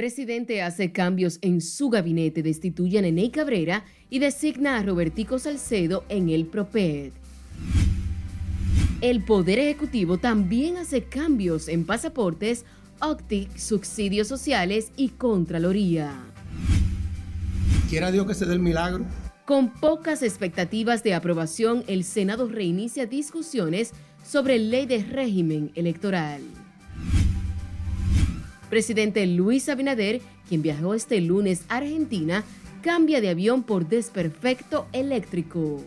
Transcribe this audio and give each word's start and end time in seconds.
Presidente 0.00 0.62
hace 0.62 0.92
cambios 0.92 1.38
en 1.42 1.60
su 1.60 1.90
gabinete, 1.90 2.42
destituye 2.42 2.98
a 2.98 3.02
Nene 3.02 3.30
Cabrera 3.30 3.84
y 4.08 4.18
designa 4.18 4.78
a 4.78 4.82
Robertico 4.82 5.38
Salcedo 5.38 6.06
en 6.08 6.30
el 6.30 6.46
PROPED. 6.46 7.12
El 9.02 9.22
Poder 9.22 9.58
Ejecutivo 9.58 10.16
también 10.16 10.78
hace 10.78 11.02
cambios 11.02 11.68
en 11.68 11.84
pasaportes, 11.84 12.64
OCTIC, 13.00 13.58
subsidios 13.58 14.26
sociales 14.26 14.90
y 14.96 15.10
Contraloría. 15.10 16.18
Quiera 17.90 18.10
Dios 18.10 18.26
que 18.26 18.32
se 18.32 18.46
dé 18.46 18.54
el 18.54 18.60
milagro. 18.60 19.04
Con 19.44 19.68
pocas 19.68 20.22
expectativas 20.22 21.02
de 21.02 21.12
aprobación, 21.12 21.84
el 21.88 22.04
Senado 22.04 22.48
reinicia 22.48 23.04
discusiones 23.04 23.92
sobre 24.24 24.58
ley 24.58 24.86
de 24.86 25.04
régimen 25.04 25.72
electoral. 25.74 26.40
Presidente 28.70 29.26
Luis 29.26 29.68
Abinader, 29.68 30.20
quien 30.48 30.62
viajó 30.62 30.94
este 30.94 31.20
lunes 31.20 31.64
a 31.68 31.78
Argentina, 31.78 32.44
cambia 32.82 33.20
de 33.20 33.28
avión 33.28 33.64
por 33.64 33.88
desperfecto 33.88 34.86
eléctrico. 34.92 35.82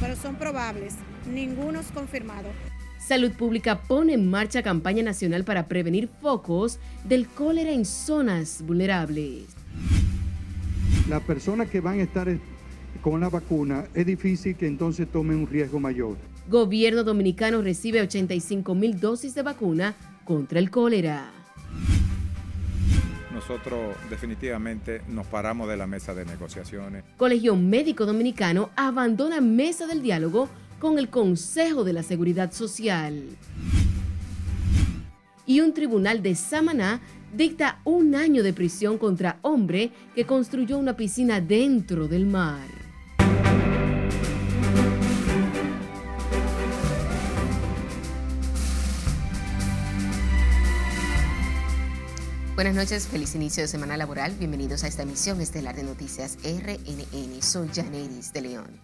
Pero 0.00 0.14
son 0.14 0.36
probables, 0.36 0.94
ninguno 1.28 1.80
es 1.80 1.88
confirmado. 1.88 2.48
Salud 3.04 3.32
Pública 3.32 3.82
pone 3.82 4.14
en 4.14 4.30
marcha 4.30 4.62
campaña 4.62 5.02
nacional 5.02 5.42
para 5.42 5.66
prevenir 5.66 6.08
focos 6.20 6.78
del 7.02 7.26
cólera 7.26 7.72
en 7.72 7.84
zonas 7.84 8.62
vulnerables. 8.64 9.46
Las 11.08 11.22
personas 11.22 11.68
que 11.68 11.80
van 11.80 11.98
a 11.98 12.04
estar 12.04 12.28
con 13.00 13.20
la 13.20 13.28
vacuna 13.28 13.86
es 13.92 14.06
difícil 14.06 14.54
que 14.54 14.68
entonces 14.68 15.08
tomen 15.10 15.38
un 15.38 15.46
riesgo 15.48 15.80
mayor. 15.80 16.16
Gobierno 16.48 17.02
dominicano 17.02 17.60
recibe 17.60 18.00
85 18.00 18.74
mil 18.76 19.00
dosis 19.00 19.34
de 19.34 19.42
vacuna 19.42 19.96
contra 20.24 20.58
el 20.58 20.70
cólera. 20.70 21.30
Nosotros 23.32 23.96
definitivamente 24.10 25.02
nos 25.08 25.26
paramos 25.26 25.68
de 25.68 25.76
la 25.76 25.86
mesa 25.86 26.14
de 26.14 26.24
negociaciones. 26.24 27.04
Colegio 27.16 27.56
Médico 27.56 28.06
Dominicano 28.06 28.70
abandona 28.76 29.40
mesa 29.40 29.86
del 29.86 30.02
diálogo 30.02 30.48
con 30.78 30.98
el 30.98 31.08
Consejo 31.08 31.84
de 31.84 31.92
la 31.92 32.02
Seguridad 32.02 32.52
Social. 32.52 33.24
Y 35.46 35.60
un 35.60 35.74
tribunal 35.74 36.22
de 36.22 36.34
Samaná 36.34 37.00
dicta 37.32 37.80
un 37.84 38.14
año 38.14 38.42
de 38.42 38.52
prisión 38.52 38.98
contra 38.98 39.38
hombre 39.42 39.90
que 40.14 40.24
construyó 40.24 40.78
una 40.78 40.96
piscina 40.96 41.40
dentro 41.40 42.06
del 42.08 42.26
mar. 42.26 42.81
Buenas 52.54 52.74
noches, 52.74 53.08
feliz 53.08 53.34
inicio 53.34 53.62
de 53.62 53.68
semana 53.68 53.96
laboral. 53.96 54.36
Bienvenidos 54.38 54.84
a 54.84 54.86
esta 54.86 55.04
emisión 55.04 55.40
estelar 55.40 55.74
de 55.74 55.84
noticias 55.84 56.36
RNN. 56.44 57.40
Soy 57.40 57.70
Janeris 57.74 58.30
de 58.34 58.42
León. 58.42 58.78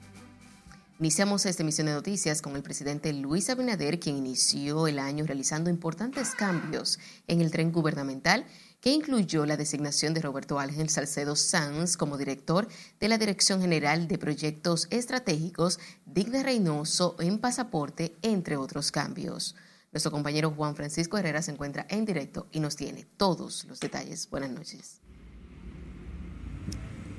Iniciamos 0.99 1.45
esta 1.45 1.65
emisión 1.65 1.87
de 1.87 1.93
noticias 1.93 2.41
con 2.41 2.57
el 2.57 2.63
presidente 2.63 3.13
Luis 3.13 3.51
Abinader, 3.51 4.01
quien 4.01 4.17
inició 4.17 4.87
el 4.87 4.99
año 4.99 5.27
realizando 5.27 5.69
importantes 5.69 6.31
cambios 6.31 6.99
en 7.27 7.43
el 7.43 7.51
tren 7.51 7.71
gubernamental 7.71 8.47
que 8.81 8.91
incluyó 8.91 9.45
la 9.45 9.59
designación 9.59 10.15
de 10.15 10.23
Roberto 10.23 10.59
Ángel 10.59 10.89
Salcedo 10.89 11.37
Sanz 11.37 11.99
como 11.99 12.17
director 12.17 12.69
de 13.01 13.09
la 13.09 13.19
Dirección 13.19 13.61
General 13.61 14.09
de 14.09 14.17
Proyectos 14.17 14.89
Estratégicos, 14.89 15.79
Digna 16.07 16.43
Reynoso 16.43 17.17
en 17.21 17.39
Pasaporte, 17.39 18.17
entre 18.23 18.57
otros 18.57 18.91
cambios. 18.91 19.57
Nuestro 19.99 20.13
compañero 20.13 20.53
Juan 20.53 20.77
Francisco 20.77 21.19
Herrera 21.19 21.43
se 21.43 21.51
encuentra 21.51 21.85
en 21.91 22.05
directo 22.05 22.47
y 22.53 22.61
nos 22.61 22.77
tiene 22.77 23.05
todos 23.17 23.65
los 23.65 23.81
detalles. 23.81 24.31
Buenas 24.31 24.51
noches. 24.53 25.01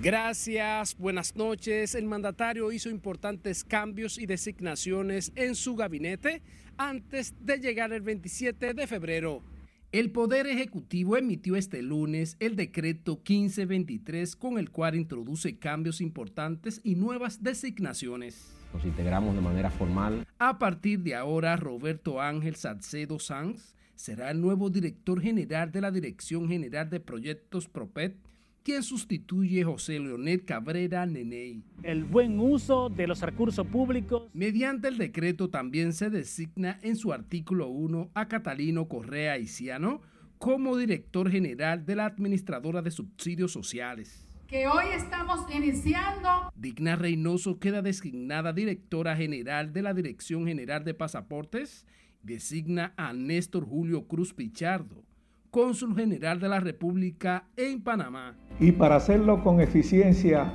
Gracias, 0.01 0.97
buenas 0.97 1.35
noches. 1.35 1.93
El 1.93 2.05
mandatario 2.05 2.71
hizo 2.71 2.89
importantes 2.89 3.65
cambios 3.65 4.17
y 4.17 4.27
designaciones 4.27 5.33
en 5.35 5.55
su 5.55 5.75
gabinete 5.75 6.41
antes 6.77 7.33
de 7.41 7.57
llegar 7.57 7.91
el 7.91 8.01
27 8.01 8.73
de 8.73 8.87
febrero. 8.87 9.43
El 9.91 10.11
Poder 10.11 10.47
Ejecutivo 10.47 11.17
emitió 11.17 11.57
este 11.57 11.81
lunes 11.81 12.37
el 12.39 12.55
decreto 12.55 13.15
1523 13.17 14.37
con 14.37 14.57
el 14.57 14.71
cual 14.71 14.95
introduce 14.95 15.59
cambios 15.59 15.99
importantes 15.99 16.79
y 16.85 16.95
nuevas 16.95 17.43
designaciones. 17.43 18.58
Nos 18.73 18.85
integramos 18.85 19.35
de 19.35 19.41
manera 19.41 19.69
formal. 19.71 20.25
A 20.37 20.59
partir 20.59 20.99
de 20.99 21.15
ahora, 21.15 21.55
Roberto 21.55 22.21
Ángel 22.21 22.55
Salcedo 22.55 23.19
Sanz 23.19 23.75
será 23.95 24.31
el 24.31 24.39
nuevo 24.39 24.69
director 24.69 25.21
general 25.21 25.71
de 25.71 25.81
la 25.81 25.91
Dirección 25.91 26.47
General 26.47 26.89
de 26.89 26.99
Proyectos 26.99 27.67
PROPET, 27.67 28.15
quien 28.63 28.83
sustituye 28.83 29.63
a 29.63 29.65
José 29.65 29.99
Leonel 29.99 30.45
Cabrera 30.45 31.05
Neney. 31.05 31.63
El 31.83 32.05
buen 32.05 32.39
uso 32.39 32.89
de 32.89 33.07
los 33.07 33.21
recursos 33.21 33.65
públicos. 33.67 34.29
Mediante 34.33 34.87
el 34.87 34.97
decreto 34.97 35.49
también 35.49 35.93
se 35.93 36.09
designa 36.09 36.79
en 36.81 36.95
su 36.95 37.11
artículo 37.11 37.67
1 37.67 38.11
a 38.13 38.27
Catalino 38.27 38.87
Correa 38.87 39.37
Isiano 39.37 40.01
como 40.37 40.77
director 40.77 41.29
general 41.29 41.85
de 41.85 41.95
la 41.95 42.05
Administradora 42.05 42.81
de 42.81 42.91
Subsidios 42.91 43.51
Sociales 43.51 44.28
que 44.49 44.67
hoy 44.67 44.85
estamos 44.95 45.45
iniciando. 45.53 46.51
Digna 46.55 46.95
Reynoso 46.95 47.59
queda 47.59 47.83
designada 47.83 48.51
directora 48.51 49.15
general 49.15 49.71
de 49.71 49.83
la 49.83 49.93
Dirección 49.93 50.47
General 50.47 50.83
de 50.83 50.95
Pasaportes. 50.95 51.85
Designa 52.23 52.93
a 52.97 53.13
Néstor 53.13 53.63
Julio 53.63 54.07
Cruz 54.07 54.33
Pichardo, 54.33 55.05
cónsul 55.51 55.95
general 55.95 56.39
de 56.39 56.49
la 56.49 56.59
República 56.59 57.47
en 57.55 57.81
Panamá. 57.81 58.35
Y 58.59 58.71
para 58.71 58.95
hacerlo 58.95 59.41
con 59.43 59.61
eficiencia 59.61 60.53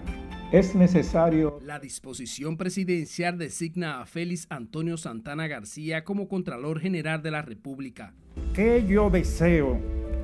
es 0.52 0.74
necesario... 0.74 1.58
La 1.62 1.78
disposición 1.78 2.56
presidencial 2.56 3.38
designa 3.38 4.02
a 4.02 4.06
Félix 4.06 4.46
Antonio 4.50 4.96
Santana 4.96 5.46
García 5.46 6.04
como 6.04 6.28
Contralor 6.28 6.80
General 6.80 7.22
de 7.22 7.30
la 7.30 7.42
República. 7.42 8.12
¿Qué 8.54 8.84
yo 8.86 9.08
deseo 9.08 9.80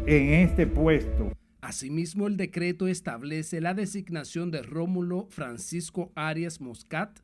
en 0.06 0.34
este 0.34 0.66
puesto? 0.66 1.32
Asimismo, 1.70 2.26
el 2.26 2.36
decreto 2.36 2.88
establece 2.88 3.60
la 3.60 3.74
designación 3.74 4.50
de 4.50 4.60
Rómulo 4.60 5.28
Francisco 5.30 6.10
Arias 6.16 6.60
Moscat 6.60 7.20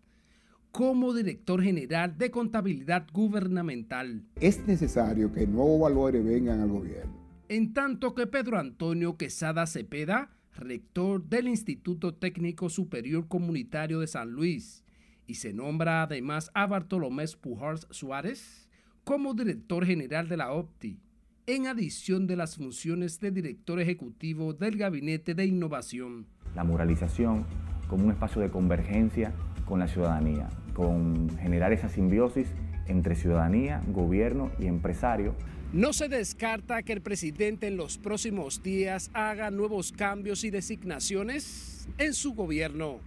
como 0.70 1.12
director 1.12 1.60
general 1.60 2.16
de 2.16 2.30
contabilidad 2.30 3.08
gubernamental. 3.12 4.22
Es 4.36 4.64
necesario 4.64 5.32
que 5.32 5.48
nuevos 5.48 5.80
valores 5.80 6.24
vengan 6.24 6.60
al 6.60 6.68
gobierno. 6.68 7.12
En 7.48 7.74
tanto 7.74 8.14
que 8.14 8.28
Pedro 8.28 8.60
Antonio 8.60 9.16
Quesada 9.16 9.66
Cepeda, 9.66 10.30
rector 10.54 11.24
del 11.24 11.48
Instituto 11.48 12.14
Técnico 12.14 12.68
Superior 12.68 13.26
Comunitario 13.26 13.98
de 13.98 14.06
San 14.06 14.30
Luis, 14.30 14.84
y 15.26 15.34
se 15.34 15.54
nombra 15.54 16.04
además 16.04 16.52
a 16.54 16.68
Bartolomé 16.68 17.24
Pujars 17.40 17.88
Suárez 17.90 18.68
como 19.02 19.34
director 19.34 19.84
general 19.84 20.28
de 20.28 20.36
la 20.36 20.52
OPTI 20.52 21.00
en 21.46 21.68
adición 21.68 22.26
de 22.26 22.34
las 22.34 22.56
funciones 22.56 23.20
de 23.20 23.30
director 23.30 23.80
ejecutivo 23.80 24.52
del 24.52 24.76
Gabinete 24.76 25.34
de 25.34 25.46
Innovación. 25.46 26.26
La 26.56 26.64
muralización 26.64 27.46
como 27.88 28.04
un 28.04 28.10
espacio 28.10 28.42
de 28.42 28.50
convergencia 28.50 29.32
con 29.64 29.78
la 29.78 29.86
ciudadanía, 29.86 30.48
con 30.74 31.30
generar 31.38 31.72
esa 31.72 31.88
simbiosis 31.88 32.48
entre 32.88 33.14
ciudadanía, 33.14 33.80
gobierno 33.88 34.50
y 34.58 34.66
empresario. 34.66 35.34
No 35.72 35.92
se 35.92 36.08
descarta 36.08 36.82
que 36.82 36.92
el 36.92 37.00
presidente 37.00 37.68
en 37.68 37.76
los 37.76 37.98
próximos 37.98 38.62
días 38.62 39.10
haga 39.14 39.50
nuevos 39.50 39.92
cambios 39.92 40.42
y 40.42 40.50
designaciones 40.50 41.88
en 41.98 42.14
su 42.14 42.34
gobierno. 42.34 42.98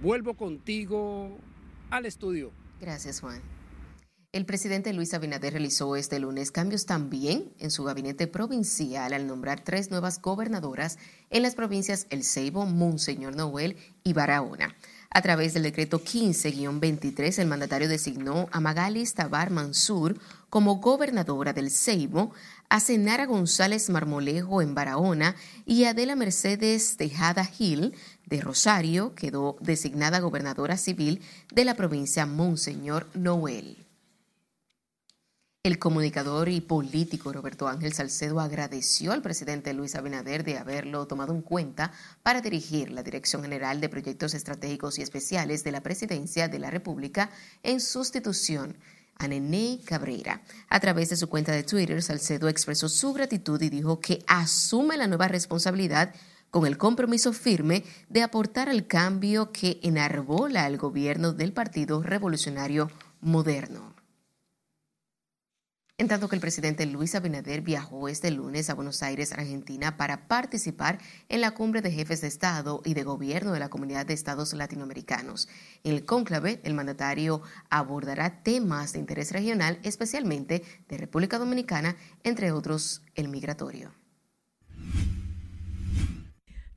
Vuelvo 0.00 0.34
contigo 0.34 1.36
al 1.90 2.06
estudio. 2.06 2.52
Gracias, 2.80 3.20
Juan. 3.20 3.57
El 4.38 4.46
presidente 4.46 4.92
Luis 4.92 5.14
Abinader 5.14 5.54
realizó 5.54 5.96
este 5.96 6.20
lunes 6.20 6.52
cambios 6.52 6.86
también 6.86 7.52
en 7.58 7.72
su 7.72 7.82
gabinete 7.82 8.28
provincial 8.28 9.12
al 9.12 9.26
nombrar 9.26 9.64
tres 9.64 9.90
nuevas 9.90 10.22
gobernadoras 10.22 10.96
en 11.30 11.42
las 11.42 11.56
provincias 11.56 12.06
El 12.10 12.22
Ceibo, 12.22 12.64
Monseñor 12.64 13.34
Noel 13.34 13.76
y 14.04 14.12
Barahona. 14.12 14.76
A 15.10 15.22
través 15.22 15.54
del 15.54 15.64
decreto 15.64 16.04
15-23, 16.04 17.36
el 17.40 17.48
mandatario 17.48 17.88
designó 17.88 18.46
a 18.52 18.60
Magalis 18.60 19.14
Tabar 19.14 19.50
Mansur 19.50 20.16
como 20.50 20.76
gobernadora 20.76 21.52
del 21.52 21.72
Ceibo, 21.72 22.30
a 22.68 22.78
Senara 22.78 23.26
González 23.26 23.90
Marmolejo 23.90 24.62
en 24.62 24.72
Barahona 24.72 25.34
y 25.66 25.82
a 25.82 25.90
Adela 25.90 26.14
Mercedes 26.14 26.96
Tejada 26.96 27.44
Gil 27.44 27.92
de 28.26 28.40
Rosario 28.40 29.16
quedó 29.16 29.56
designada 29.60 30.20
gobernadora 30.20 30.76
civil 30.76 31.22
de 31.52 31.64
la 31.64 31.74
provincia 31.74 32.24
Monseñor 32.24 33.08
Noel. 33.14 33.87
El 35.64 35.80
comunicador 35.80 36.48
y 36.48 36.60
político 36.60 37.32
Roberto 37.32 37.66
Ángel 37.66 37.92
Salcedo 37.92 38.38
agradeció 38.38 39.10
al 39.10 39.22
presidente 39.22 39.74
Luis 39.74 39.96
Abinader 39.96 40.44
de 40.44 40.56
haberlo 40.56 41.08
tomado 41.08 41.34
en 41.34 41.42
cuenta 41.42 41.90
para 42.22 42.40
dirigir 42.40 42.92
la 42.92 43.02
Dirección 43.02 43.42
General 43.42 43.80
de 43.80 43.88
Proyectos 43.88 44.34
Estratégicos 44.34 44.98
y 44.98 45.02
Especiales 45.02 45.64
de 45.64 45.72
la 45.72 45.82
Presidencia 45.82 46.46
de 46.46 46.60
la 46.60 46.70
República 46.70 47.30
en 47.64 47.80
sustitución 47.80 48.76
a 49.16 49.26
Nene 49.26 49.80
Cabrera. 49.84 50.42
A 50.68 50.78
través 50.78 51.10
de 51.10 51.16
su 51.16 51.28
cuenta 51.28 51.50
de 51.50 51.64
Twitter, 51.64 52.04
Salcedo 52.04 52.48
expresó 52.48 52.88
su 52.88 53.12
gratitud 53.12 53.60
y 53.60 53.68
dijo 53.68 53.98
que 53.98 54.22
asume 54.28 54.96
la 54.96 55.08
nueva 55.08 55.26
responsabilidad 55.26 56.14
con 56.52 56.66
el 56.66 56.78
compromiso 56.78 57.32
firme 57.32 57.82
de 58.08 58.22
aportar 58.22 58.68
al 58.68 58.86
cambio 58.86 59.50
que 59.50 59.80
enarbola 59.82 60.68
el 60.68 60.78
gobierno 60.78 61.32
del 61.32 61.52
Partido 61.52 62.00
Revolucionario 62.00 62.92
Moderno. 63.20 63.97
En 66.00 66.06
tanto 66.06 66.28
que 66.28 66.36
el 66.36 66.40
presidente 66.40 66.86
Luis 66.86 67.16
Abinader 67.16 67.60
viajó 67.60 68.08
este 68.08 68.30
lunes 68.30 68.70
a 68.70 68.74
Buenos 68.74 69.02
Aires, 69.02 69.32
Argentina, 69.32 69.96
para 69.96 70.28
participar 70.28 71.00
en 71.28 71.40
la 71.40 71.50
cumbre 71.50 71.82
de 71.82 71.90
jefes 71.90 72.20
de 72.20 72.28
Estado 72.28 72.82
y 72.84 72.94
de 72.94 73.02
Gobierno 73.02 73.50
de 73.50 73.58
la 73.58 73.68
Comunidad 73.68 74.06
de 74.06 74.14
Estados 74.14 74.52
Latinoamericanos. 74.52 75.48
En 75.82 75.94
el 75.94 76.04
cónclave, 76.04 76.60
el 76.62 76.74
mandatario 76.74 77.42
abordará 77.68 78.44
temas 78.44 78.92
de 78.92 79.00
interés 79.00 79.32
regional, 79.32 79.80
especialmente 79.82 80.62
de 80.88 80.98
República 80.98 81.36
Dominicana, 81.36 81.96
entre 82.22 82.52
otros 82.52 83.02
el 83.16 83.26
migratorio. 83.26 83.90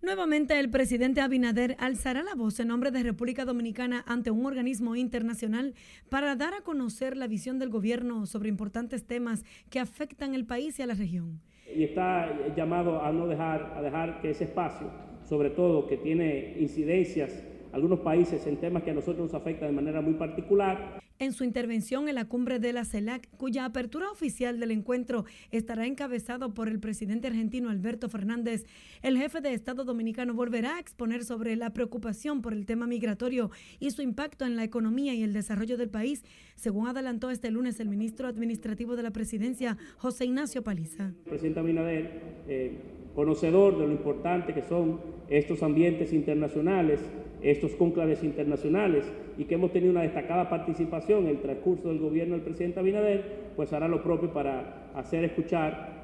Nuevamente, 0.04 0.60
el 0.60 0.72
presidente 0.72 1.22
Abinader 1.22 1.76
alzará 1.78 2.24
la 2.24 2.34
voz 2.34 2.60
en 2.60 2.70
nombre 2.70 2.90
de 2.90 3.04
República 3.04 3.46
Dominicana 3.46 4.04
ante 4.08 4.32
un 4.32 4.44
organismo 4.48 4.96
internacional 4.96 5.76
para 6.10 6.36
dar 6.36 6.56
a 6.56 6.62
conocer 6.62 7.16
la 7.16 7.28
visión 7.28 7.60
del 7.60 7.70
gobierno 7.70 8.26
sobre 8.26 8.50
importantes 8.50 9.06
temas 9.06 9.46
que 9.70 9.80
afectan 9.80 10.34
el 10.34 10.48
país 10.48 10.80
y 10.80 10.82
a 10.82 10.88
la 10.88 10.96
región. 10.96 11.40
Y 11.72 11.84
está 11.84 12.36
llamado 12.56 13.04
a 13.04 13.12
no 13.12 13.28
dejar, 13.28 13.74
a 13.78 13.82
dejar 13.84 14.22
que 14.22 14.32
ese 14.32 14.46
espacio, 14.46 14.90
sobre 15.24 15.52
todo 15.52 15.86
que 15.86 15.98
tiene 15.98 16.58
incidencias 16.60 17.44
algunos 17.74 18.00
países 18.00 18.46
en 18.48 18.58
temas 18.58 18.84
que 18.84 18.92
a 18.92 18.94
nosotros 18.94 19.32
nos 19.32 19.34
afectan 19.34 19.70
de 19.70 19.76
manera 19.76 20.02
muy 20.02 20.14
particular. 20.14 21.00
En 21.20 21.34
su 21.34 21.44
intervención 21.44 22.10
en 22.10 22.16
la 22.16 22.26
cumbre 22.26 22.58
de 22.58 22.74
la 22.74 22.84
CELAC, 22.84 23.30
cuya 23.38 23.66
apertura 23.66 24.10
oficial 24.10 24.60
del 24.60 24.72
encuentro 24.72 25.26
estará 25.52 25.86
encabezado 25.86 26.56
por 26.56 26.68
el 26.68 26.80
presidente 26.80 27.28
argentino 27.28 27.70
Alberto 27.70 28.10
Fernández, 28.10 28.66
el 29.04 29.20
jefe 29.20 29.40
de 29.40 29.54
Estado 29.54 29.84
dominicano 29.84 30.34
volverá 30.34 30.78
a 30.78 30.80
exponer 30.80 31.24
sobre 31.24 31.56
la 31.56 31.74
preocupación 31.74 32.42
por 32.42 32.54
el 32.54 32.66
tema 32.66 32.88
migratorio 32.88 33.52
y 33.80 33.92
su 33.92 34.02
impacto 34.02 34.46
en 34.46 34.56
la 34.56 34.64
economía 34.64 35.14
y 35.14 35.22
el 35.22 35.32
desarrollo 35.32 35.78
del 35.78 35.90
país, 35.90 36.24
según 36.56 36.88
adelantó 36.88 37.30
este 37.30 37.52
lunes 37.52 37.80
el 37.80 37.90
ministro 37.90 38.28
administrativo 38.28 38.96
de 38.96 39.04
la 39.04 39.12
presidencia, 39.12 39.78
José 39.98 40.26
Ignacio 40.26 40.64
Paliza. 40.64 41.14
presidente 41.26 41.60
Abinader, 41.60 42.22
eh, 42.48 42.80
conocedor 43.14 43.78
de 43.78 43.86
lo 43.86 43.92
importante 43.92 44.56
que 44.56 44.64
son 44.64 45.00
estos 45.30 45.62
ambientes 45.62 46.14
internacionales, 46.14 47.00
estos 47.42 47.72
conclaves 47.76 48.24
internacionales 48.24 49.06
y 49.38 49.46
que 49.46 49.56
hemos 49.56 49.72
tenido 49.72 49.92
una 49.92 50.04
destacada 50.04 50.50
participación 50.50 51.24
en 51.24 51.30
el 51.30 51.42
transcurso 51.42 51.90
del 51.90 52.00
gobierno 52.00 52.36
del 52.36 52.44
presidente 52.44 52.80
Abinader, 52.80 53.52
pues 53.56 53.74
hará 53.74 53.88
lo 53.88 54.04
propio 54.04 54.32
para 54.32 54.92
hacer 54.96 55.24
escuchar 55.24 56.02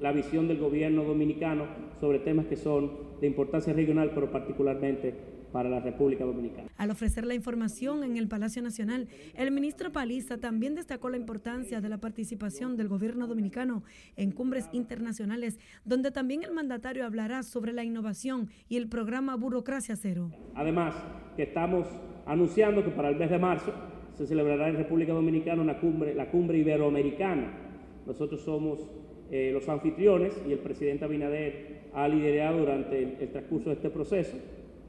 la 0.00 0.12
visión 0.12 0.46
del 0.46 0.58
gobierno 0.58 1.02
dominicano 1.02 1.64
sobre 2.00 2.20
temas 2.20 2.46
que 2.46 2.56
son 2.56 2.90
de 3.20 3.26
importancia 3.26 3.72
regional, 3.72 4.12
pero 4.14 4.30
particularmente 4.30 5.37
para 5.52 5.68
la 5.68 5.80
República 5.80 6.24
Dominicana. 6.24 6.68
Al 6.76 6.90
ofrecer 6.90 7.26
la 7.26 7.34
información 7.34 8.04
en 8.04 8.16
el 8.16 8.28
Palacio 8.28 8.62
Nacional, 8.62 9.08
el 9.34 9.50
ministro 9.50 9.92
Paliza 9.92 10.38
también 10.38 10.74
destacó 10.74 11.08
la 11.08 11.16
importancia 11.16 11.80
de 11.80 11.88
la 11.88 11.98
participación 11.98 12.76
del 12.76 12.88
gobierno 12.88 13.26
dominicano 13.26 13.82
en 14.16 14.32
cumbres 14.32 14.68
internacionales, 14.72 15.58
donde 15.84 16.10
también 16.10 16.42
el 16.42 16.52
mandatario 16.52 17.04
hablará 17.04 17.42
sobre 17.42 17.72
la 17.72 17.84
innovación 17.84 18.48
y 18.68 18.76
el 18.76 18.88
programa 18.88 19.36
Burocracia 19.36 19.96
Cero. 19.96 20.30
Además, 20.54 20.94
que 21.36 21.44
estamos 21.44 21.86
anunciando 22.26 22.84
que 22.84 22.90
para 22.90 23.08
el 23.08 23.16
mes 23.16 23.30
de 23.30 23.38
marzo 23.38 23.72
se 24.14 24.26
celebrará 24.26 24.68
en 24.68 24.76
República 24.76 25.12
Dominicana 25.12 25.62
una 25.62 25.78
cumbre, 25.78 26.14
la 26.14 26.30
cumbre 26.30 26.58
iberoamericana. 26.58 27.52
Nosotros 28.06 28.42
somos 28.42 28.80
eh, 29.30 29.50
los 29.52 29.68
anfitriones 29.68 30.34
y 30.48 30.52
el 30.52 30.58
presidente 30.58 31.04
Abinader 31.04 31.88
ha 31.94 32.08
liderado 32.08 32.58
durante 32.58 33.02
el, 33.02 33.16
el 33.20 33.28
transcurso 33.30 33.70
de 33.70 33.76
este 33.76 33.90
proceso 33.90 34.36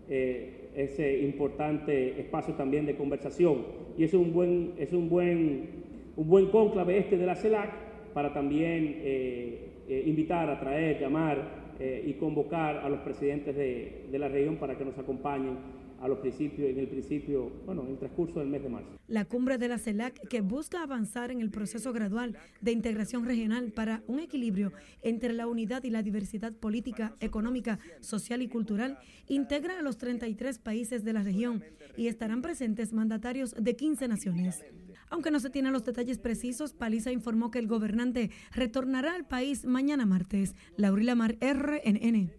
eh, 0.09 0.69
ese 0.75 1.19
importante 1.19 2.19
espacio 2.19 2.53
también 2.55 2.85
de 2.85 2.95
conversación. 2.95 3.65
Y 3.97 4.03
es 4.03 4.13
un 4.13 4.33
buen, 4.33 4.73
es 4.77 4.93
un 4.93 5.09
buen, 5.09 5.69
un 6.15 6.27
buen 6.27 6.47
cónclave 6.47 6.97
este 6.97 7.17
de 7.17 7.25
la 7.25 7.35
CELAC 7.35 7.69
para 8.13 8.33
también 8.33 9.01
eh, 9.01 9.69
eh, 9.87 10.03
invitar, 10.05 10.49
atraer, 10.49 10.99
llamar 10.99 11.59
y 11.79 12.11
convocar 12.15 12.79
a 12.79 12.89
los 12.89 12.99
presidentes 12.99 13.55
de, 13.55 14.07
de 14.11 14.19
la 14.19 14.27
región 14.27 14.57
para 14.57 14.77
que 14.77 14.83
nos 14.83 14.97
acompañen 14.97 15.78
a 16.01 16.07
los 16.07 16.19
principios, 16.19 16.69
en 16.69 16.79
el 16.79 16.87
principio, 16.87 17.51
bueno, 17.65 17.83
en 17.83 17.91
el 17.91 17.97
transcurso 17.97 18.39
del 18.39 18.49
mes 18.49 18.63
de 18.63 18.69
marzo. 18.69 18.89
La 19.07 19.25
cumbre 19.25 19.57
de 19.57 19.67
la 19.67 19.77
CELAC, 19.77 20.27
que 20.27 20.41
busca 20.41 20.81
avanzar 20.81 21.31
en 21.31 21.41
el 21.41 21.49
proceso 21.49 21.91
gradual 21.93 22.37
de 22.61 22.71
integración 22.71 23.25
regional 23.25 23.71
para 23.71 24.03
un 24.07 24.19
equilibrio 24.19 24.71
entre 25.01 25.33
la 25.33 25.47
unidad 25.47 25.83
y 25.83 25.89
la 25.89 26.03
diversidad 26.03 26.53
política, 26.53 27.13
económica, 27.19 27.79
social 27.99 28.41
y 28.41 28.47
cultural, 28.47 28.97
integra 29.27 29.79
a 29.79 29.81
los 29.81 29.97
33 29.97 30.59
países 30.59 31.03
de 31.03 31.13
la 31.13 31.23
región 31.23 31.63
y 31.97 32.07
estarán 32.07 32.41
presentes 32.41 32.93
mandatarios 32.93 33.53
de 33.59 33.75
15 33.75 34.07
naciones. 34.07 34.63
Aunque 35.09 35.31
no 35.31 35.39
se 35.39 35.49
tienen 35.49 35.73
los 35.73 35.83
detalles 35.83 36.19
precisos, 36.19 36.73
Paliza 36.73 37.11
informó 37.11 37.49
que 37.49 37.59
el 37.59 37.67
gobernante 37.67 38.29
retornará 38.51 39.15
al 39.15 39.25
país 39.25 39.65
mañana 39.65 40.05
martes. 40.05 40.55
Laurila 40.77 41.15
Mar, 41.15 41.37
RNN. 41.41 42.31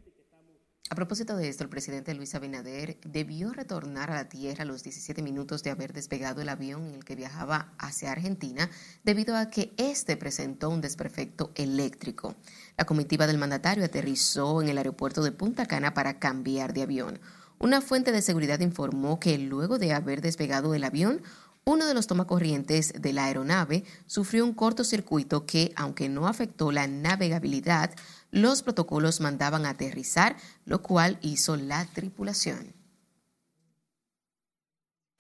A 0.93 0.97
propósito 0.97 1.37
de 1.37 1.49
esto, 1.49 1.63
el 1.63 1.71
presidente 1.71 2.13
Luis 2.15 2.35
Abinader 2.35 2.99
debió 3.05 3.53
retornar 3.53 4.11
a 4.11 4.17
la 4.17 4.29
tierra 4.29 4.65
a 4.65 4.67
los 4.67 4.83
17 4.83 5.23
minutos 5.23 5.63
de 5.63 5.71
haber 5.71 5.93
despegado 5.93 6.43
el 6.43 6.49
avión 6.49 6.85
en 6.85 6.95
el 6.97 7.05
que 7.05 7.15
viajaba 7.15 7.73
hacia 7.79 8.11
Argentina 8.11 8.69
debido 9.05 9.37
a 9.37 9.51
que 9.51 9.73
este 9.77 10.17
presentó 10.17 10.69
un 10.69 10.81
desperfecto 10.81 11.53
eléctrico. 11.55 12.35
La 12.77 12.87
comitiva 12.87 13.29
del 13.29 13.39
mandatario 13.39 13.85
aterrizó 13.85 14.63
en 14.63 14.69
el 14.69 14.79
aeropuerto 14.79 15.23
de 15.23 15.31
Punta 15.31 15.65
Cana 15.67 15.95
para 15.95 16.19
cambiar 16.19 16.73
de 16.73 16.83
avión. 16.83 17.21
Una 17.61 17.81
fuente 17.83 18.11
de 18.11 18.21
seguridad 18.21 18.59
informó 18.59 19.21
que 19.21 19.39
luego 19.39 19.79
de 19.79 19.93
haber 19.93 20.21
despegado 20.21 20.75
el 20.75 20.83
avión, 20.83 21.23
uno 21.65 21.87
de 21.87 21.95
los 21.95 22.07
tomacorrientes 22.07 22.95
de 22.99 23.13
la 23.13 23.27
aeronave 23.27 23.85
sufrió 24.07 24.45
un 24.45 24.55
cortocircuito 24.55 25.47
que, 25.47 25.73
aunque 25.77 26.09
no 26.09 26.27
afectó 26.27 26.73
la 26.73 26.87
navegabilidad, 26.87 27.93
los 28.31 28.63
protocolos 28.63 29.21
mandaban 29.21 29.67
aterrizar, 29.67 30.37
lo 30.65 30.83
cual 30.83 31.19
hizo 31.23 31.57
la 31.57 31.87
tripulación. 31.87 32.75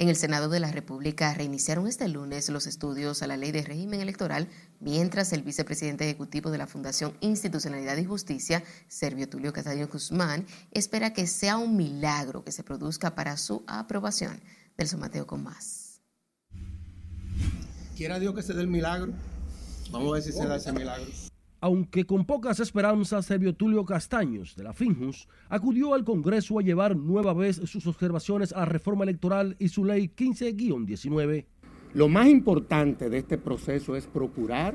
En 0.01 0.09
el 0.09 0.17
Senado 0.17 0.49
de 0.49 0.61
la 0.61 0.73
República 0.73 1.35
reiniciaron 1.35 1.87
este 1.87 2.09
lunes 2.09 2.49
los 2.49 2.67
estudios 2.67 3.23
a 3.23 3.27
la 3.27 3.37
ley 3.37 3.53
de 3.53 3.63
régimen 3.63 4.01
electoral, 4.01 4.49
mientras 4.81 5.31
el 5.34 5.43
vicepresidente 5.43 6.05
ejecutivo 6.05 6.51
de 6.51 6.56
la 6.56 6.67
Fundación 6.67 7.15
Institucionalidad 7.20 7.99
y 7.99 8.06
Justicia, 8.06 8.65
Servio 8.89 9.29
Tulio 9.29 9.53
Castaño 9.53 9.89
Guzmán, 9.89 10.46
espera 10.70 11.13
que 11.13 11.27
sea 11.27 11.58
un 11.58 11.77
milagro 11.77 12.44
que 12.44 12.51
se 12.51 12.65
produzca 12.65 13.15
para 13.15 13.37
su 13.37 13.63
aprobación. 13.67 14.41
Del 14.79 14.89
Somateo 14.89 15.27
con 15.27 15.43
más. 15.43 16.01
Quiera 17.94 18.19
Dios 18.19 18.34
que 18.34 18.43
se 18.43 18.55
dé 18.55 18.63
el 18.63 18.69
milagro. 18.69 19.13
Vamos 19.91 20.08
a 20.08 20.15
ver 20.15 20.23
si 20.23 20.32
se 20.32 20.46
da 20.46 20.56
ese 20.56 20.73
milagro. 20.73 21.05
Aunque 21.62 22.06
con 22.06 22.24
pocas 22.24 22.58
esperanzas, 22.58 23.26
Servio 23.26 23.55
Tulio 23.55 23.84
Castaños 23.84 24.56
de 24.56 24.64
la 24.64 24.72
Finjus 24.72 25.29
acudió 25.50 25.93
al 25.93 26.05
Congreso 26.05 26.58
a 26.58 26.62
llevar 26.62 26.96
nueva 26.96 27.34
vez 27.34 27.56
sus 27.56 27.86
observaciones 27.86 28.52
a 28.52 28.60
la 28.60 28.64
reforma 28.64 29.05
electoral 29.05 29.56
y 29.58 29.69
su 29.69 29.84
ley 29.84 30.10
15-19. 30.17 31.44
Lo 31.93 32.08
más 32.08 32.29
importante 32.29 33.10
de 33.10 33.19
este 33.19 33.36
proceso 33.36 33.94
es 33.94 34.06
procurar 34.06 34.74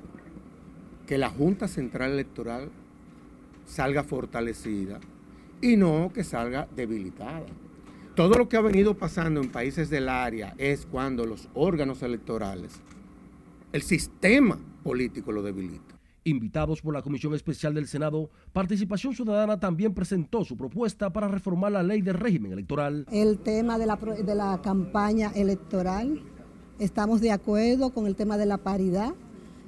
que 1.07 1.17
la 1.17 1.29
Junta 1.29 1.67
Central 1.67 2.11
Electoral 2.11 2.69
salga 3.65 4.03
fortalecida 4.03 4.99
y 5.61 5.77
no 5.77 6.11
que 6.13 6.23
salga 6.23 6.67
debilitada. 6.75 7.47
Todo 8.15 8.37
lo 8.37 8.47
que 8.47 8.57
ha 8.57 8.61
venido 8.61 8.95
pasando 8.95 9.41
en 9.41 9.49
países 9.49 9.89
del 9.89 10.07
área 10.07 10.53
es 10.59 10.85
cuando 10.85 11.25
los 11.25 11.49
órganos 11.55 12.03
electorales, 12.03 12.79
el 13.73 13.81
sistema 13.81 14.59
político 14.83 15.31
lo 15.31 15.41
debilita. 15.41 15.94
Invitados 16.27 16.81
por 16.81 16.91
la 16.91 17.03
Comisión 17.03 17.35
Especial 17.35 17.75
del 17.75 17.87
Senado, 17.87 18.31
Participación 18.51 19.13
Ciudadana 19.13 19.59
también 19.59 19.93
presentó 19.93 20.43
su 20.43 20.57
propuesta 20.57 21.13
para 21.13 21.27
reformar 21.27 21.71
la 21.71 21.83
ley 21.83 22.01
de 22.01 22.13
régimen 22.13 22.51
electoral. 22.51 23.05
El 23.11 23.37
tema 23.37 23.77
de 23.77 23.85
la, 23.85 23.95
de 23.95 24.33
la 24.33 24.59
campaña 24.63 25.31
electoral, 25.35 26.19
estamos 26.79 27.21
de 27.21 27.31
acuerdo 27.31 27.91
con 27.91 28.07
el 28.07 28.15
tema 28.15 28.39
de 28.39 28.47
la 28.47 28.57
paridad 28.57 29.13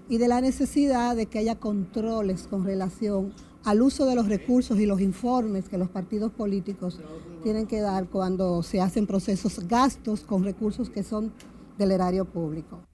y 0.10 0.18
de 0.18 0.28
la 0.28 0.42
necesidad 0.42 1.16
de 1.16 1.28
que 1.28 1.38
haya 1.38 1.60
controles 1.60 2.48
con 2.48 2.66
relación 2.66 3.34
al 3.64 3.84
uso 3.84 4.08
de 4.08 4.16
los 4.16 4.28
recursos 4.28 4.80
y 4.80 4.88
los 4.88 5.00
informes 5.00 5.70
que 5.70 5.78
los 5.78 5.90
partidos 5.90 6.32
políticos 6.32 7.00
tienen 7.44 7.68
que 7.68 7.82
dar 7.82 8.08
cuando 8.08 8.64
se 8.64 8.82
hacen 8.82 9.06
procesos 9.06 9.60
gastos 9.68 10.24
con 10.24 10.44
recursos 10.44 10.90
que 10.90 11.04
son 11.04 11.32
del 11.78 11.92
erario 11.92 12.26
público. 12.26 12.87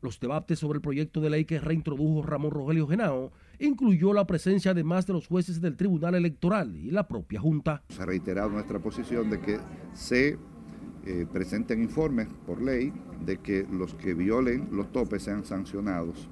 Los 0.00 0.20
debates 0.20 0.60
sobre 0.60 0.76
el 0.76 0.82
proyecto 0.82 1.20
de 1.20 1.28
ley 1.28 1.44
que 1.44 1.58
reintrodujo 1.58 2.22
Ramón 2.22 2.52
Rogelio 2.52 2.86
Genao 2.86 3.32
incluyó 3.58 4.12
la 4.12 4.26
presencia 4.26 4.70
además 4.70 5.06
de 5.06 5.12
los 5.12 5.26
jueces 5.26 5.60
del 5.60 5.76
Tribunal 5.76 6.14
Electoral 6.14 6.76
y 6.76 6.92
la 6.92 7.08
propia 7.08 7.40
Junta. 7.40 7.82
Se 7.88 8.02
ha 8.02 8.06
reiterado 8.06 8.48
nuestra 8.48 8.78
posición 8.78 9.28
de 9.28 9.40
que 9.40 9.58
se 9.94 10.38
eh, 11.04 11.26
presenten 11.32 11.82
informes 11.82 12.28
por 12.46 12.62
ley 12.62 12.92
de 13.24 13.38
que 13.38 13.66
los 13.70 13.94
que 13.94 14.14
violen 14.14 14.68
los 14.70 14.92
topes 14.92 15.24
sean 15.24 15.44
sancionados. 15.44 16.28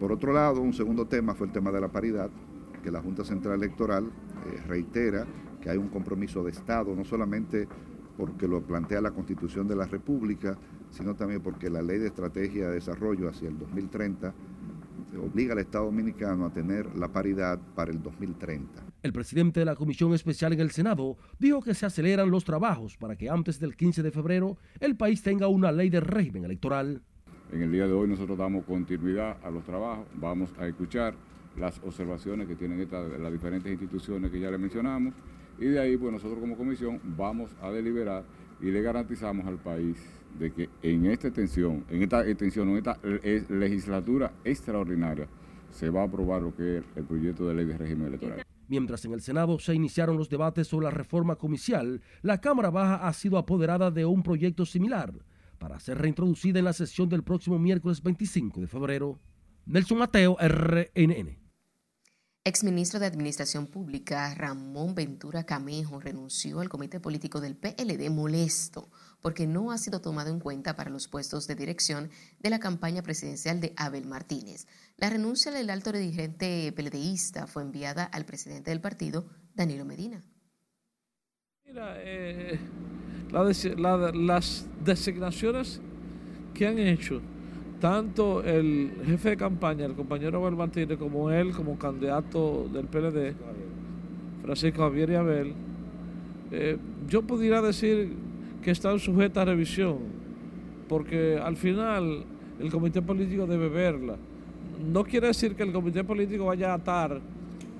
Por 0.00 0.10
otro 0.10 0.32
lado, 0.32 0.60
un 0.60 0.72
segundo 0.72 1.06
tema 1.06 1.34
fue 1.34 1.46
el 1.46 1.52
tema 1.52 1.70
de 1.70 1.80
la 1.80 1.88
paridad, 1.88 2.30
que 2.82 2.90
la 2.90 3.00
Junta 3.00 3.24
Central 3.24 3.62
Electoral 3.62 4.06
eh, 4.06 4.60
reitera 4.66 5.24
que 5.60 5.70
hay 5.70 5.78
un 5.78 5.88
compromiso 5.88 6.42
de 6.42 6.50
Estado, 6.50 6.96
no 6.96 7.04
solamente 7.04 7.68
porque 8.16 8.48
lo 8.48 8.60
plantea 8.60 9.00
la 9.00 9.12
Constitución 9.12 9.68
de 9.68 9.76
la 9.76 9.86
República, 9.86 10.58
sino 10.90 11.14
también 11.14 11.40
porque 11.40 11.70
la 11.70 11.82
Ley 11.82 11.98
de 11.98 12.06
Estrategia 12.06 12.68
de 12.68 12.74
Desarrollo 12.74 13.28
hacia 13.28 13.48
el 13.48 13.58
2030 13.58 14.34
obliga 15.16 15.52
al 15.52 15.60
Estado 15.60 15.86
Dominicano 15.86 16.46
a 16.46 16.50
tener 16.50 16.94
la 16.96 17.08
paridad 17.08 17.58
para 17.74 17.90
el 17.90 18.02
2030. 18.02 18.82
El 19.02 19.12
presidente 19.12 19.60
de 19.60 19.66
la 19.66 19.76
Comisión 19.76 20.12
Especial 20.12 20.52
en 20.52 20.60
el 20.60 20.70
Senado 20.70 21.16
dijo 21.38 21.62
que 21.62 21.74
se 21.74 21.86
aceleran 21.86 22.30
los 22.30 22.44
trabajos 22.44 22.96
para 22.96 23.16
que 23.16 23.30
antes 23.30 23.60
del 23.60 23.76
15 23.76 24.02
de 24.02 24.10
febrero 24.10 24.56
el 24.80 24.96
país 24.96 25.22
tenga 25.22 25.48
una 25.48 25.72
ley 25.72 25.88
de 25.88 26.00
régimen 26.00 26.44
electoral. 26.44 27.02
En 27.52 27.62
el 27.62 27.72
día 27.72 27.86
de 27.86 27.92
hoy 27.92 28.08
nosotros 28.08 28.36
damos 28.36 28.64
continuidad 28.64 29.38
a 29.42 29.50
los 29.50 29.64
trabajos, 29.64 30.06
vamos 30.14 30.50
a 30.58 30.66
escuchar 30.66 31.14
las 31.56 31.78
observaciones 31.84 32.46
que 32.46 32.54
tienen 32.54 32.86
las 32.90 33.32
diferentes 33.32 33.70
instituciones 33.72 34.30
que 34.30 34.40
ya 34.40 34.50
le 34.50 34.58
mencionamos 34.58 35.14
y 35.58 35.66
de 35.66 35.80
ahí 35.80 35.96
pues 35.96 36.12
nosotros 36.12 36.38
como 36.38 36.56
comisión 36.56 37.00
vamos 37.16 37.50
a 37.62 37.70
deliberar 37.70 38.24
y 38.60 38.66
le 38.70 38.82
garantizamos 38.82 39.46
al 39.46 39.56
país 39.56 39.96
de 40.38 40.52
que 40.52 40.68
en 40.82 41.06
esta 41.06 41.28
extensión, 41.28 41.84
en 41.88 42.02
esta 42.02 42.26
extensión, 42.26 42.68
en 42.70 42.76
esta 42.78 42.98
legislatura 43.48 44.32
extraordinaria, 44.44 45.28
se 45.70 45.90
va 45.90 46.02
a 46.02 46.04
aprobar 46.04 46.42
lo 46.42 46.54
que 46.54 46.78
es 46.78 46.84
el 46.96 47.04
proyecto 47.04 47.46
de 47.48 47.54
ley 47.54 47.66
de 47.66 47.78
régimen 47.78 48.08
electoral. 48.08 48.42
Mientras 48.68 49.04
en 49.04 49.12
el 49.12 49.22
Senado 49.22 49.58
se 49.58 49.74
iniciaron 49.74 50.16
los 50.16 50.28
debates 50.28 50.68
sobre 50.68 50.84
la 50.84 50.90
reforma 50.90 51.36
comicial, 51.36 52.02
la 52.22 52.40
Cámara 52.40 52.70
Baja 52.70 53.06
ha 53.06 53.12
sido 53.14 53.38
apoderada 53.38 53.90
de 53.90 54.04
un 54.04 54.22
proyecto 54.22 54.66
similar 54.66 55.12
para 55.58 55.80
ser 55.80 55.98
reintroducida 55.98 56.58
en 56.58 56.66
la 56.66 56.72
sesión 56.72 57.08
del 57.08 57.24
próximo 57.24 57.58
miércoles 57.58 58.02
25 58.02 58.60
de 58.60 58.66
febrero. 58.66 59.18
Nelson 59.66 59.98
Mateo, 59.98 60.36
RNN. 60.38 61.38
Exministro 62.44 63.00
de 63.00 63.06
Administración 63.06 63.66
Pública 63.66 64.34
Ramón 64.34 64.94
Ventura 64.94 65.44
Camejo 65.44 66.00
renunció 66.00 66.60
al 66.60 66.68
comité 66.68 67.00
político 67.00 67.40
del 67.40 67.56
PLD 67.56 68.08
molesto 68.10 68.90
porque 69.20 69.46
no 69.46 69.70
ha 69.70 69.78
sido 69.78 70.00
tomado 70.00 70.30
en 70.30 70.40
cuenta 70.40 70.76
para 70.76 70.90
los 70.90 71.08
puestos 71.08 71.46
de 71.46 71.54
dirección 71.54 72.10
de 72.40 72.50
la 72.50 72.58
campaña 72.58 73.02
presidencial 73.02 73.60
de 73.60 73.72
Abel 73.76 74.06
Martínez. 74.06 74.66
La 74.96 75.10
renuncia 75.10 75.52
del 75.52 75.70
alto 75.70 75.92
dirigente 75.92 76.72
PLDista 76.74 77.46
fue 77.46 77.62
enviada 77.62 78.04
al 78.04 78.24
presidente 78.24 78.70
del 78.70 78.80
partido, 78.80 79.26
Danilo 79.54 79.84
Medina. 79.84 80.22
Mira, 81.64 81.94
eh, 81.98 82.58
las 83.30 84.66
designaciones 84.84 85.80
que 86.54 86.66
han 86.66 86.78
hecho 86.78 87.20
tanto 87.80 88.42
el 88.42 88.92
jefe 89.04 89.30
de 89.30 89.36
campaña, 89.36 89.84
el 89.84 89.94
compañero 89.94 90.40
Abel 90.42 90.56
Martínez, 90.56 90.98
como 90.98 91.30
él, 91.30 91.52
como 91.52 91.78
candidato 91.78 92.68
del 92.72 92.86
PLD, 92.86 93.34
Francisco 94.42 94.82
Javier 94.82 95.10
y 95.10 95.14
Abel, 95.14 95.54
eh, 96.50 96.78
yo 97.06 97.22
pudiera 97.22 97.60
decir 97.60 98.16
que 98.68 98.72
están 98.72 98.98
sujetas 98.98 99.40
a 99.40 99.44
revisión, 99.46 99.96
porque 100.90 101.40
al 101.42 101.56
final 101.56 102.22
el 102.60 102.70
comité 102.70 103.00
político 103.00 103.46
debe 103.46 103.70
verla. 103.70 104.16
No 104.92 105.04
quiere 105.04 105.28
decir 105.28 105.54
que 105.54 105.62
el 105.62 105.72
comité 105.72 106.04
político 106.04 106.44
vaya 106.44 106.72
a 106.72 106.74
atar 106.74 107.18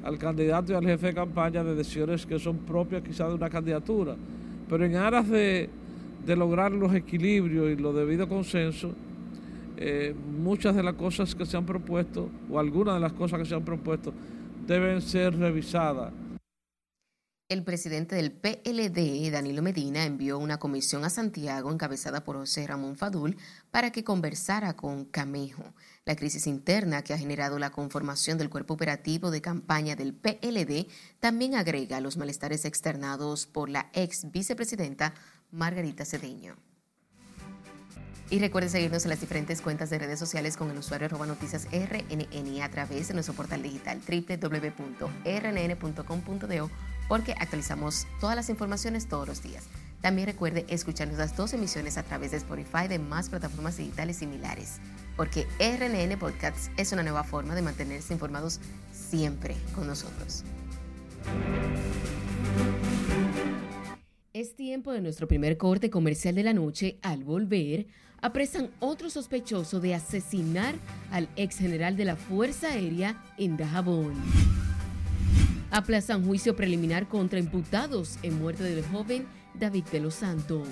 al 0.03 0.17
candidato 0.17 0.73
y 0.73 0.77
al 0.77 0.87
jefe 0.87 1.09
de 1.09 1.13
campaña 1.13 1.63
de 1.63 1.75
decisiones 1.75 2.25
que 2.25 2.39
son 2.39 2.57
propias 2.61 3.03
quizás 3.03 3.29
de 3.29 3.35
una 3.35 3.51
candidatura, 3.51 4.17
pero 4.67 4.83
en 4.83 4.97
aras 4.97 5.29
de, 5.29 5.69
de 6.25 6.37
lograr 6.37 6.73
los 6.73 6.95
equilibrios 6.95 7.69
y 7.69 7.77
los 7.77 7.95
debido 7.95 8.27
consenso, 8.27 8.93
eh, 9.77 10.15
muchas 10.43 10.75
de 10.75 10.83
las 10.85 10.95
cosas 10.95 11.35
que 11.35 11.45
se 11.45 11.59
han 11.59 11.67
propuesto, 11.67 12.31
o 12.51 12.59
algunas 12.59 12.95
de 12.95 13.01
las 13.01 13.13
cosas 13.13 13.41
que 13.41 13.45
se 13.45 13.55
han 13.55 13.63
propuesto, 13.63 14.15
deben 14.67 15.03
ser 15.03 15.39
revisadas. 15.39 16.15
El 17.49 17.65
presidente 17.65 18.15
del 18.15 18.31
PLD, 18.31 19.31
Danilo 19.31 19.63
Medina, 19.63 20.05
envió 20.05 20.39
una 20.39 20.59
comisión 20.59 21.07
a 21.07 21.09
Santiago 21.09 21.73
encabezada 21.73 22.23
por 22.23 22.37
José 22.37 22.67
Ramón 22.67 22.95
Fadul 22.95 23.39
para 23.71 23.91
que 23.91 24.05
conversara 24.05 24.77
con 24.77 25.07
Camejo. 25.07 25.65
La 26.05 26.15
crisis 26.15 26.47
interna 26.47 27.03
que 27.03 27.15
ha 27.15 27.19
generado 27.19 27.59
la 27.59 27.71
conformación 27.71 28.37
del 28.37 28.51
cuerpo 28.51 28.75
operativo 28.75 29.31
de 29.31 29.41
campaña 29.41 29.97
del 29.97 30.13
PLD 30.13 30.89
también 31.21 31.55
agrega 31.55 32.03
los 32.03 32.19
malestares 32.19 32.67
externados 32.67 33.47
por 33.47 33.71
la 33.71 33.89
ex 33.95 34.31
vicepresidenta 34.31 35.15
Margarita 35.51 36.05
Cedeño. 36.05 36.55
Y 38.29 38.41
recuerde 38.41 38.69
seguirnos 38.69 39.05
en 39.05 39.09
las 39.09 39.23
diferentes 39.23 39.63
cuentas 39.63 39.89
de 39.89 39.99
redes 39.99 40.19
sociales 40.19 40.59
con 40.59 40.71
el 40.71 40.77
usuario 40.77 41.07
arroba 41.07 41.25
noticias 41.25 41.67
RNN 41.73 42.61
a 42.61 42.71
través 42.71 43.09
de 43.09 43.15
nuestro 43.15 43.33
portal 43.33 43.63
digital 43.63 44.03
www.rnn.com.do 44.07 44.99
porque 47.09 47.35
actualizamos 47.39 48.07
todas 48.21 48.37
las 48.37 48.51
informaciones 48.51 49.09
todos 49.09 49.27
los 49.27 49.43
días. 49.43 49.65
También 50.01 50.29
recuerde 50.29 50.65
escuchar 50.69 51.09
nuestras 51.09 51.37
dos 51.37 51.53
emisiones 51.55 51.99
a 51.99 52.05
través 52.05 52.31
de 52.31 52.37
Spotify 52.37 52.87
de 52.89 53.01
más 53.01 53.31
plataformas 53.31 53.79
digitales 53.79 54.19
similares, 54.19 54.79
porque 55.17 55.47
RNN 55.59 56.17
Podcasts 56.19 56.71
es 56.77 56.93
una 56.93 57.03
nueva 57.03 57.25
forma 57.25 57.55
de 57.55 57.63
mantenerse 57.63 58.13
informados 58.13 58.61
siempre 58.93 59.57
con 59.75 59.87
nosotros. 59.89 60.45
Es 64.33 64.55
tiempo 64.55 64.93
de 64.93 65.01
nuestro 65.01 65.27
primer 65.27 65.57
corte 65.57 65.91
comercial 65.91 66.37
de 66.37 66.45
la 66.45 66.53
noche. 66.53 67.01
Al 67.03 67.25
volver, 67.25 67.87
apresan 68.21 68.71
otro 68.79 69.11
sospechoso 69.11 69.81
de 69.81 69.97
asesinar 69.97 70.77
al 71.11 71.29
ex 71.35 71.59
general 71.59 71.97
de 71.97 72.05
la 72.05 72.15
Fuerza 72.15 72.69
Aérea 72.69 73.21
en 73.37 73.57
Dajabón. 73.57 74.15
Aplazan 75.71 76.25
juicio 76.25 76.57
preliminar 76.57 77.09
contra 77.09 77.39
imputados 77.39 78.19
en 78.23 78.39
muerte 78.39 78.63
del 78.65 78.85
joven 78.87 79.27
David 79.55 79.85
de 79.93 80.01
los 80.01 80.15
Santos. 80.15 80.69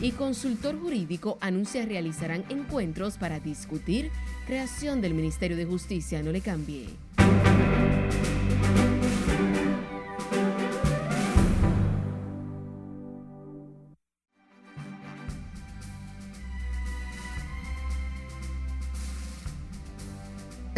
Y 0.00 0.12
consultor 0.12 0.80
jurídico 0.80 1.38
anuncia 1.40 1.84
realizarán 1.84 2.44
encuentros 2.48 3.18
para 3.18 3.38
discutir 3.38 4.10
creación 4.46 5.00
del 5.00 5.14
Ministerio 5.14 5.56
de 5.56 5.66
Justicia. 5.66 6.22
No 6.22 6.32
le 6.32 6.40
cambie. 6.40 6.88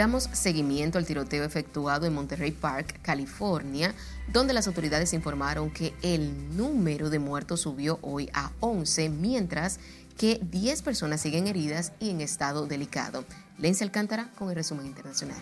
Damos 0.02 0.24
seguimiento 0.32 0.98
al 0.98 1.06
tiroteo 1.06 1.44
efectuado 1.44 2.06
en 2.06 2.12
Monterrey 2.12 2.50
Park, 2.50 2.98
California, 3.02 3.94
donde 4.32 4.52
las 4.52 4.66
autoridades 4.66 5.12
informaron 5.12 5.70
que 5.70 5.94
el 6.02 6.56
número 6.56 7.08
de 7.08 7.20
muertos 7.20 7.60
subió 7.60 8.00
hoy 8.02 8.28
a 8.34 8.50
11, 8.58 9.10
mientras 9.10 9.78
que 10.18 10.40
10 10.42 10.82
personas 10.82 11.20
siguen 11.20 11.46
heridas 11.46 11.92
y 12.00 12.10
en 12.10 12.20
estado 12.20 12.66
delicado. 12.66 13.24
Lencia 13.58 13.86
Alcántara 13.86 14.28
con 14.36 14.48
el 14.48 14.56
resumen 14.56 14.86
internacional. 14.86 15.38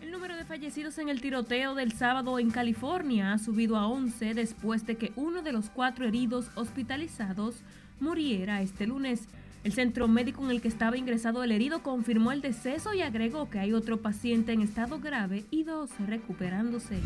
El 0.00 0.10
número 0.10 0.34
de 0.34 0.46
fallecidos 0.46 0.96
en 0.96 1.10
el 1.10 1.20
tiroteo 1.20 1.74
del 1.74 1.92
sábado 1.92 2.38
en 2.38 2.50
California 2.50 3.34
ha 3.34 3.38
subido 3.38 3.76
a 3.76 3.88
11 3.88 4.32
después 4.32 4.86
de 4.86 4.96
que 4.96 5.12
uno 5.16 5.42
de 5.42 5.52
los 5.52 5.68
cuatro 5.68 6.06
heridos 6.06 6.46
hospitalizados 6.54 7.56
muriera 8.00 8.62
este 8.62 8.86
lunes. 8.86 9.28
El 9.64 9.72
centro 9.72 10.06
médico 10.08 10.44
en 10.44 10.50
el 10.50 10.60
que 10.60 10.68
estaba 10.68 10.96
ingresado 10.96 11.42
el 11.42 11.52
herido 11.52 11.82
confirmó 11.82 12.32
el 12.32 12.40
deceso 12.40 12.94
y 12.94 13.02
agregó 13.02 13.50
que 13.50 13.58
hay 13.58 13.72
otro 13.72 14.00
paciente 14.00 14.52
en 14.52 14.62
estado 14.62 15.00
grave 15.00 15.44
y 15.50 15.64
dos 15.64 15.90
recuperándose. 16.06 17.00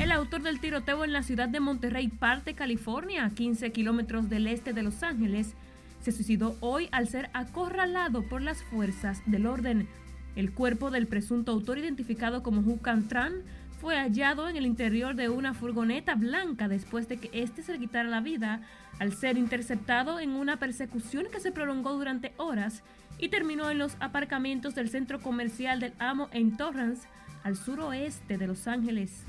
El 0.00 0.12
autor 0.12 0.42
del 0.42 0.60
tiroteo 0.60 1.04
en 1.04 1.12
la 1.12 1.22
ciudad 1.22 1.48
de 1.48 1.60
Monterrey 1.60 2.08
Parte, 2.08 2.54
California, 2.54 3.26
a 3.26 3.30
15 3.30 3.70
kilómetros 3.70 4.30
del 4.30 4.46
este 4.46 4.72
de 4.72 4.82
Los 4.82 5.02
Ángeles, 5.02 5.54
se 6.00 6.10
suicidó 6.10 6.56
hoy 6.60 6.88
al 6.90 7.06
ser 7.06 7.28
acorralado 7.34 8.22
por 8.22 8.40
las 8.40 8.62
fuerzas 8.62 9.22
del 9.26 9.46
orden. 9.46 9.86
El 10.36 10.52
cuerpo 10.52 10.90
del 10.90 11.06
presunto 11.06 11.52
autor 11.52 11.78
identificado 11.78 12.42
como 12.42 12.62
Hu 12.62 12.80
Tran 13.08 13.42
fue 13.80 13.96
hallado 13.96 14.48
en 14.48 14.56
el 14.56 14.66
interior 14.66 15.14
de 15.14 15.30
una 15.30 15.54
furgoneta 15.54 16.14
blanca 16.14 16.68
después 16.68 17.08
de 17.08 17.16
que 17.16 17.30
éste 17.32 17.62
se 17.62 17.72
le 17.72 17.78
quitara 17.78 18.10
la 18.10 18.20
vida 18.20 18.60
al 18.98 19.14
ser 19.14 19.38
interceptado 19.38 20.20
en 20.20 20.30
una 20.30 20.58
persecución 20.58 21.26
que 21.32 21.40
se 21.40 21.50
prolongó 21.50 21.94
durante 21.94 22.34
horas 22.36 22.82
y 23.18 23.30
terminó 23.30 23.70
en 23.70 23.78
los 23.78 23.96
aparcamientos 23.98 24.74
del 24.74 24.90
centro 24.90 25.20
comercial 25.20 25.80
del 25.80 25.94
Amo 25.98 26.28
en 26.32 26.58
Torrance, 26.58 27.08
al 27.42 27.56
suroeste 27.56 28.36
de 28.36 28.46
Los 28.46 28.66
Ángeles. 28.66 29.24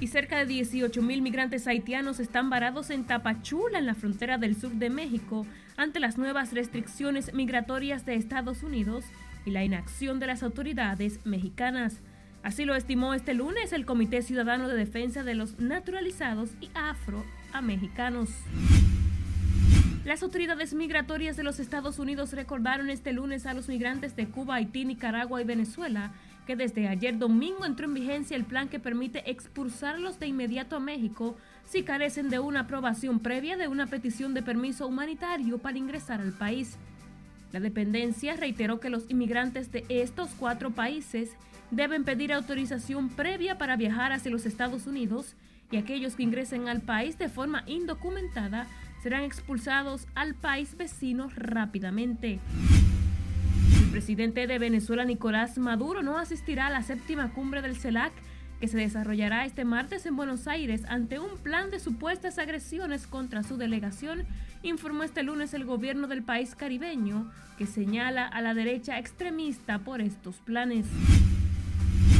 Y 0.00 0.06
cerca 0.06 0.38
de 0.38 0.46
18 0.46 1.02
mil 1.02 1.20
migrantes 1.20 1.66
haitianos 1.66 2.18
están 2.18 2.48
varados 2.48 2.88
en 2.88 3.04
Tapachula, 3.04 3.78
en 3.78 3.86
la 3.86 3.94
frontera 3.94 4.38
del 4.38 4.56
sur 4.56 4.72
de 4.72 4.88
México, 4.88 5.46
ante 5.76 6.00
las 6.00 6.16
nuevas 6.16 6.54
restricciones 6.54 7.34
migratorias 7.34 8.06
de 8.06 8.14
Estados 8.14 8.62
Unidos 8.62 9.04
y 9.44 9.50
la 9.50 9.64
inacción 9.64 10.18
de 10.18 10.28
las 10.28 10.42
autoridades 10.42 11.20
mexicanas. 11.26 12.00
Así 12.46 12.64
lo 12.64 12.76
estimó 12.76 13.12
este 13.12 13.34
lunes 13.34 13.72
el 13.72 13.84
Comité 13.84 14.22
Ciudadano 14.22 14.68
de 14.68 14.76
Defensa 14.76 15.24
de 15.24 15.34
los 15.34 15.58
Naturalizados 15.58 16.50
y 16.60 16.70
Afroamericanos. 16.74 18.30
Las 20.04 20.22
autoridades 20.22 20.72
migratorias 20.72 21.36
de 21.36 21.42
los 21.42 21.58
Estados 21.58 21.98
Unidos 21.98 22.34
recordaron 22.34 22.88
este 22.88 23.12
lunes 23.12 23.46
a 23.46 23.52
los 23.52 23.66
migrantes 23.66 24.14
de 24.14 24.28
Cuba, 24.28 24.54
Haití, 24.54 24.84
Nicaragua 24.84 25.42
y 25.42 25.44
Venezuela 25.44 26.12
que 26.46 26.54
desde 26.54 26.86
ayer 26.86 27.18
domingo 27.18 27.66
entró 27.66 27.86
en 27.86 27.94
vigencia 27.94 28.36
el 28.36 28.44
plan 28.44 28.68
que 28.68 28.78
permite 28.78 29.28
expulsarlos 29.28 30.20
de 30.20 30.28
inmediato 30.28 30.76
a 30.76 30.80
México 30.80 31.36
si 31.64 31.82
carecen 31.82 32.30
de 32.30 32.38
una 32.38 32.60
aprobación 32.60 33.18
previa 33.18 33.56
de 33.56 33.66
una 33.66 33.88
petición 33.88 34.34
de 34.34 34.44
permiso 34.44 34.86
humanitario 34.86 35.58
para 35.58 35.78
ingresar 35.78 36.20
al 36.20 36.32
país. 36.32 36.76
La 37.50 37.58
dependencia 37.58 38.36
reiteró 38.36 38.78
que 38.78 38.90
los 38.90 39.10
inmigrantes 39.10 39.72
de 39.72 39.84
estos 39.88 40.30
cuatro 40.38 40.70
países 40.70 41.30
deben 41.70 42.04
pedir 42.04 42.32
autorización 42.32 43.08
previa 43.08 43.58
para 43.58 43.76
viajar 43.76 44.12
hacia 44.12 44.30
los 44.30 44.46
Estados 44.46 44.86
Unidos 44.86 45.34
y 45.70 45.76
aquellos 45.76 46.14
que 46.14 46.22
ingresen 46.22 46.68
al 46.68 46.80
país 46.80 47.18
de 47.18 47.28
forma 47.28 47.64
indocumentada 47.66 48.66
serán 49.02 49.24
expulsados 49.24 50.06
al 50.14 50.34
país 50.34 50.76
vecino 50.76 51.28
rápidamente. 51.34 52.38
El 53.80 53.90
presidente 53.90 54.46
de 54.46 54.58
Venezuela, 54.58 55.04
Nicolás 55.04 55.58
Maduro, 55.58 56.02
no 56.02 56.18
asistirá 56.18 56.66
a 56.66 56.70
la 56.70 56.82
séptima 56.82 57.32
cumbre 57.32 57.62
del 57.62 57.76
CELAC 57.76 58.12
que 58.60 58.68
se 58.68 58.78
desarrollará 58.78 59.44
este 59.44 59.64
martes 59.64 60.06
en 60.06 60.16
Buenos 60.16 60.46
Aires 60.46 60.82
ante 60.88 61.18
un 61.18 61.36
plan 61.38 61.70
de 61.70 61.78
supuestas 61.78 62.38
agresiones 62.38 63.06
contra 63.06 63.42
su 63.42 63.56
delegación, 63.56 64.24
informó 64.62 65.02
este 65.02 65.22
lunes 65.22 65.52
el 65.52 65.64
gobierno 65.64 66.06
del 66.06 66.22
país 66.22 66.54
caribeño, 66.54 67.30
que 67.58 67.66
señala 67.66 68.26
a 68.26 68.40
la 68.40 68.54
derecha 68.54 68.98
extremista 68.98 69.80
por 69.80 70.00
estos 70.00 70.36
planes. 70.36 70.86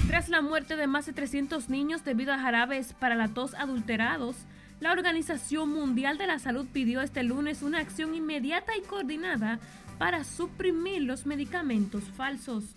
Tras 0.07 0.29
la 0.29 0.41
muerte 0.41 0.77
de 0.77 0.87
más 0.87 1.07
de 1.07 1.13
300 1.13 1.69
niños 1.69 2.05
debido 2.05 2.33
a 2.33 2.39
jarabes 2.39 2.93
para 2.93 3.17
la 3.17 3.27
tos 3.27 3.55
adulterados, 3.55 4.37
la 4.79 4.93
Organización 4.93 5.71
Mundial 5.71 6.17
de 6.17 6.29
la 6.29 6.39
Salud 6.39 6.65
pidió 6.73 7.01
este 7.01 7.25
lunes 7.25 7.63
una 7.63 7.81
acción 7.81 8.15
inmediata 8.15 8.77
y 8.77 8.83
coordinada 8.83 9.59
para 9.99 10.23
suprimir 10.23 11.03
los 11.03 11.27
medicamentos 11.27 12.05
falsos. 12.05 12.77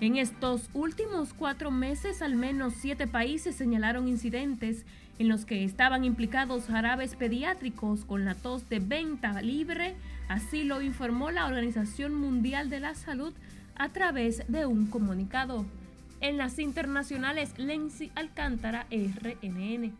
En 0.00 0.18
estos 0.18 0.70
últimos 0.72 1.32
cuatro 1.32 1.72
meses, 1.72 2.22
al 2.22 2.36
menos 2.36 2.74
siete 2.74 3.08
países 3.08 3.56
señalaron 3.56 4.06
incidentes 4.06 4.84
en 5.18 5.28
los 5.28 5.46
que 5.46 5.64
estaban 5.64 6.04
implicados 6.04 6.66
jarabes 6.66 7.16
pediátricos 7.16 8.04
con 8.04 8.24
la 8.24 8.34
tos 8.36 8.68
de 8.68 8.78
venta 8.78 9.42
libre, 9.42 9.96
así 10.28 10.62
lo 10.62 10.80
informó 10.80 11.32
la 11.32 11.46
Organización 11.46 12.14
Mundial 12.14 12.70
de 12.70 12.80
la 12.80 12.94
Salud 12.94 13.32
a 13.74 13.88
través 13.88 14.44
de 14.46 14.66
un 14.66 14.86
comunicado. 14.86 15.64
En 16.20 16.38
las 16.38 16.58
internacionales, 16.58 17.50
Lenzi 17.58 18.10
Alcántara, 18.14 18.86
RNN. 18.90 19.96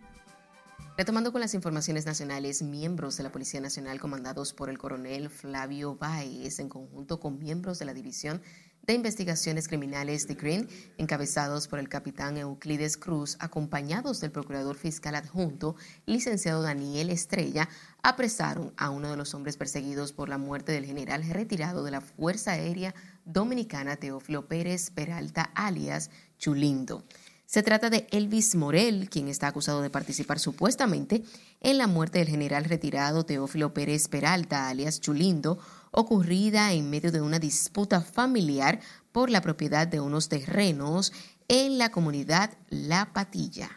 Retomando 0.96 1.30
con 1.30 1.42
las 1.42 1.52
informaciones 1.52 2.06
nacionales, 2.06 2.62
miembros 2.62 3.18
de 3.18 3.22
la 3.22 3.30
Policía 3.30 3.60
Nacional 3.60 4.00
comandados 4.00 4.54
por 4.54 4.70
el 4.70 4.78
coronel 4.78 5.28
Flavio 5.28 5.94
Báez, 5.94 6.58
en 6.58 6.70
conjunto 6.70 7.20
con 7.20 7.38
miembros 7.38 7.78
de 7.78 7.84
la 7.84 7.92
División 7.92 8.40
de 8.86 8.94
Investigaciones 8.94 9.68
Criminales 9.68 10.26
de 10.26 10.36
Green, 10.36 10.68
encabezados 10.96 11.68
por 11.68 11.80
el 11.80 11.90
capitán 11.90 12.38
Euclides 12.38 12.96
Cruz, 12.96 13.36
acompañados 13.40 14.20
del 14.20 14.30
procurador 14.30 14.76
fiscal 14.76 15.16
adjunto, 15.16 15.76
licenciado 16.06 16.62
Daniel 16.62 17.10
Estrella, 17.10 17.68
apresaron 18.02 18.72
a 18.78 18.88
uno 18.88 19.10
de 19.10 19.16
los 19.16 19.34
hombres 19.34 19.56
perseguidos 19.58 20.12
por 20.12 20.30
la 20.30 20.38
muerte 20.38 20.72
del 20.72 20.86
general 20.86 21.28
retirado 21.28 21.84
de 21.84 21.90
la 21.90 22.00
Fuerza 22.00 22.52
Aérea 22.52 22.94
Dominicana, 23.26 23.96
Teófilo 23.96 24.46
Pérez 24.46 24.90
Peralta, 24.90 25.50
alias 25.54 26.10
Chulindo. 26.38 27.04
Se 27.44 27.62
trata 27.62 27.90
de 27.90 28.06
Elvis 28.10 28.54
Morel, 28.54 29.08
quien 29.08 29.28
está 29.28 29.48
acusado 29.48 29.82
de 29.82 29.90
participar 29.90 30.38
supuestamente 30.38 31.22
en 31.60 31.78
la 31.78 31.86
muerte 31.86 32.18
del 32.18 32.28
general 32.28 32.64
retirado 32.64 33.24
Teófilo 33.24 33.74
Pérez 33.74 34.08
Peralta, 34.08 34.68
alias 34.68 35.00
Chulindo, 35.00 35.58
ocurrida 35.90 36.72
en 36.72 36.90
medio 36.90 37.12
de 37.12 37.20
una 37.20 37.38
disputa 37.38 38.00
familiar 38.00 38.80
por 39.12 39.30
la 39.30 39.42
propiedad 39.42 39.86
de 39.86 40.00
unos 40.00 40.28
terrenos 40.28 41.12
en 41.48 41.78
la 41.78 41.90
comunidad 41.90 42.50
La 42.68 43.12
Patilla. 43.12 43.70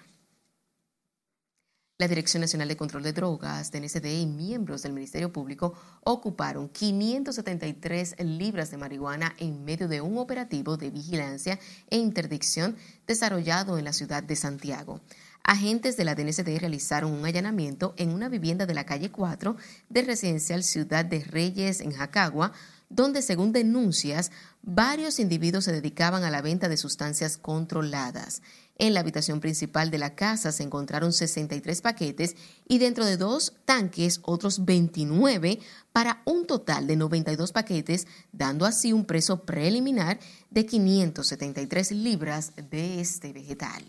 La 2.00 2.08
Dirección 2.08 2.40
Nacional 2.40 2.70
de 2.70 2.78
Control 2.78 3.04
de 3.04 3.12
Drogas, 3.12 3.72
DNCD 3.72 4.22
y 4.22 4.26
miembros 4.26 4.84
del 4.84 4.94
Ministerio 4.94 5.34
Público 5.34 5.74
ocuparon 6.06 6.70
573 6.70 8.16
libras 8.20 8.72
de 8.72 8.78
marihuana 8.78 9.36
en 9.38 9.66
medio 9.66 9.90
de 9.90 10.00
un 10.00 10.18
operativo 10.18 10.78
de 10.78 10.92
vigilancia 10.92 11.60
e 11.90 11.98
interdicción 11.98 12.78
desarrollado 13.06 13.78
en 13.78 13.84
la 13.84 13.92
ciudad 13.92 14.24
de 14.24 14.38
Santiago. 14.38 15.02
Agentes 15.44 15.98
de 15.98 16.06
la 16.06 16.16
DNCD 16.16 16.58
realizaron 16.58 17.12
un 17.12 17.26
allanamiento 17.26 17.94
en 17.98 18.12
una 18.12 18.30
vivienda 18.30 18.66
de 18.66 18.76
la 18.76 18.86
calle 18.86 19.12
4 19.12 19.58
del 19.90 20.06
residencial 20.06 20.64
Ciudad 20.64 21.04
de 21.04 21.20
Reyes 21.26 21.82
en 21.82 21.92
Jacagua, 21.92 22.54
donde, 22.88 23.22
según 23.22 23.52
denuncias, 23.52 24.32
varios 24.62 25.20
individuos 25.20 25.66
se 25.66 25.74
dedicaban 25.74 26.24
a 26.24 26.32
la 26.32 26.42
venta 26.42 26.70
de 26.70 26.78
sustancias 26.78 27.38
controladas. 27.38 28.42
En 28.82 28.94
la 28.94 29.02
habitación 29.02 29.42
principal 29.42 29.92
de 29.92 29.98
la 29.98 30.16
casa 30.16 30.54
se 30.54 30.64
encontraron 30.64 31.12
63 31.12 31.82
paquetes 31.82 32.38
y 32.66 32.78
dentro 32.78 33.06
de 33.06 33.18
dos 33.18 33.54
tanques 33.66 34.22
otros 34.24 34.64
29 34.64 35.60
para 35.92 36.22
un 36.24 36.48
total 36.48 36.88
de 36.88 36.96
92 36.96 37.52
paquetes, 37.52 38.08
dando 38.32 38.66
así 38.66 38.94
un 38.94 39.04
precio 39.04 39.44
preliminar 39.44 40.18
de 40.50 40.66
573 40.66 41.92
libras 41.92 42.54
de 42.56 43.02
este 43.02 43.34
vegetal. 43.34 43.84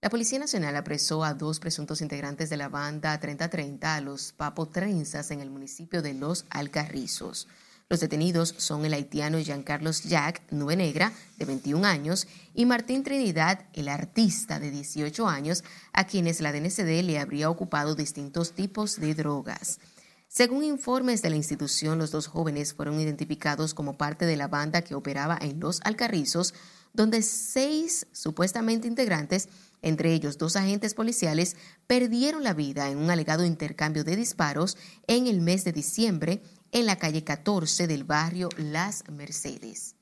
La 0.00 0.10
Policía 0.10 0.38
Nacional 0.38 0.76
apresó 0.76 1.24
a 1.24 1.34
dos 1.34 1.58
presuntos 1.58 2.02
integrantes 2.02 2.50
de 2.50 2.56
la 2.56 2.68
banda 2.68 3.18
3030 3.18 3.96
a 3.96 4.00
los 4.00 4.30
Papo 4.30 4.68
Trenzas 4.68 5.32
en 5.32 5.40
el 5.40 5.50
municipio 5.50 6.02
de 6.02 6.14
Los 6.14 6.46
Alcarrizos. 6.50 7.48
Los 7.90 8.00
detenidos 8.00 8.54
son 8.58 8.84
el 8.84 8.92
haitiano 8.92 9.38
Carlos 9.64 10.02
Jack, 10.02 10.42
Nube 10.50 10.76
Negra, 10.76 11.14
de 11.38 11.46
21 11.46 11.86
años, 11.86 12.28
y 12.52 12.66
Martín 12.66 13.02
Trinidad, 13.02 13.64
el 13.72 13.88
artista, 13.88 14.60
de 14.60 14.70
18 14.70 15.26
años, 15.26 15.64
a 15.94 16.06
quienes 16.06 16.42
la 16.42 16.52
DNCD 16.52 17.02
le 17.02 17.18
habría 17.18 17.48
ocupado 17.48 17.94
distintos 17.94 18.52
tipos 18.52 19.00
de 19.00 19.14
drogas. 19.14 19.80
Según 20.28 20.64
informes 20.64 21.22
de 21.22 21.30
la 21.30 21.36
institución, 21.36 21.96
los 21.96 22.10
dos 22.10 22.26
jóvenes 22.26 22.74
fueron 22.74 23.00
identificados 23.00 23.72
como 23.72 23.96
parte 23.96 24.26
de 24.26 24.36
la 24.36 24.48
banda 24.48 24.82
que 24.82 24.94
operaba 24.94 25.38
en 25.40 25.58
Los 25.58 25.80
Alcarrizos, 25.82 26.52
donde 26.92 27.22
seis 27.22 28.06
supuestamente 28.12 28.86
integrantes, 28.86 29.48
entre 29.80 30.12
ellos 30.12 30.36
dos 30.36 30.56
agentes 30.56 30.92
policiales, 30.92 31.56
perdieron 31.86 32.44
la 32.44 32.52
vida 32.52 32.90
en 32.90 32.98
un 32.98 33.10
alegado 33.10 33.46
intercambio 33.46 34.04
de 34.04 34.16
disparos 34.16 34.76
en 35.06 35.26
el 35.26 35.40
mes 35.40 35.64
de 35.64 35.72
diciembre 35.72 36.42
en 36.72 36.86
la 36.86 36.96
calle 36.96 37.24
14 37.24 37.86
del 37.86 38.04
barrio 38.04 38.48
Las 38.56 39.08
Mercedes. 39.10 39.94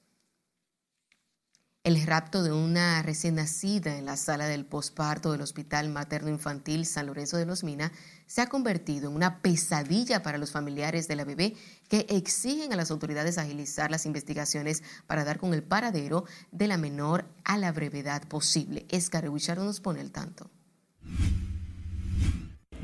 El 1.85 2.05
rapto 2.05 2.43
de 2.43 2.51
una 2.51 3.01
recién 3.03 3.37
nacida 3.37 3.97
en 3.97 4.07
la 4.07 4.17
sala 4.17 4.49
del 4.49 4.67
posparto 4.67 5.31
del 5.31 5.41
Hospital 5.41 5.89
Materno 5.89 6.31
Infantil 6.31 6.85
San 6.85 7.07
Lorenzo 7.07 7.37
de 7.37 7.47
los 7.47 7.63
Minas 7.63 7.93
se 8.27 8.41
ha 8.41 8.49
convertido 8.49 9.09
en 9.09 9.15
una 9.15 9.41
pesadilla 9.41 10.21
para 10.21 10.37
los 10.37 10.51
familiares 10.51 11.07
de 11.07 11.15
la 11.15 11.25
bebé 11.25 11.55
que 11.89 12.05
exigen 12.09 12.73
a 12.73 12.77
las 12.77 12.91
autoridades 12.91 13.39
agilizar 13.39 13.93
las 13.93 14.05
investigaciones 14.05 14.83
para 15.07 15.23
dar 15.23 15.39
con 15.39 15.55
el 15.55 15.63
paradero 15.63 16.25
de 16.51 16.67
la 16.67 16.77
menor 16.77 17.27
a 17.45 17.57
la 17.57 17.71
brevedad 17.71 18.27
posible. 18.27 18.85
Escar 18.89 19.31
nos 19.31 19.81
pone 19.81 20.01
el 20.01 20.11
tanto. 20.11 20.51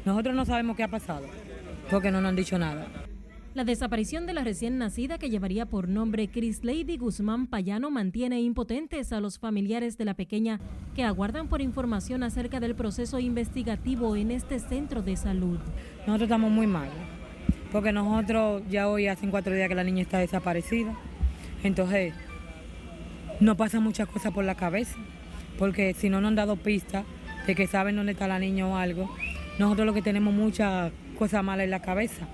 Nosotros 0.05 0.35
no 0.37 0.45
sabemos 0.45 0.77
qué 0.77 0.85
ha 0.85 0.89
pasado 0.89 1.27
porque 1.91 2.13
no 2.13 2.21
nos 2.21 2.29
han 2.29 2.37
dicho 2.37 2.57
nada. 2.57 2.87
La 3.55 3.65
desaparición 3.65 4.25
de 4.25 4.33
la 4.33 4.45
recién 4.45 4.79
nacida 4.79 5.19
que 5.19 5.29
llevaría 5.29 5.67
por 5.67 5.87
nombre 5.87 6.29
Chris 6.29 6.65
Lady 6.65 6.97
Guzmán 6.97 7.47
Payano 7.47 7.91
mantiene 7.91 8.41
impotentes 8.41 9.13
a 9.13 9.21
los 9.21 9.39
familiares 9.39 9.99
de 9.99 10.07
la 10.07 10.15
pequeña 10.15 10.59
que 10.95 11.05
aguardan 11.05 11.49
por 11.49 11.61
información 11.61 12.23
acerca 12.23 12.61
del 12.61 12.75
proceso 12.75 13.19
investigativo 13.19 14.17
en 14.17 14.31
este 14.31 14.59
centro 14.59 15.03
de 15.03 15.17
salud. 15.17 15.59
Nosotros 16.07 16.23
estamos 16.23 16.51
muy 16.51 16.67
mal, 16.67 16.89
porque 17.71 17.93
nosotros 17.93 18.63
ya 18.71 18.89
hoy 18.89 19.07
hace 19.07 19.29
cuatro 19.29 19.53
días 19.55 19.69
que 19.69 19.75
la 19.75 19.85
niña 19.85 20.01
está 20.01 20.17
desaparecida. 20.17 20.97
Entonces, 21.63 22.15
no 23.39 23.55
pasa 23.59 23.81
muchas 23.81 24.09
cosas 24.09 24.33
por 24.33 24.45
la 24.45 24.55
cabeza, 24.55 24.97
porque 25.59 25.93
si 25.93 26.09
no 26.09 26.23
nos 26.23 26.31
han 26.31 26.37
dado 26.37 26.57
pistas 26.57 27.05
de 27.47 27.55
que 27.55 27.67
saben 27.67 27.97
dónde 27.97 28.13
está 28.13 28.27
la 28.27 28.39
niña 28.39 28.67
o 28.67 28.77
algo, 28.77 29.15
nosotros 29.59 29.85
lo 29.85 29.93
que 29.93 30.01
tenemos 30.01 30.33
muchas 30.33 30.91
cosas 31.19 31.45
malas 31.45 31.65
en 31.65 31.71
la 31.71 31.83
cabeza 31.83 32.27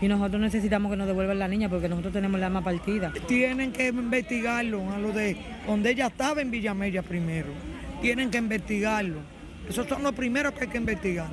y 0.00 0.08
nosotros 0.08 0.40
necesitamos 0.40 0.90
que 0.90 0.96
nos 0.96 1.06
devuelvan 1.06 1.38
la 1.38 1.48
niña 1.48 1.68
porque 1.68 1.88
nosotros 1.88 2.12
tenemos 2.12 2.40
la 2.40 2.46
alma 2.46 2.62
partida. 2.62 3.12
Tienen 3.26 3.72
que 3.72 3.88
investigarlo 3.88 4.90
a 4.92 4.98
lo 4.98 5.12
de 5.12 5.36
donde 5.66 5.90
ella 5.90 6.08
estaba 6.08 6.40
en 6.42 6.50
Villamella 6.50 7.02
primero. 7.02 7.48
Tienen 8.00 8.30
que 8.30 8.38
investigarlo. 8.38 9.20
Esos 9.68 9.86
son 9.86 10.02
los 10.02 10.12
primeros 10.12 10.52
que 10.52 10.64
hay 10.64 10.68
que 10.68 10.78
investigar. 10.78 11.28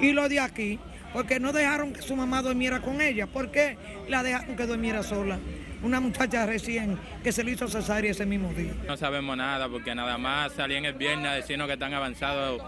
Y 0.00 0.12
lo 0.12 0.28
de 0.28 0.40
aquí, 0.40 0.78
porque 1.12 1.40
no 1.40 1.52
dejaron 1.52 1.92
que 1.92 2.02
su 2.02 2.14
mamá 2.14 2.42
durmiera 2.42 2.80
con 2.80 3.00
ella. 3.00 3.26
¿Por 3.26 3.50
qué 3.50 3.78
la 4.08 4.22
dejaron 4.22 4.56
que 4.56 4.66
durmiera 4.66 5.02
sola? 5.02 5.38
una 5.82 6.00
muchacha 6.00 6.46
recién 6.46 6.98
que 7.22 7.32
se 7.32 7.42
le 7.44 7.52
hizo 7.52 7.68
cesárea 7.68 8.10
ese 8.10 8.26
mismo 8.26 8.52
día. 8.52 8.72
No 8.86 8.96
sabemos 8.96 9.36
nada 9.36 9.68
porque 9.68 9.94
nada 9.94 10.18
más 10.18 10.52
salían 10.52 10.84
el 10.84 10.94
viernes 10.94 11.30
a 11.30 11.34
decirnos 11.34 11.66
que 11.68 11.74
están 11.74 11.94
avanzados 11.94 12.62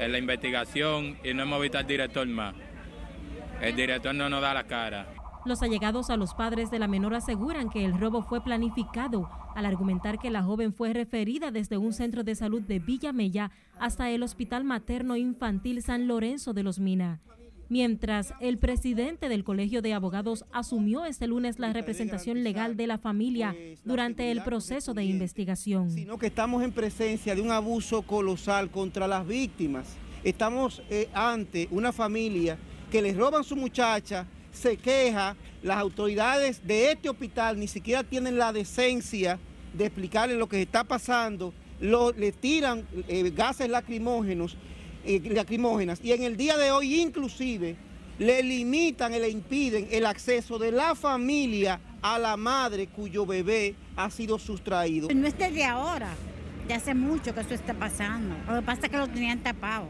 en 0.00 0.12
la 0.12 0.18
investigación 0.18 1.18
y 1.24 1.34
no 1.34 1.44
hemos 1.44 1.60
visto 1.62 1.78
al 1.78 1.86
director 1.86 2.26
más. 2.26 2.54
El 3.60 3.74
director 3.74 4.14
no 4.14 4.30
nos 4.30 4.40
da 4.40 4.54
la 4.54 4.66
cara. 4.68 5.08
Los 5.44 5.62
allegados 5.62 6.10
a 6.10 6.16
los 6.16 6.34
padres 6.34 6.70
de 6.70 6.78
la 6.78 6.86
menor 6.86 7.14
aseguran 7.14 7.70
que 7.70 7.84
el 7.84 7.98
robo 7.98 8.22
fue 8.22 8.42
planificado 8.42 9.28
al 9.56 9.66
argumentar 9.66 10.20
que 10.20 10.30
la 10.30 10.44
joven 10.44 10.72
fue 10.72 10.92
referida 10.92 11.50
desde 11.50 11.76
un 11.76 11.92
centro 11.92 12.22
de 12.22 12.36
salud 12.36 12.62
de 12.62 12.78
Villamella 12.78 13.50
hasta 13.80 14.10
el 14.10 14.22
Hospital 14.22 14.62
Materno 14.62 15.16
Infantil 15.16 15.82
San 15.82 16.06
Lorenzo 16.06 16.52
de 16.52 16.62
los 16.62 16.78
Mina. 16.78 17.20
Mientras 17.68 18.32
el 18.40 18.58
presidente 18.58 19.28
del 19.28 19.42
Colegio 19.42 19.82
de 19.82 19.92
Abogados 19.92 20.44
asumió 20.52 21.04
este 21.04 21.26
lunes 21.26 21.58
la 21.58 21.72
representación 21.72 22.44
legal 22.44 22.76
de 22.76 22.86
la 22.86 22.98
familia 22.98 23.56
durante 23.84 24.30
el 24.30 24.42
proceso 24.42 24.94
de 24.94 25.04
investigación. 25.04 25.90
Sino 25.90 26.16
que 26.16 26.28
estamos 26.28 26.62
en 26.62 26.72
presencia 26.72 27.34
de 27.34 27.42
un 27.42 27.50
abuso 27.50 28.02
colosal 28.02 28.70
contra 28.70 29.08
las 29.08 29.26
víctimas. 29.26 29.96
Estamos 30.24 30.82
eh, 30.90 31.08
ante 31.12 31.68
una 31.70 31.92
familia 31.92 32.56
que 32.90 33.02
les 33.02 33.16
roban 33.16 33.44
su 33.44 33.56
muchacha, 33.56 34.26
se 34.52 34.76
queja, 34.76 35.36
las 35.62 35.78
autoridades 35.78 36.66
de 36.66 36.92
este 36.92 37.08
hospital 37.08 37.58
ni 37.58 37.68
siquiera 37.68 38.02
tienen 38.02 38.38
la 38.38 38.52
decencia 38.52 39.38
de 39.74 39.86
explicarle 39.86 40.34
lo 40.34 40.48
que 40.48 40.62
está 40.62 40.84
pasando, 40.84 41.52
le 41.80 42.32
tiran 42.32 42.86
eh, 43.08 43.30
gases 43.34 43.68
lacrimógenos, 43.68 44.56
eh, 45.04 45.20
lacrimógenas 45.30 46.00
y 46.02 46.12
en 46.12 46.22
el 46.22 46.36
día 46.36 46.56
de 46.56 46.70
hoy 46.72 47.00
inclusive 47.00 47.76
le 48.18 48.42
limitan 48.42 49.14
y 49.14 49.18
le 49.18 49.28
impiden 49.28 49.86
el 49.92 50.06
acceso 50.06 50.58
de 50.58 50.72
la 50.72 50.94
familia 50.94 51.80
a 52.02 52.18
la 52.18 52.36
madre 52.36 52.88
cuyo 52.88 53.24
bebé 53.24 53.76
ha 53.96 54.10
sido 54.10 54.38
sustraído. 54.38 55.08
No 55.14 55.26
es 55.26 55.38
desde 55.38 55.64
ahora, 55.64 56.08
ya 56.68 56.76
hace 56.76 56.94
mucho 56.94 57.32
que 57.32 57.40
eso 57.40 57.54
está 57.54 57.74
pasando. 57.74 58.34
Lo 58.48 58.56
que 58.56 58.66
pasa 58.66 58.82
es 58.86 58.88
que 58.90 58.96
lo 58.96 59.08
tenían 59.08 59.38
tapado. 59.38 59.88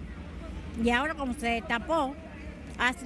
Y 0.82 0.90
ahora 0.90 1.14
como 1.14 1.34
se 1.34 1.62
tapó, 1.66 2.14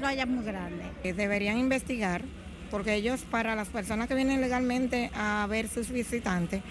lo 0.01 0.07
haya 0.07 0.27
muy 0.27 0.45
grande. 0.45 0.85
Deberían 1.03 1.59
investigar, 1.59 2.23
porque 2.71 2.95
ellos, 2.95 3.23
para 3.23 3.55
las 3.55 3.69
personas 3.69 4.09
que 4.09 4.15
vienen 4.15 4.41
legalmente 4.41 5.11
a 5.15 5.47
ver 5.49 5.69
sus 5.69 5.91
visitantes, 5.91 6.63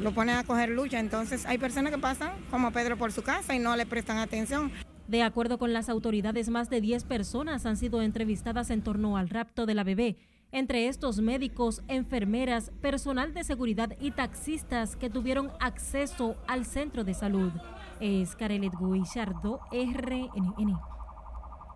lo 0.00 0.12
ponen 0.12 0.36
a 0.36 0.44
coger 0.44 0.68
lucha. 0.70 1.00
Entonces 1.00 1.46
hay 1.46 1.58
personas 1.58 1.92
que 1.92 1.98
pasan 1.98 2.32
como 2.50 2.70
Pedro 2.72 2.96
por 2.96 3.12
su 3.12 3.22
casa 3.22 3.54
y 3.54 3.58
no 3.58 3.76
le 3.76 3.86
prestan 3.86 4.18
atención. 4.18 4.70
De 5.08 5.22
acuerdo 5.22 5.58
con 5.58 5.72
las 5.72 5.88
autoridades, 5.88 6.48
más 6.48 6.70
de 6.70 6.80
10 6.80 7.04
personas 7.04 7.66
han 7.66 7.76
sido 7.76 8.02
entrevistadas 8.02 8.70
en 8.70 8.82
torno 8.82 9.16
al 9.16 9.28
rapto 9.28 9.66
de 9.66 9.74
la 9.74 9.84
bebé. 9.84 10.16
Entre 10.52 10.86
estos 10.88 11.20
médicos, 11.20 11.82
enfermeras, 11.88 12.70
personal 12.82 13.32
de 13.32 13.42
seguridad 13.42 13.96
y 14.00 14.10
taxistas 14.10 14.96
que 14.96 15.08
tuvieron 15.08 15.50
acceso 15.60 16.36
al 16.46 16.66
centro 16.66 17.04
de 17.04 17.14
salud. 17.14 17.52
Es 18.00 18.36
Carelet 18.36 18.72
Guillardo, 18.78 19.60
RNN. 19.70 20.91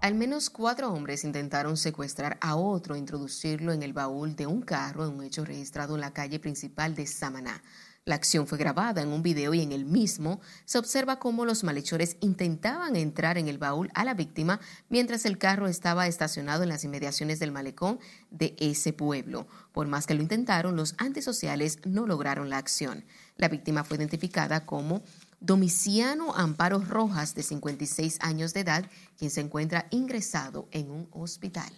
Al 0.03 0.15
menos 0.15 0.51
cuatro 0.51 0.93
hombres 0.93 1.25
intentaron 1.25 1.77
secuestrar 1.77 2.39
a 2.41 2.57
otro 2.57 2.95
e 2.95 2.99
introducirlo 2.99 3.73
en 3.73 3.83
el 3.83 3.93
baúl 3.93 4.37
de 4.37 4.47
un 4.47 4.61
carro 4.61 5.05
en 5.05 5.15
un 5.15 5.25
hecho 5.25 5.45
registrado 5.45 5.95
en 5.95 6.03
la 6.03 6.13
calle 6.13 6.39
principal 6.39 6.95
de 6.95 7.07
Samaná. 7.07 7.63
La 8.05 8.15
acción 8.15 8.47
fue 8.47 8.57
grabada 8.57 9.03
en 9.03 9.09
un 9.09 9.25
video 9.25 9.53
y 9.53 9.63
en 9.63 9.73
el 9.73 9.85
mismo 9.85 10.41
se 10.65 10.79
observa 10.79 11.19
cómo 11.19 11.45
los 11.45 11.65
malhechores 11.65 12.19
intentaban 12.21 12.95
entrar 12.95 13.37
en 13.37 13.49
el 13.49 13.59
baúl 13.59 13.91
a 13.95 14.05
la 14.05 14.15
víctima 14.15 14.61
mientras 14.89 15.25
el 15.27 15.39
carro 15.39 15.67
estaba 15.67 16.07
estacionado 16.07 16.63
en 16.63 16.69
las 16.69 16.85
inmediaciones 16.85 17.41
del 17.41 17.51
malecón 17.51 17.99
de 18.31 18.55
ese 18.61 18.93
pueblo. 18.93 19.49
Por 19.73 19.89
más 19.89 20.07
que 20.07 20.15
lo 20.15 20.23
intentaron, 20.23 20.77
los 20.77 20.95
antisociales 20.99 21.81
no 21.85 22.07
lograron 22.07 22.49
la 22.49 22.59
acción. 22.59 23.05
La 23.39 23.49
víctima 23.49 23.83
fue 23.83 23.97
identificada 23.97 24.67
como 24.67 25.03
Domiciano 25.41 26.35
Amparo 26.35 26.79
Rojas, 26.81 27.35
de 27.35 27.43
56 27.43 28.19
años 28.21 28.55
de 28.55 28.61
edad, 28.61 28.91
quien 29.19 29.31
se 29.31 29.41
encuentra 29.41 29.87
ingresado 29.91 30.69
en 30.71 30.91
un 30.91 31.09
hospital. 31.13 31.73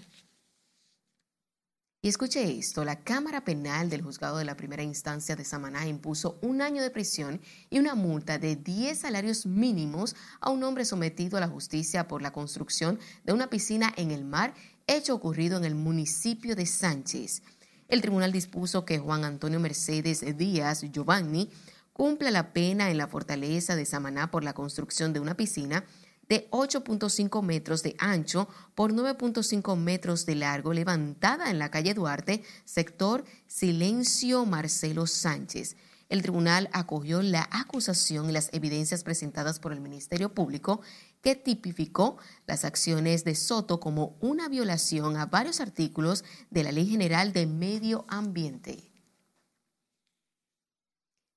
Y 2.01 2.09
escuche 2.09 2.57
esto, 2.57 2.85
la 2.85 3.01
Cámara 3.01 3.45
Penal 3.45 3.91
del 3.91 4.03
Juzgado 4.03 4.39
de 4.39 4.45
la 4.45 4.57
Primera 4.57 4.85
Instancia 4.85 5.35
de 5.35 5.45
Samaná 5.45 5.89
impuso 5.89 6.39
un 6.43 6.63
año 6.63 6.81
de 6.81 6.91
prisión 6.91 7.41
y 7.71 7.81
una 7.81 7.97
multa 7.97 8.39
de 8.39 8.55
10 8.55 9.01
salarios 9.01 9.47
mínimos 9.47 10.15
a 10.41 10.51
un 10.51 10.63
hombre 10.63 10.85
sometido 10.85 11.37
a 11.37 11.41
la 11.41 11.49
justicia 11.49 12.07
por 12.07 12.23
la 12.23 12.33
construcción 12.33 13.01
de 13.25 13.33
una 13.33 13.51
piscina 13.51 13.93
en 13.97 14.13
el 14.13 14.25
mar, 14.25 14.55
hecho 14.87 15.13
ocurrido 15.13 15.59
en 15.59 15.65
el 15.65 15.75
municipio 15.75 16.55
de 16.55 16.67
Sánchez. 16.67 17.43
El 17.89 18.01
tribunal 18.01 18.31
dispuso 18.31 18.85
que 18.85 19.01
Juan 19.01 19.25
Antonio 19.25 19.59
Mercedes 19.59 20.23
Díaz 20.37 20.83
Giovanni 20.93 21.51
cumple 21.99 22.31
la 22.31 22.53
pena 22.53 22.93
en 22.93 22.97
la 22.97 23.09
fortaleza 23.09 23.75
de 23.75 23.85
Samaná 23.85 24.31
por 24.31 24.45
la 24.45 24.53
construcción 24.53 25.13
de 25.13 25.19
una 25.19 25.37
piscina 25.37 25.85
de 26.29 26.49
8.5 26.53 27.43
metros 27.43 27.83
de 27.83 27.97
ancho 27.99 28.49
por 28.77 28.93
9.5 28.93 29.77
metros 29.77 30.25
de 30.25 30.37
largo 30.37 30.73
levantada 30.73 31.51
en 31.51 31.59
la 31.59 31.73
calle 31.73 31.95
Duarte, 31.95 32.45
sector 32.65 33.25
Silencio 33.49 34.47
Marcelo 34.47 35.09
Sánchez. 35.09 35.75
El 36.09 36.23
tribunal 36.23 36.71
acogió 36.73 37.21
la 37.21 37.49
acusación 37.51 38.31
y 38.31 38.33
las 38.33 38.49
evidencias 38.53 39.03
presentadas 39.03 39.59
por 39.59 39.73
el 39.73 39.81
Ministerio 39.81 40.33
Público 40.33 40.81
que 41.21 41.35
tipificó 41.35 42.17
las 42.47 42.65
acciones 42.65 43.25
de 43.25 43.35
Soto 43.35 43.81
como 43.81 44.17
una 44.21 44.49
violación 44.49 45.17
a 45.17 45.27
varios 45.27 45.61
artículos 45.61 46.23
de 46.49 46.63
la 46.63 46.71
Ley 46.71 46.87
General 46.87 47.33
de 47.33 47.49
Medio 47.49 48.05
Ambiente. 48.07 48.88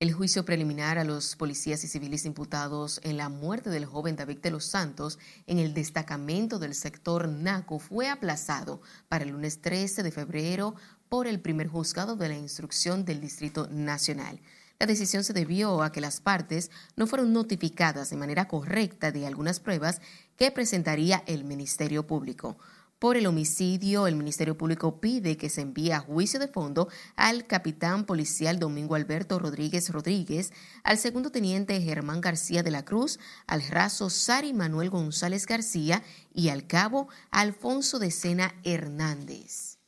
El 0.02 0.14
juicio 0.14 0.44
preliminar 0.46 0.98
a 0.98 1.04
los 1.04 1.36
policías 1.36 1.84
y 1.84 1.88
civiles 1.88 2.26
imputados 2.26 3.00
en 3.04 3.18
la 3.18 3.30
muerte 3.30 3.70
del 3.70 3.86
joven 3.86 4.16
David 4.16 4.40
de 4.40 4.50
los 4.50 4.66
Santos 4.66 5.20
en 5.46 5.60
el 5.60 5.76
destacamento 5.76 6.58
del 6.58 6.74
sector 6.74 7.28
NACO 7.28 7.78
fue 7.78 8.10
aplazado 8.10 8.82
para 9.10 9.26
el 9.26 9.30
lunes 9.30 9.62
13 9.62 10.02
de 10.02 10.12
febrero 10.12 10.74
por 11.08 11.28
el 11.28 11.40
primer 11.40 11.68
juzgado 11.68 12.16
de 12.16 12.30
la 12.30 12.36
instrucción 12.36 13.06
del 13.06 13.22
Distrito 13.22 13.68
Nacional. 13.70 14.42
La 14.80 14.88
decisión 14.88 15.24
se 15.24 15.34
debió 15.34 15.84
a 15.84 15.92
que 15.92 16.02
las 16.02 16.20
partes 16.20 16.72
no 16.96 17.06
fueron 17.06 17.32
notificadas 17.32 18.10
de 18.10 18.18
manera 18.18 18.48
correcta 18.48 19.12
de 19.12 19.28
algunas 19.28 19.60
pruebas 19.60 20.02
que 20.36 20.50
presentaría 20.50 21.22
el 21.28 21.44
Ministerio 21.44 22.08
Público. 22.08 22.58
Por 23.02 23.18
el 23.18 23.26
homicidio, 23.26 24.06
el 24.06 24.16
Ministerio 24.16 24.56
Público 24.56 25.02
pide 25.02 25.36
que 25.36 25.50
se 25.50 25.62
envíe 25.62 25.90
a 25.90 26.02
juicio 26.02 26.40
de 26.40 26.48
fondo 26.48 26.88
al 27.16 27.48
capitán 27.48 28.06
policial 28.06 28.60
Domingo 28.60 28.94
Alberto 28.94 29.40
Rodríguez 29.40 29.90
Rodríguez, 29.90 30.54
al 30.84 31.00
segundo 31.00 31.32
teniente 31.32 31.82
Germán 31.82 32.22
García 32.22 32.62
de 32.62 32.70
la 32.70 32.86
Cruz, 32.86 33.18
al 33.48 33.64
raso 33.64 34.12
Sari 34.12 34.54
Manuel 34.54 34.92
González 34.92 35.48
García 35.48 36.04
y 36.32 36.50
al 36.50 36.68
cabo 36.68 37.08
Alfonso 37.32 37.98
de 37.98 38.12
Sena 38.12 38.54
Hernández. 38.64 39.80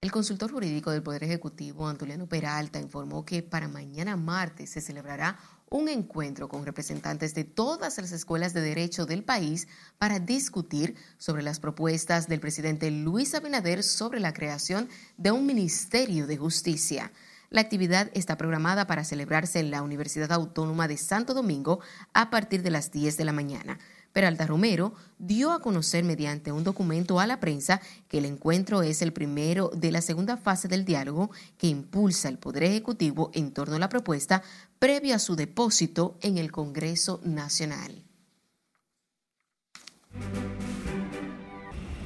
El 0.00 0.12
consultor 0.12 0.52
jurídico 0.52 0.90
del 0.90 1.02
Poder 1.02 1.24
Ejecutivo, 1.24 1.86
Antoliano 1.86 2.26
Peralta, 2.26 2.78
informó 2.78 3.26
que 3.26 3.42
para 3.42 3.68
mañana 3.68 4.16
martes 4.16 4.70
se 4.70 4.80
celebrará 4.80 5.38
un 5.68 5.88
encuentro 5.88 6.48
con 6.48 6.64
representantes 6.64 7.34
de 7.34 7.44
todas 7.44 7.98
las 7.98 8.12
escuelas 8.12 8.54
de 8.54 8.60
derecho 8.60 9.06
del 9.06 9.24
país 9.24 9.66
para 9.98 10.20
discutir 10.20 10.94
sobre 11.18 11.42
las 11.42 11.58
propuestas 11.58 12.28
del 12.28 12.40
presidente 12.40 12.90
Luis 12.90 13.34
Abinader 13.34 13.82
sobre 13.82 14.20
la 14.20 14.32
creación 14.32 14.88
de 15.16 15.32
un 15.32 15.46
Ministerio 15.46 16.26
de 16.26 16.36
Justicia. 16.36 17.12
La 17.50 17.60
actividad 17.60 18.10
está 18.14 18.36
programada 18.36 18.86
para 18.86 19.04
celebrarse 19.04 19.60
en 19.60 19.70
la 19.70 19.82
Universidad 19.82 20.32
Autónoma 20.32 20.88
de 20.88 20.96
Santo 20.96 21.34
Domingo 21.34 21.80
a 22.12 22.30
partir 22.30 22.62
de 22.62 22.70
las 22.70 22.90
10 22.90 23.16
de 23.16 23.24
la 23.24 23.32
mañana. 23.32 23.78
Peralta 24.16 24.46
Romero 24.46 24.94
dio 25.18 25.52
a 25.52 25.60
conocer 25.60 26.02
mediante 26.02 26.50
un 26.50 26.64
documento 26.64 27.20
a 27.20 27.26
la 27.26 27.38
prensa 27.38 27.82
que 28.08 28.16
el 28.16 28.24
encuentro 28.24 28.82
es 28.82 29.02
el 29.02 29.12
primero 29.12 29.70
de 29.74 29.92
la 29.92 30.00
segunda 30.00 30.38
fase 30.38 30.68
del 30.68 30.86
diálogo 30.86 31.30
que 31.58 31.66
impulsa 31.66 32.30
el 32.30 32.38
Poder 32.38 32.62
Ejecutivo 32.62 33.30
en 33.34 33.52
torno 33.52 33.76
a 33.76 33.78
la 33.78 33.90
propuesta 33.90 34.42
previo 34.78 35.14
a 35.14 35.18
su 35.18 35.36
depósito 35.36 36.16
en 36.22 36.38
el 36.38 36.50
Congreso 36.50 37.20
Nacional. 37.24 38.04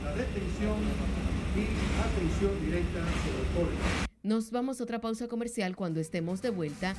La 0.03 0.13
detención 0.17 0.79
y 1.55 1.63
atención 2.01 2.65
directa 2.65 3.05
Nos 4.25 4.51
vamos 4.51 4.81
a 4.81 4.83
otra 4.83 5.01
pausa 5.01 5.29
comercial 5.29 5.77
cuando 5.77 6.01
estemos 6.01 6.43
de 6.43 6.51
vuelta. 6.51 6.97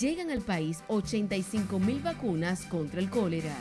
Llegan 0.00 0.30
al 0.30 0.40
país 0.40 0.82
85 0.88 1.78
mil 1.80 2.00
vacunas 2.00 2.64
contra 2.64 3.00
el 3.00 3.10
cólera 3.10 3.54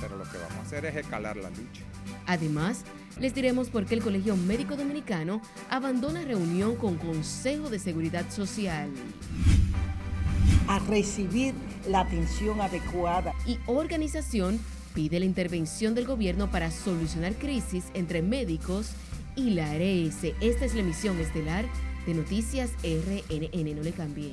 pero 0.00 0.16
lo 0.16 0.24
que 0.24 0.38
vamos 0.38 0.56
a 0.58 0.62
hacer 0.62 0.84
es 0.86 0.96
escalar 0.96 1.36
la 1.36 1.50
lucha. 1.50 1.82
Además, 2.26 2.84
les 3.18 3.34
diremos 3.34 3.68
por 3.68 3.86
qué 3.86 3.94
el 3.94 4.02
Colegio 4.02 4.36
Médico 4.36 4.76
Dominicano 4.76 5.42
abandona 5.68 6.22
reunión 6.22 6.76
con 6.76 6.96
Consejo 6.96 7.70
de 7.70 7.78
Seguridad 7.78 8.28
Social. 8.30 8.90
A 10.68 10.78
recibir 10.78 11.54
la 11.88 12.00
atención 12.00 12.60
adecuada. 12.60 13.34
Y 13.46 13.58
organización 13.66 14.60
pide 14.94 15.18
la 15.18 15.26
intervención 15.26 15.94
del 15.94 16.06
gobierno 16.06 16.50
para 16.50 16.70
solucionar 16.70 17.34
crisis 17.34 17.84
entre 17.94 18.22
médicos 18.22 18.92
y 19.36 19.50
la 19.50 19.70
ARS. 19.70 20.24
Esta 20.40 20.64
es 20.64 20.74
la 20.74 20.80
emisión 20.80 21.18
estelar 21.18 21.64
de 22.06 22.14
Noticias 22.14 22.70
RNN. 22.82 23.76
No 23.76 23.82
le 23.82 23.92
cambie. 23.92 24.32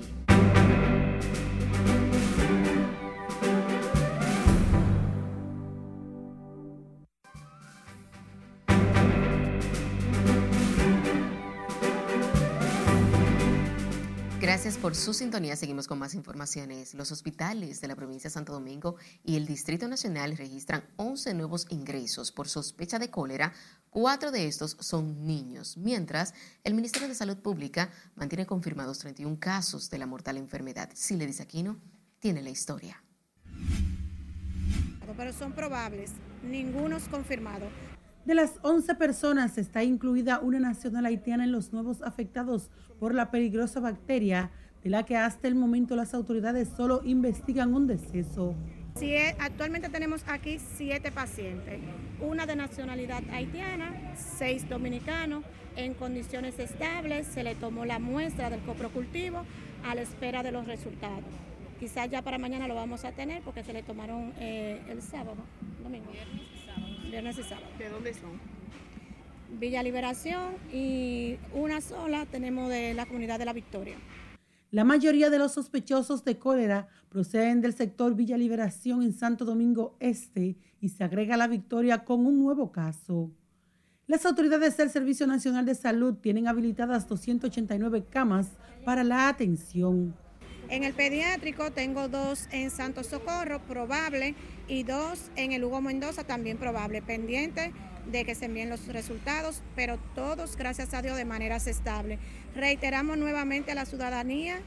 Gracias 14.67 14.83
por 14.83 14.95
su 14.95 15.13
sintonía. 15.13 15.55
Seguimos 15.55 15.87
con 15.87 15.97
más 15.97 16.13
informaciones. 16.13 16.93
Los 16.93 17.13
hospitales 17.13 17.79
de 17.79 17.87
la 17.87 17.95
provincia 17.95 18.27
de 18.27 18.33
Santo 18.33 18.51
Domingo 18.51 18.97
y 19.23 19.37
el 19.37 19.45
Distrito 19.45 19.87
Nacional 19.87 20.35
registran 20.35 20.83
11 20.97 21.35
nuevos 21.35 21.67
ingresos 21.69 22.33
por 22.33 22.49
sospecha 22.49 22.99
de 22.99 23.09
cólera. 23.09 23.53
Cuatro 23.89 24.29
de 24.29 24.45
estos 24.45 24.75
son 24.81 25.25
niños, 25.25 25.77
mientras 25.77 26.33
el 26.65 26.73
Ministerio 26.73 27.07
de 27.07 27.15
Salud 27.15 27.37
Pública 27.37 27.91
mantiene 28.15 28.45
confirmados 28.45 28.99
31 28.99 29.39
casos 29.39 29.89
de 29.89 29.99
la 29.99 30.05
mortal 30.05 30.35
enfermedad. 30.35 30.89
Si 30.93 31.15
le 31.15 31.27
dice 31.27 31.43
Aquino, 31.43 31.77
tiene 32.19 32.41
la 32.41 32.49
historia. 32.49 33.01
Pero 35.15 35.31
son 35.31 35.53
probables, 35.53 36.11
ninguno 36.43 36.97
es 36.97 37.07
confirmado. 37.07 37.69
De 38.27 38.35
las 38.35 38.59
11 38.61 38.95
personas 38.95 39.57
está 39.57 39.85
incluida 39.85 40.41
una 40.41 40.59
nacional 40.59 41.05
haitiana 41.05 41.45
en 41.45 41.53
los 41.53 41.71
nuevos 41.71 42.01
afectados 42.01 42.69
por 42.99 43.15
la 43.15 43.31
peligrosa 43.31 43.79
bacteria, 43.79 44.51
de 44.83 44.89
la 44.89 45.05
que 45.05 45.15
hasta 45.15 45.47
el 45.47 45.55
momento 45.55 45.95
las 45.95 46.13
autoridades 46.13 46.67
solo 46.75 46.99
investigan 47.05 47.73
un 47.73 47.87
deceso. 47.87 48.53
Sí, 48.95 49.15
actualmente 49.39 49.87
tenemos 49.87 50.25
aquí 50.27 50.59
siete 50.59 51.09
pacientes, 51.09 51.79
una 52.19 52.45
de 52.45 52.57
nacionalidad 52.57 53.23
haitiana, 53.31 53.95
seis 54.17 54.67
dominicanos 54.67 55.45
en 55.77 55.93
condiciones 55.93 56.59
estables, 56.59 57.27
se 57.27 57.43
le 57.43 57.55
tomó 57.55 57.85
la 57.85 57.97
muestra 57.97 58.49
del 58.49 58.59
coprocultivo 58.59 59.45
a 59.85 59.95
la 59.95 60.01
espera 60.01 60.43
de 60.43 60.51
los 60.51 60.67
resultados. 60.67 61.23
Quizás 61.79 62.09
ya 62.09 62.21
para 62.23 62.37
mañana 62.37 62.67
lo 62.67 62.75
vamos 62.75 63.05
a 63.05 63.13
tener 63.13 63.41
porque 63.43 63.63
se 63.63 63.71
le 63.71 63.83
tomaron 63.83 64.33
eh, 64.37 64.81
el 64.89 65.01
sábado, 65.01 65.37
domingo 65.81 66.11
viernes 67.09 67.37
y 67.37 67.43
sábado. 67.43 67.67
¿De 67.77 67.89
dónde 67.89 68.13
son? 68.13 68.39
Villa 69.59 69.81
Liberación 69.81 70.55
y 70.73 71.37
una 71.53 71.81
sola 71.81 72.25
tenemos 72.25 72.69
de 72.69 72.93
la 72.93 73.05
comunidad 73.05 73.39
de 73.39 73.45
La 73.45 73.53
Victoria. 73.53 73.97
La 74.69 74.83
mayoría 74.83 75.29
de 75.29 75.39
los 75.39 75.53
sospechosos 75.53 76.25
de 76.25 76.37
cólera 76.37 76.89
proceden 77.09 77.61
del 77.61 77.73
sector 77.73 78.15
Villa 78.15 78.37
Liberación 78.37 79.01
en 79.01 79.13
Santo 79.13 79.45
Domingo 79.45 79.95
Este 79.99 80.57
y 80.81 80.89
se 80.89 81.05
agrega 81.05 81.37
La 81.37 81.47
Victoria 81.47 82.03
con 82.03 82.25
un 82.25 82.39
nuevo 82.39 82.71
caso. 82.71 83.31
Las 84.07 84.25
autoridades 84.25 84.75
del 84.77 84.89
Servicio 84.89 85.25
Nacional 85.25 85.65
de 85.65 85.75
Salud 85.75 86.15
tienen 86.15 86.47
habilitadas 86.47 87.07
289 87.07 88.05
camas 88.09 88.51
para 88.85 89.03
la 89.03 89.29
atención. 89.29 90.15
En 90.69 90.83
el 90.83 90.93
pediátrico 90.93 91.71
tengo 91.71 92.09
dos 92.09 92.47
en 92.51 92.71
Santo 92.71 93.03
Socorro, 93.03 93.61
probable, 93.61 94.35
y 94.67 94.83
dos 94.83 95.31
en 95.37 95.53
el 95.53 95.63
Hugo 95.63 95.79
Mendoza, 95.79 96.25
también 96.25 96.57
probable, 96.57 97.01
pendiente 97.01 97.71
de 98.11 98.25
que 98.25 98.35
se 98.35 98.45
envíen 98.45 98.69
los 98.69 98.87
resultados, 98.87 99.63
pero 99.75 99.97
todos, 100.13 100.57
gracias 100.57 100.93
a 100.93 101.01
Dios, 101.01 101.15
de 101.15 101.23
manera 101.23 101.55
estable. 101.55 102.19
Reiteramos 102.53 103.17
nuevamente 103.17 103.71
a 103.71 103.75
la 103.75 103.85
ciudadanía, 103.85 104.57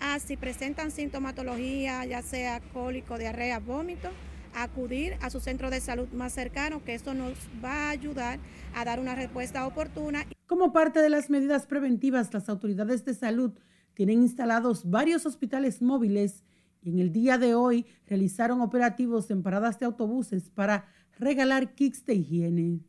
a 0.00 0.18
si 0.18 0.36
presentan 0.36 0.90
sintomatología, 0.90 2.04
ya 2.04 2.20
sea 2.20 2.60
cólico, 2.74 3.16
diarrea, 3.16 3.58
vómito, 3.58 4.10
acudir 4.54 5.16
a 5.22 5.30
su 5.30 5.40
centro 5.40 5.70
de 5.70 5.80
salud 5.80 6.08
más 6.12 6.34
cercano, 6.34 6.84
que 6.84 6.94
esto 6.94 7.14
nos 7.14 7.34
va 7.64 7.88
a 7.88 7.90
ayudar 7.90 8.38
a 8.74 8.84
dar 8.84 9.00
una 9.00 9.14
respuesta 9.14 9.66
oportuna. 9.66 10.26
Como 10.46 10.74
parte 10.74 11.00
de 11.00 11.08
las 11.08 11.30
medidas 11.30 11.66
preventivas, 11.66 12.32
las 12.34 12.50
autoridades 12.50 13.06
de 13.06 13.14
salud 13.14 13.52
tienen 13.96 14.20
instalados 14.20 14.88
varios 14.88 15.24
hospitales 15.24 15.80
móviles 15.80 16.44
y 16.82 16.90
en 16.90 16.98
el 16.98 17.12
día 17.12 17.38
de 17.38 17.54
hoy 17.54 17.86
realizaron 18.06 18.60
operativos 18.60 19.30
en 19.30 19.42
paradas 19.42 19.80
de 19.80 19.86
autobuses 19.86 20.50
para 20.50 20.84
regalar 21.18 21.74
kits 21.74 22.04
de 22.04 22.14
higiene. 22.14 22.80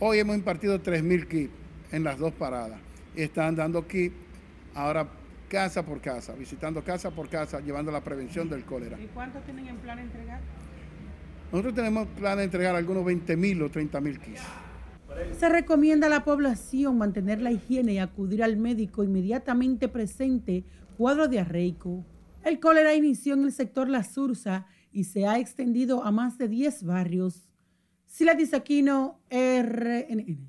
Hoy 0.00 0.18
hemos 0.18 0.36
impartido 0.36 0.82
3.000 0.82 1.28
kits 1.28 1.52
en 1.92 2.02
las 2.02 2.18
dos 2.18 2.32
paradas. 2.32 2.80
Están 3.14 3.54
dando 3.54 3.86
kits 3.86 4.16
ahora 4.74 5.08
casa 5.48 5.86
por 5.86 6.00
casa, 6.00 6.34
visitando 6.34 6.82
casa 6.82 7.12
por 7.12 7.28
casa, 7.28 7.60
llevando 7.60 7.92
la 7.92 8.02
prevención 8.02 8.48
del 8.48 8.64
cólera. 8.64 9.00
¿Y 9.00 9.06
cuántos 9.06 9.44
tienen 9.44 9.68
en 9.68 9.76
plan 9.76 9.96
de 9.96 10.02
entregar? 10.02 10.40
Nosotros 11.52 11.74
tenemos 11.74 12.08
plan 12.08 12.36
de 12.36 12.44
entregar 12.44 12.74
algunos 12.74 13.04
20.000 13.04 13.62
o 13.62 13.70
30.000 13.70 14.18
kits. 14.18 14.42
Se 15.38 15.48
recomienda 15.48 16.08
a 16.08 16.10
la 16.10 16.24
población 16.24 16.98
mantener 16.98 17.40
la 17.40 17.52
higiene 17.52 17.94
y 17.94 17.98
acudir 17.98 18.42
al 18.42 18.56
médico 18.56 19.04
inmediatamente 19.04 19.88
presente 19.88 20.64
cuadro 20.96 21.28
diarreico. 21.28 22.04
El 22.44 22.60
cólera 22.60 22.94
inició 22.94 23.34
en 23.34 23.44
el 23.44 23.52
sector 23.52 23.88
La 23.88 24.02
Sursa 24.02 24.66
y 24.92 25.04
se 25.04 25.26
ha 25.26 25.38
extendido 25.38 26.04
a 26.04 26.10
más 26.10 26.38
de 26.38 26.48
10 26.48 26.84
barrios. 26.84 27.48
Sila 28.06 28.34
Disaquino, 28.34 29.20
RNN. 29.30 30.47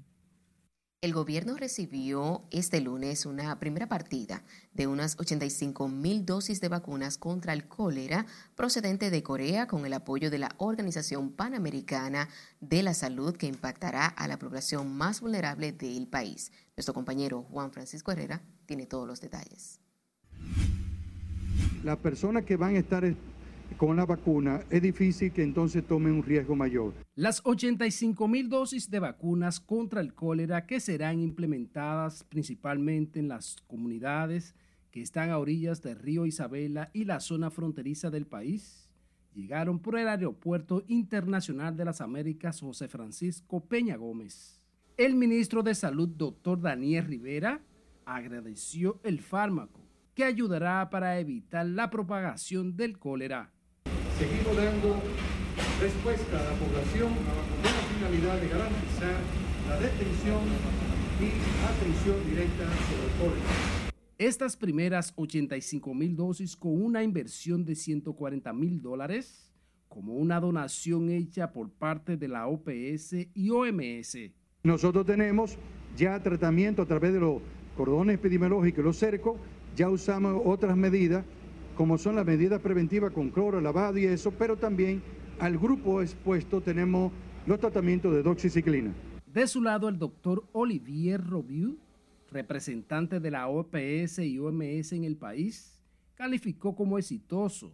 El 1.01 1.13
gobierno 1.13 1.55
recibió 1.55 2.43
este 2.51 2.81
lunes 2.81 3.25
una 3.25 3.57
primera 3.57 3.87
partida 3.87 4.43
de 4.73 4.85
unas 4.85 5.17
85 5.17 5.87
mil 5.87 6.25
dosis 6.25 6.59
de 6.59 6.67
vacunas 6.67 7.17
contra 7.17 7.53
el 7.53 7.69
cólera 7.69 8.25
procedente 8.55 9.09
de 9.09 9.23
Corea 9.23 9.65
con 9.65 9.85
el 9.85 9.93
apoyo 9.93 10.29
de 10.29 10.39
la 10.39 10.53
Organización 10.57 11.31
Panamericana 11.31 12.27
de 12.59 12.83
la 12.83 12.93
Salud 12.93 13.37
que 13.37 13.47
impactará 13.47 14.07
a 14.07 14.27
la 14.27 14.37
población 14.37 14.93
más 14.93 15.21
vulnerable 15.21 15.71
del 15.71 16.05
país. 16.05 16.51
Nuestro 16.75 16.93
compañero 16.93 17.43
Juan 17.43 17.71
Francisco 17.71 18.11
Herrera 18.11 18.41
tiene 18.65 18.85
todos 18.85 19.07
los 19.07 19.21
detalles. 19.21 19.79
Las 21.85 21.97
personas 21.99 22.43
que 22.43 22.57
van 22.57 22.75
a 22.75 22.79
estar 22.79 23.05
con 23.77 23.95
la 23.95 24.05
vacuna, 24.05 24.61
es 24.69 24.81
difícil 24.81 25.31
que 25.31 25.43
entonces 25.43 25.85
tomen 25.85 26.13
un 26.13 26.23
riesgo 26.23 26.55
mayor. 26.55 26.93
Las 27.15 27.41
85 27.43 28.27
mil 28.27 28.49
dosis 28.49 28.89
de 28.89 28.99
vacunas 28.99 29.59
contra 29.59 30.01
el 30.01 30.13
cólera 30.13 30.65
que 30.65 30.79
serán 30.79 31.19
implementadas 31.19 32.23
principalmente 32.23 33.19
en 33.19 33.27
las 33.27 33.55
comunidades 33.67 34.55
que 34.91 35.01
están 35.01 35.29
a 35.29 35.37
orillas 35.37 35.81
del 35.81 35.99
río 35.99 36.25
Isabela 36.25 36.89
y 36.93 37.05
la 37.05 37.19
zona 37.19 37.51
fronteriza 37.51 38.09
del 38.09 38.25
país, 38.25 38.89
llegaron 39.33 39.79
por 39.79 39.97
el 39.97 40.07
Aeropuerto 40.07 40.83
Internacional 40.87 41.77
de 41.77 41.85
las 41.85 42.01
Américas 42.01 42.59
José 42.59 42.87
Francisco 42.87 43.63
Peña 43.65 43.97
Gómez. 43.97 44.61
El 44.97 45.15
ministro 45.15 45.63
de 45.63 45.75
Salud, 45.75 46.09
doctor 46.09 46.59
Daniel 46.59 47.05
Rivera, 47.05 47.61
agradeció 48.05 48.99
el 49.03 49.21
fármaco 49.21 49.79
que 50.15 50.23
ayudará 50.25 50.89
para 50.89 51.19
evitar 51.19 51.65
la 51.65 51.89
propagación 51.89 52.75
del 52.75 52.97
cólera 52.97 53.53
seguimos 54.19 54.53
dando 54.53 55.01
respuesta 55.79 56.39
a 56.39 56.43
la 56.43 56.59
población 56.59 57.07
con 57.07 57.63
la 57.63 58.09
finalidad 58.09 58.41
de 58.41 58.49
garantizar 58.49 59.15
la 59.69 59.79
detención 59.79 60.41
y 61.21 61.29
atención 61.65 62.29
directa 62.29 62.65
sobre 62.65 63.05
el 63.05 63.17
cólera. 63.17 63.49
Estas 64.17 64.57
primeras 64.57 65.13
85 65.15 65.93
mil 65.93 66.17
dosis 66.17 66.57
con 66.57 66.81
una 66.81 67.01
inversión 67.01 67.63
de 67.63 67.75
140 67.75 68.51
mil 68.51 68.81
dólares 68.81 69.53
como 69.87 70.15
una 70.15 70.41
donación 70.41 71.09
hecha 71.09 71.53
por 71.53 71.69
parte 71.69 72.17
de 72.17 72.27
la 72.27 72.47
OPS 72.47 73.13
y 73.33 73.49
OMS. 73.49 74.17
Nosotros 74.63 75.05
tenemos 75.05 75.57
ya 75.95 76.21
tratamiento 76.21 76.81
a 76.81 76.85
través 76.85 77.13
de 77.13 77.21
los 77.21 77.41
cordones 77.77 78.15
epidemiológicos 78.15 78.81
y 78.81 78.83
los 78.83 78.97
cercos, 78.97 79.39
ya 79.77 79.89
usamos 79.89 80.41
otras 80.43 80.75
medidas 80.75 81.23
como 81.79 81.97
son 81.97 82.17
las 82.17 82.25
medidas 82.25 82.59
preventivas 82.59 83.13
con 83.13 83.29
cloro, 83.29 83.61
lavado 83.61 83.97
y 83.97 84.03
eso, 84.03 84.31
pero 84.31 84.57
también 84.57 85.01
al 85.39 85.57
grupo 85.57 86.01
expuesto 86.01 86.59
tenemos 86.59 87.13
los 87.45 87.57
tratamientos 87.57 88.13
de 88.13 88.21
doxiciclina. 88.21 88.93
De 89.25 89.47
su 89.47 89.61
lado, 89.61 89.87
el 89.87 89.97
doctor 89.97 90.43
Olivier 90.51 91.25
Robiu, 91.25 91.77
representante 92.31 93.21
de 93.21 93.31
la 93.31 93.47
OPS 93.47 94.19
y 94.19 94.37
OMS 94.39 94.91
en 94.91 95.05
el 95.05 95.15
país, 95.15 95.81
calificó 96.15 96.75
como 96.75 96.97
exitoso 96.97 97.71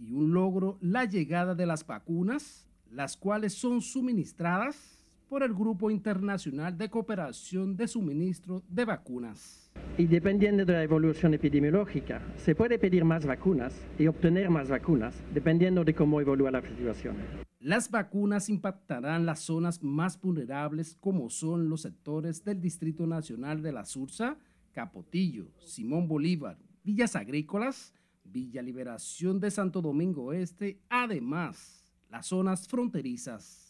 y 0.00 0.10
un 0.10 0.32
logro 0.34 0.76
la 0.80 1.04
llegada 1.04 1.54
de 1.54 1.66
las 1.66 1.86
vacunas, 1.86 2.66
las 2.90 3.16
cuales 3.16 3.54
son 3.54 3.80
suministradas 3.80 4.99
por 5.30 5.44
el 5.44 5.54
Grupo 5.54 5.92
Internacional 5.92 6.76
de 6.76 6.90
Cooperación 6.90 7.76
de 7.76 7.86
Suministro 7.86 8.64
de 8.68 8.84
Vacunas. 8.84 9.70
Y 9.96 10.06
dependiendo 10.08 10.64
de 10.64 10.72
la 10.72 10.82
evolución 10.82 11.34
epidemiológica, 11.34 12.20
se 12.36 12.56
puede 12.56 12.80
pedir 12.80 13.04
más 13.04 13.24
vacunas 13.24 13.72
y 13.96 14.08
obtener 14.08 14.50
más 14.50 14.68
vacunas, 14.68 15.14
dependiendo 15.32 15.84
de 15.84 15.94
cómo 15.94 16.20
evolúa 16.20 16.50
la 16.50 16.60
situación. 16.62 17.14
Las 17.60 17.92
vacunas 17.92 18.48
impactarán 18.48 19.24
las 19.24 19.38
zonas 19.38 19.80
más 19.84 20.20
vulnerables 20.20 20.96
como 20.98 21.30
son 21.30 21.68
los 21.68 21.82
sectores 21.82 22.42
del 22.42 22.60
Distrito 22.60 23.06
Nacional 23.06 23.62
de 23.62 23.70
la 23.70 23.84
Sursa, 23.84 24.36
Capotillo, 24.72 25.46
Simón 25.60 26.08
Bolívar, 26.08 26.58
Villas 26.82 27.14
Agrícolas, 27.14 27.94
Villa 28.24 28.62
Liberación 28.62 29.38
de 29.38 29.52
Santo 29.52 29.80
Domingo 29.80 30.32
Este, 30.32 30.80
además 30.88 31.86
las 32.08 32.26
zonas 32.26 32.66
fronterizas. 32.66 33.69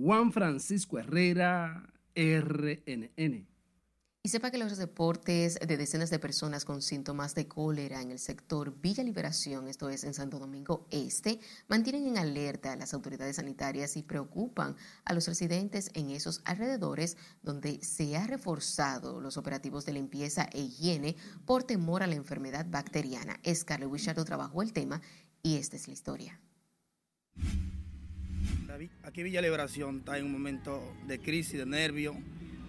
Juan 0.00 0.30
Francisco 0.30 0.96
Herrera, 0.96 1.92
RNN. 2.14 3.48
Y 4.22 4.28
sepa 4.28 4.52
que 4.52 4.58
los 4.58 4.78
reportes 4.78 5.58
de 5.58 5.76
decenas 5.76 6.08
de 6.10 6.20
personas 6.20 6.64
con 6.64 6.82
síntomas 6.82 7.34
de 7.34 7.48
cólera 7.48 8.00
en 8.00 8.12
el 8.12 8.20
sector 8.20 8.80
Villa 8.80 9.02
Liberación, 9.02 9.66
esto 9.66 9.88
es 9.88 10.04
en 10.04 10.14
Santo 10.14 10.38
Domingo 10.38 10.86
Este, 10.92 11.40
mantienen 11.66 12.06
en 12.06 12.16
alerta 12.16 12.72
a 12.72 12.76
las 12.76 12.94
autoridades 12.94 13.36
sanitarias 13.36 13.96
y 13.96 14.04
preocupan 14.04 14.76
a 15.04 15.14
los 15.14 15.26
residentes 15.26 15.90
en 15.94 16.10
esos 16.10 16.42
alrededores 16.44 17.16
donde 17.42 17.82
se 17.82 18.16
ha 18.16 18.24
reforzado 18.28 19.20
los 19.20 19.36
operativos 19.36 19.84
de 19.84 19.94
limpieza 19.94 20.48
e 20.52 20.60
higiene 20.60 21.16
por 21.44 21.64
temor 21.64 22.04
a 22.04 22.06
la 22.06 22.14
enfermedad 22.14 22.66
bacteriana. 22.70 23.40
Scarlett 23.52 23.90
Wichardo 23.90 24.24
trabajó 24.24 24.62
el 24.62 24.72
tema 24.72 25.00
y 25.42 25.56
esta 25.56 25.74
es 25.74 25.88
la 25.88 25.94
historia. 25.94 26.40
Aquí 29.02 29.22
Villa 29.22 29.40
Liberación 29.40 29.98
está 29.98 30.18
en 30.18 30.26
un 30.26 30.32
momento 30.32 30.80
de 31.06 31.18
crisis, 31.18 31.58
de 31.58 31.66
nervio, 31.66 32.14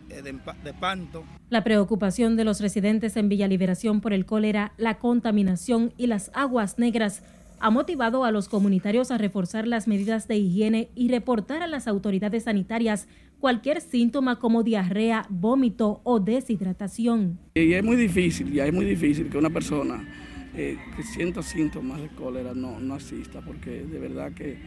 eh, 0.09 0.21
de, 0.21 0.31
de 0.31 0.69
espanto. 0.69 1.23
La 1.49 1.63
preocupación 1.63 2.35
de 2.35 2.45
los 2.45 2.61
residentes 2.61 3.15
en 3.17 3.29
Villa 3.29 3.47
Liberación 3.47 4.01
por 4.01 4.13
el 4.13 4.25
cólera, 4.25 4.73
la 4.77 4.97
contaminación 4.97 5.93
y 5.97 6.07
las 6.07 6.31
aguas 6.33 6.79
negras 6.79 7.21
ha 7.59 7.69
motivado 7.69 8.23
a 8.23 8.31
los 8.31 8.47
comunitarios 8.47 9.11
a 9.11 9.17
reforzar 9.17 9.67
las 9.67 9.87
medidas 9.87 10.27
de 10.27 10.37
higiene 10.37 10.89
y 10.95 11.09
reportar 11.09 11.61
a 11.61 11.67
las 11.67 11.87
autoridades 11.87 12.43
sanitarias 12.43 13.07
cualquier 13.39 13.81
síntoma 13.81 14.39
como 14.39 14.63
diarrea, 14.63 15.25
vómito 15.29 16.01
o 16.03 16.19
deshidratación. 16.19 17.37
Y 17.55 17.73
es 17.73 17.83
muy 17.83 17.97
difícil, 17.97 18.51
ya 18.51 18.65
es 18.65 18.73
muy 18.73 18.85
difícil 18.85 19.29
que 19.29 19.37
una 19.37 19.49
persona 19.49 20.07
eh, 20.55 20.77
que 20.95 21.03
sienta 21.03 21.43
síntomas 21.43 22.01
de 22.01 22.07
cólera 22.09 22.53
no, 22.53 22.79
no 22.79 22.95
asista, 22.95 23.41
porque 23.41 23.85
de 23.85 23.99
verdad 23.99 24.33
que, 24.33 24.57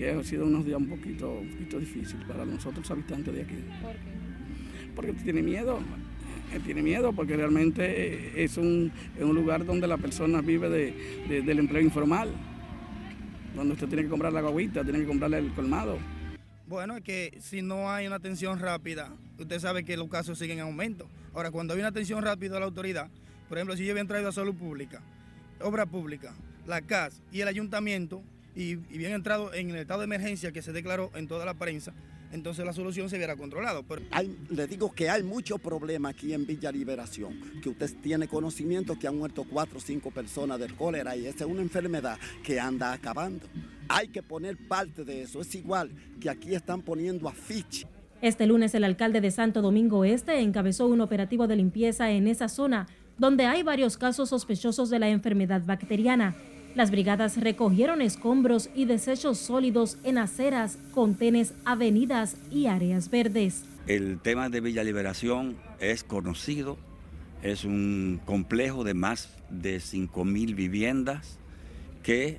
que 0.00 0.10
ha 0.10 0.24
sido 0.24 0.46
unos 0.46 0.64
días 0.64 0.78
un 0.78 0.88
poquito, 0.88 1.30
un 1.30 1.48
poquito 1.50 1.78
difícil 1.78 2.20
para 2.26 2.46
nosotros 2.46 2.90
habitantes 2.90 3.34
de 3.34 3.42
aquí. 3.42 3.56
¿Por 3.82 3.92
qué? 3.92 3.98
Porque 4.96 5.12
tiene 5.12 5.42
miedo, 5.42 5.78
eh, 6.54 6.60
tiene 6.64 6.80
miedo 6.80 7.12
porque 7.12 7.36
realmente 7.36 8.42
es 8.42 8.56
un, 8.56 8.90
es 9.14 9.22
un 9.22 9.34
lugar 9.34 9.66
donde 9.66 9.86
la 9.86 9.98
persona 9.98 10.40
vive 10.40 10.70
de, 10.70 10.94
de, 11.28 11.42
del 11.42 11.58
empleo 11.58 11.82
informal, 11.82 12.30
donde 13.54 13.74
usted 13.74 13.88
tiene 13.88 14.04
que 14.04 14.08
comprar 14.08 14.32
la 14.32 14.40
guaguita, 14.40 14.82
tiene 14.84 15.00
que 15.00 15.06
comprarle 15.06 15.36
el 15.36 15.52
colmado. 15.52 15.98
Bueno, 16.66 16.96
es 16.96 17.02
que 17.02 17.36
si 17.38 17.60
no 17.60 17.90
hay 17.90 18.06
una 18.06 18.16
atención 18.16 18.58
rápida, 18.58 19.12
usted 19.38 19.60
sabe 19.60 19.84
que 19.84 19.98
los 19.98 20.08
casos 20.08 20.38
siguen 20.38 20.60
en 20.60 20.64
aumento. 20.64 21.08
Ahora, 21.34 21.50
cuando 21.50 21.74
hay 21.74 21.80
una 21.80 21.88
atención 21.88 22.22
rápida 22.22 22.54
de 22.54 22.60
la 22.60 22.66
autoridad, 22.66 23.10
por 23.50 23.58
ejemplo, 23.58 23.76
si 23.76 23.84
yo 23.84 23.90
habían 23.90 24.06
traído 24.06 24.30
a 24.30 24.32
salud 24.32 24.54
pública, 24.54 25.02
obra 25.60 25.84
pública, 25.84 26.32
la 26.66 26.80
CAS 26.80 27.20
y 27.30 27.42
el 27.42 27.48
ayuntamiento, 27.48 28.22
y, 28.54 28.72
y 28.72 28.98
bien 28.98 29.12
entrado 29.12 29.52
en 29.54 29.70
el 29.70 29.76
estado 29.76 30.00
de 30.00 30.04
emergencia 30.04 30.52
que 30.52 30.62
se 30.62 30.72
declaró 30.72 31.10
en 31.14 31.28
toda 31.28 31.44
la 31.44 31.54
prensa, 31.54 31.92
entonces 32.32 32.64
la 32.64 32.72
solución 32.72 33.10
se 33.10 33.16
hubiera 33.16 33.36
controlado. 33.36 33.82
Pero... 33.82 34.02
Hay, 34.10 34.36
le 34.50 34.66
digo 34.66 34.92
que 34.92 35.10
hay 35.10 35.22
mucho 35.22 35.58
problema 35.58 36.10
aquí 36.10 36.32
en 36.32 36.46
Villa 36.46 36.70
Liberación, 36.70 37.40
que 37.62 37.68
usted 37.68 37.90
tiene 38.02 38.28
conocimiento 38.28 38.98
que 38.98 39.08
han 39.08 39.18
muerto 39.18 39.44
cuatro 39.48 39.78
o 39.78 39.80
cinco 39.80 40.10
personas 40.10 40.60
del 40.60 40.74
cólera 40.74 41.16
y 41.16 41.26
esa 41.26 41.44
es 41.44 41.50
una 41.50 41.62
enfermedad 41.62 42.18
que 42.44 42.60
anda 42.60 42.92
acabando. 42.92 43.46
Hay 43.88 44.08
que 44.08 44.22
poner 44.22 44.56
parte 44.68 45.04
de 45.04 45.22
eso. 45.22 45.40
Es 45.40 45.54
igual 45.54 45.90
que 46.20 46.30
aquí 46.30 46.54
están 46.54 46.82
poniendo 46.82 47.28
afiche. 47.28 47.88
Este 48.22 48.46
lunes 48.46 48.74
el 48.74 48.84
alcalde 48.84 49.22
de 49.22 49.30
Santo 49.30 49.62
Domingo 49.62 50.04
Este 50.04 50.40
encabezó 50.40 50.86
un 50.86 51.00
operativo 51.00 51.46
de 51.46 51.56
limpieza 51.56 52.10
en 52.10 52.28
esa 52.28 52.48
zona 52.48 52.86
donde 53.16 53.46
hay 53.46 53.62
varios 53.62 53.96
casos 53.96 54.28
sospechosos 54.28 54.90
de 54.90 54.98
la 54.98 55.08
enfermedad 55.08 55.62
bacteriana. 55.64 56.34
Las 56.74 56.92
brigadas 56.92 57.36
recogieron 57.36 58.00
escombros 58.00 58.70
y 58.76 58.84
desechos 58.84 59.38
sólidos 59.38 59.98
en 60.04 60.18
aceras, 60.18 60.78
contenes, 60.94 61.52
avenidas 61.64 62.36
y 62.52 62.66
áreas 62.66 63.10
verdes. 63.10 63.64
El 63.88 64.20
tema 64.20 64.48
de 64.50 64.60
Villa 64.60 64.84
Liberación 64.84 65.56
es 65.80 66.04
conocido, 66.04 66.78
es 67.42 67.64
un 67.64 68.20
complejo 68.24 68.84
de 68.84 68.94
más 68.94 69.30
de 69.50 69.78
5.000 69.78 70.54
viviendas 70.54 71.38
que 72.04 72.38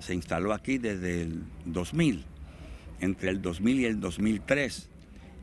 se 0.00 0.14
instaló 0.14 0.52
aquí 0.52 0.76
desde 0.76 1.22
el 1.22 1.42
2000, 1.64 2.24
entre 3.00 3.30
el 3.30 3.40
2000 3.40 3.80
y 3.80 3.84
el 3.86 4.00
2003, 4.00 4.90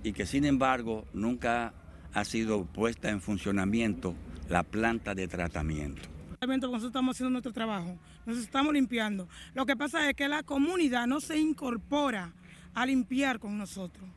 y 0.04 0.12
que 0.14 0.28
sin 0.28 0.46
embargo 0.46 1.06
nunca 1.14 1.74
ha 2.14 2.26
sido 2.26 2.66
puesta 2.66 3.10
en 3.10 3.22
funcionamiento 3.22 4.14
la 4.50 4.62
planta 4.62 5.16
de 5.16 5.28
tratamiento. 5.28 6.19
Nosotros 6.42 6.86
estamos 6.86 7.16
haciendo 7.16 7.32
nuestro 7.32 7.52
trabajo, 7.52 7.98
nos 8.26 8.38
estamos 8.38 8.74
limpiando. 8.74 9.28
Lo 9.54 9.66
que 9.66 9.76
pasa 9.76 10.10
es 10.10 10.16
que 10.16 10.30
la 10.30 10.42
comunidad 10.42 11.06
no 11.06 11.20
se 11.20 11.38
incorpora 11.38 12.34
a 12.74 12.86
limpiar 12.86 13.40
con 13.40 13.58
nosotros. 13.58 14.08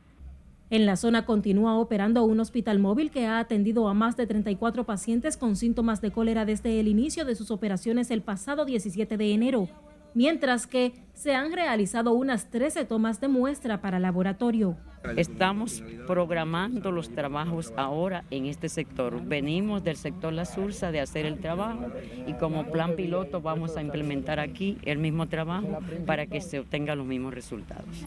En 0.71 0.87
la 0.87 0.95
zona 0.95 1.27
continúa 1.27 1.77
operando 1.77 2.23
un 2.23 2.39
hospital 2.39 2.79
móvil 2.79 3.11
que 3.11 3.27
ha 3.27 3.41
atendido 3.41 3.89
a 3.89 3.95
más 3.95 4.17
de 4.17 4.29
34 4.29 4.85
pacientes 4.85 5.37
con 5.37 5.57
síntomas 5.57 6.01
de 6.01 6.13
cólera 6.13 6.45
desde 6.45 6.79
el 6.79 6.87
inicio 6.87 7.25
de 7.25 7.35
sus 7.35 7.51
operaciones 7.51 8.13
el 8.13 8.23
pasado 8.23 8.65
17 8.65 9.17
de 9.17 9.33
enero, 9.33 9.69
mientras 10.15 10.67
que 10.67 10.93
se 11.15 11.35
han 11.35 11.53
realizado 11.53 12.13
unas 12.13 12.51
13 12.51 12.85
tomas 12.85 13.21
de 13.21 13.29
muestra 13.29 13.81
para 13.81 13.99
laboratorio. 13.99 14.77
Estamos 15.17 15.83
programando 16.07 16.93
los 16.93 17.11
trabajos 17.11 17.73
ahora 17.77 18.25
en 18.31 18.47
este 18.47 18.69
sector. 18.69 19.21
Venimos 19.25 19.83
del 19.83 19.97
sector 19.97 20.33
La 20.33 20.45
Sursa 20.45 20.93
de 20.93 21.01
hacer 21.01 21.27
el 21.27 21.41
trabajo 21.41 21.87
y 22.27 22.35
como 22.35 22.71
plan 22.71 22.95
piloto 22.95 23.41
vamos 23.41 23.77
a 23.77 23.83
implementar 23.83 24.39
aquí 24.39 24.79
el 24.83 24.99
mismo 24.99 25.29
trabajo 25.29 25.79
para 26.07 26.27
que 26.27 26.41
se 26.41 26.61
obtengan 26.61 26.99
los 26.99 27.07
mismos 27.07 27.35
resultados. 27.35 28.07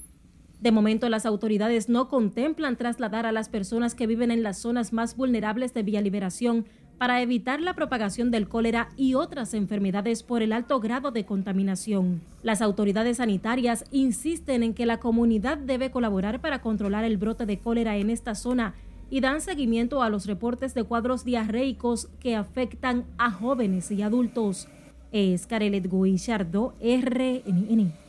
De 0.61 0.71
momento, 0.71 1.09
las 1.09 1.25
autoridades 1.25 1.89
no 1.89 2.07
contemplan 2.07 2.77
trasladar 2.77 3.25
a 3.25 3.31
las 3.31 3.49
personas 3.49 3.93
que 3.93 4.07
viven 4.07 4.31
en 4.31 4.41
las 4.41 4.57
zonas 4.57 4.93
más 4.93 5.15
vulnerables 5.15 5.73
de 5.73 5.83
Vía 5.83 6.01
Liberación 6.01 6.65
para 6.97 7.21
evitar 7.21 7.61
la 7.61 7.73
propagación 7.73 8.31
del 8.31 8.47
cólera 8.47 8.89
y 8.95 9.15
otras 9.15 9.53
enfermedades 9.53 10.23
por 10.23 10.41
el 10.41 10.53
alto 10.53 10.79
grado 10.79 11.11
de 11.11 11.25
contaminación. 11.25 12.21
Las 12.43 12.61
autoridades 12.61 13.17
sanitarias 13.17 13.85
insisten 13.91 14.63
en 14.63 14.73
que 14.73 14.85
la 14.85 14.99
comunidad 14.99 15.57
debe 15.57 15.91
colaborar 15.91 16.41
para 16.41 16.61
controlar 16.61 17.03
el 17.03 17.17
brote 17.17 17.45
de 17.45 17.59
cólera 17.59 17.97
en 17.97 18.09
esta 18.09 18.35
zona 18.35 18.75
y 19.09 19.21
dan 19.21 19.41
seguimiento 19.41 20.01
a 20.01 20.09
los 20.09 20.25
reportes 20.25 20.73
de 20.73 20.83
cuadros 20.83 21.25
diarreicos 21.25 22.09
que 22.19 22.35
afectan 22.35 23.05
a 23.17 23.31
jóvenes 23.31 23.91
y 23.91 24.01
adultos. 24.01 24.67
Es 25.11 25.47
Carelet 25.47 25.89
Guillardo, 25.89 26.73
RNN. 26.81 28.04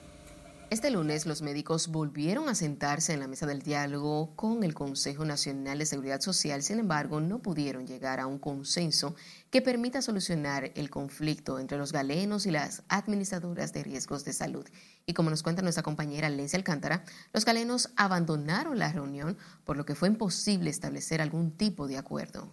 Este 0.68 0.90
lunes 0.90 1.26
los 1.26 1.42
médicos 1.42 1.86
volvieron 1.86 2.48
a 2.48 2.56
sentarse 2.56 3.12
en 3.12 3.20
la 3.20 3.28
mesa 3.28 3.46
del 3.46 3.62
diálogo 3.62 4.34
con 4.34 4.64
el 4.64 4.74
Consejo 4.74 5.24
Nacional 5.24 5.78
de 5.78 5.86
Seguridad 5.86 6.20
Social, 6.20 6.60
sin 6.60 6.80
embargo 6.80 7.20
no 7.20 7.38
pudieron 7.38 7.86
llegar 7.86 8.18
a 8.18 8.26
un 8.26 8.40
consenso 8.40 9.14
que 9.50 9.62
permita 9.62 10.02
solucionar 10.02 10.72
el 10.74 10.90
conflicto 10.90 11.60
entre 11.60 11.78
los 11.78 11.92
galenos 11.92 12.46
y 12.46 12.50
las 12.50 12.82
administradoras 12.88 13.72
de 13.72 13.84
riesgos 13.84 14.24
de 14.24 14.32
salud. 14.32 14.66
Y 15.06 15.14
como 15.14 15.30
nos 15.30 15.44
cuenta 15.44 15.62
nuestra 15.62 15.84
compañera 15.84 16.28
Lencia 16.30 16.56
Alcántara, 16.58 17.04
los 17.32 17.44
galenos 17.44 17.92
abandonaron 17.94 18.76
la 18.76 18.90
reunión, 18.90 19.38
por 19.62 19.76
lo 19.76 19.86
que 19.86 19.94
fue 19.94 20.08
imposible 20.08 20.68
establecer 20.68 21.22
algún 21.22 21.52
tipo 21.52 21.86
de 21.86 21.96
acuerdo. 21.96 22.52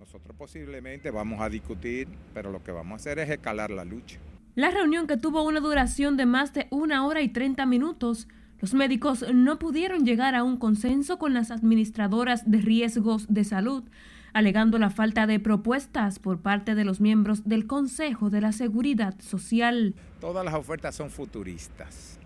Nosotros 0.00 0.36
posiblemente 0.36 1.12
vamos 1.12 1.40
a 1.42 1.48
discutir, 1.48 2.08
pero 2.34 2.50
lo 2.50 2.64
que 2.64 2.72
vamos 2.72 2.94
a 2.94 2.96
hacer 2.96 3.20
es 3.20 3.30
escalar 3.30 3.70
la 3.70 3.84
lucha. 3.84 4.18
La 4.58 4.72
reunión 4.72 5.06
que 5.06 5.16
tuvo 5.16 5.44
una 5.44 5.60
duración 5.60 6.16
de 6.16 6.26
más 6.26 6.52
de 6.52 6.66
una 6.70 7.06
hora 7.06 7.22
y 7.22 7.28
30 7.28 7.64
minutos, 7.64 8.26
los 8.58 8.74
médicos 8.74 9.24
no 9.32 9.56
pudieron 9.60 10.04
llegar 10.04 10.34
a 10.34 10.42
un 10.42 10.56
consenso 10.56 11.16
con 11.16 11.32
las 11.32 11.52
administradoras 11.52 12.50
de 12.50 12.58
riesgos 12.58 13.32
de 13.32 13.44
salud, 13.44 13.84
alegando 14.32 14.80
la 14.80 14.90
falta 14.90 15.28
de 15.28 15.38
propuestas 15.38 16.18
por 16.18 16.40
parte 16.40 16.74
de 16.74 16.84
los 16.84 17.00
miembros 17.00 17.48
del 17.48 17.68
Consejo 17.68 18.30
de 18.30 18.40
la 18.40 18.50
Seguridad 18.50 19.14
Social. 19.20 19.94
Todas 20.20 20.44
las 20.44 20.54
ofertas 20.54 20.96
son 20.96 21.10
futuristas, 21.10 22.18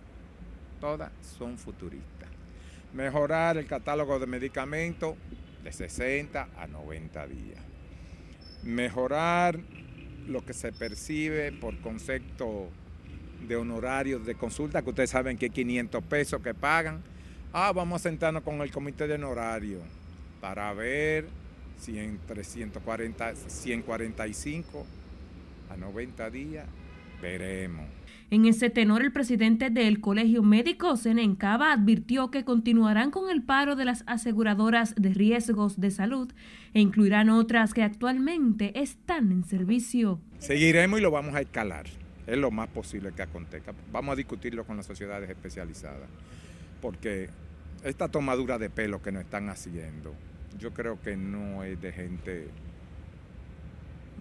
todas 0.81 1.13
son 1.39 1.59
futuristas. 1.59 2.31
Mejorar 2.95 3.59
el 3.59 3.67
catálogo 3.67 4.19
de 4.19 4.27
medicamentos 4.27 5.17
de 5.63 5.71
60 5.71 6.49
a 6.57 6.67
90 6.67 7.27
días. 7.27 7.61
Mejorar 8.63 9.61
lo 10.29 10.45
que 10.45 10.55
se 10.55 10.73
percibe 10.73 11.53
por 11.53 11.77
concepto 11.79 12.69
de 13.47 13.57
honorarios 13.57 14.25
de 14.25 14.35
consulta, 14.35 14.83
que 14.83 14.91
ustedes 14.91 15.11
saben 15.11 15.37
que 15.37 15.51
500 15.51 16.03
pesos 16.05 16.41
que 16.43 16.55
pagan. 16.55 17.03
Ah, 17.53 17.73
vamos 17.73 18.01
a 18.01 18.09
sentarnos 18.09 18.43
con 18.43 18.61
el 18.61 18.71
comité 18.71 19.07
de 19.07 19.15
honorario 19.15 19.79
para 20.41 20.73
ver 20.73 21.27
si 21.79 21.99
entre 21.99 22.45
140, 22.45 23.35
145 23.35 24.87
a 25.71 25.77
90 25.77 26.31
días 26.31 26.67
veremos. 27.21 27.87
En 28.33 28.47
ese 28.47 28.71
tenor, 28.71 29.03
el 29.03 29.13
presidente 29.13 29.69
del 29.69 30.01
Colegio 30.01 30.43
Médico, 30.43 30.97
Senencaba, 30.97 31.71
advirtió 31.71 32.31
que 32.31 32.47
continuarán 32.47 33.11
con 33.11 33.29
el 33.29 33.43
paro 33.43 33.77
de 33.77 33.85
las 33.85 34.05
aseguradoras 34.07 34.95
de 34.95 35.13
riesgos 35.13 35.79
de 35.79 35.91
salud 35.91 36.33
e 36.73 36.81
incluirán 36.81 37.29
otras 37.29 37.75
que 37.75 37.83
actualmente 37.83 38.81
están 38.81 39.33
en 39.33 39.45
servicio. 39.45 40.19
Seguiremos 40.39 40.99
y 40.99 41.03
lo 41.03 41.11
vamos 41.11 41.35
a 41.35 41.43
escalar. 41.43 41.85
Es 42.27 42.39
lo 42.39 42.51
más 42.51 42.71
posible 42.71 43.13
que 43.13 43.21
acontezca. 43.21 43.75
Vamos 43.93 44.15
a 44.15 44.17
discutirlo 44.17 44.65
con 44.65 44.79
las 44.79 44.87
sociedades 44.87 45.29
especializadas, 45.29 46.09
porque 46.81 47.29
esta 47.85 48.09
tomadura 48.09 48.57
de 48.57 48.71
pelo 48.71 49.03
que 49.03 49.13
nos 49.13 49.25
están 49.25 49.51
haciendo, 49.51 50.15
yo 50.59 50.73
creo 50.73 50.99
que 51.03 51.19
no 51.19 51.65
es 51.65 51.79
de 51.83 51.93
gente, 51.93 52.47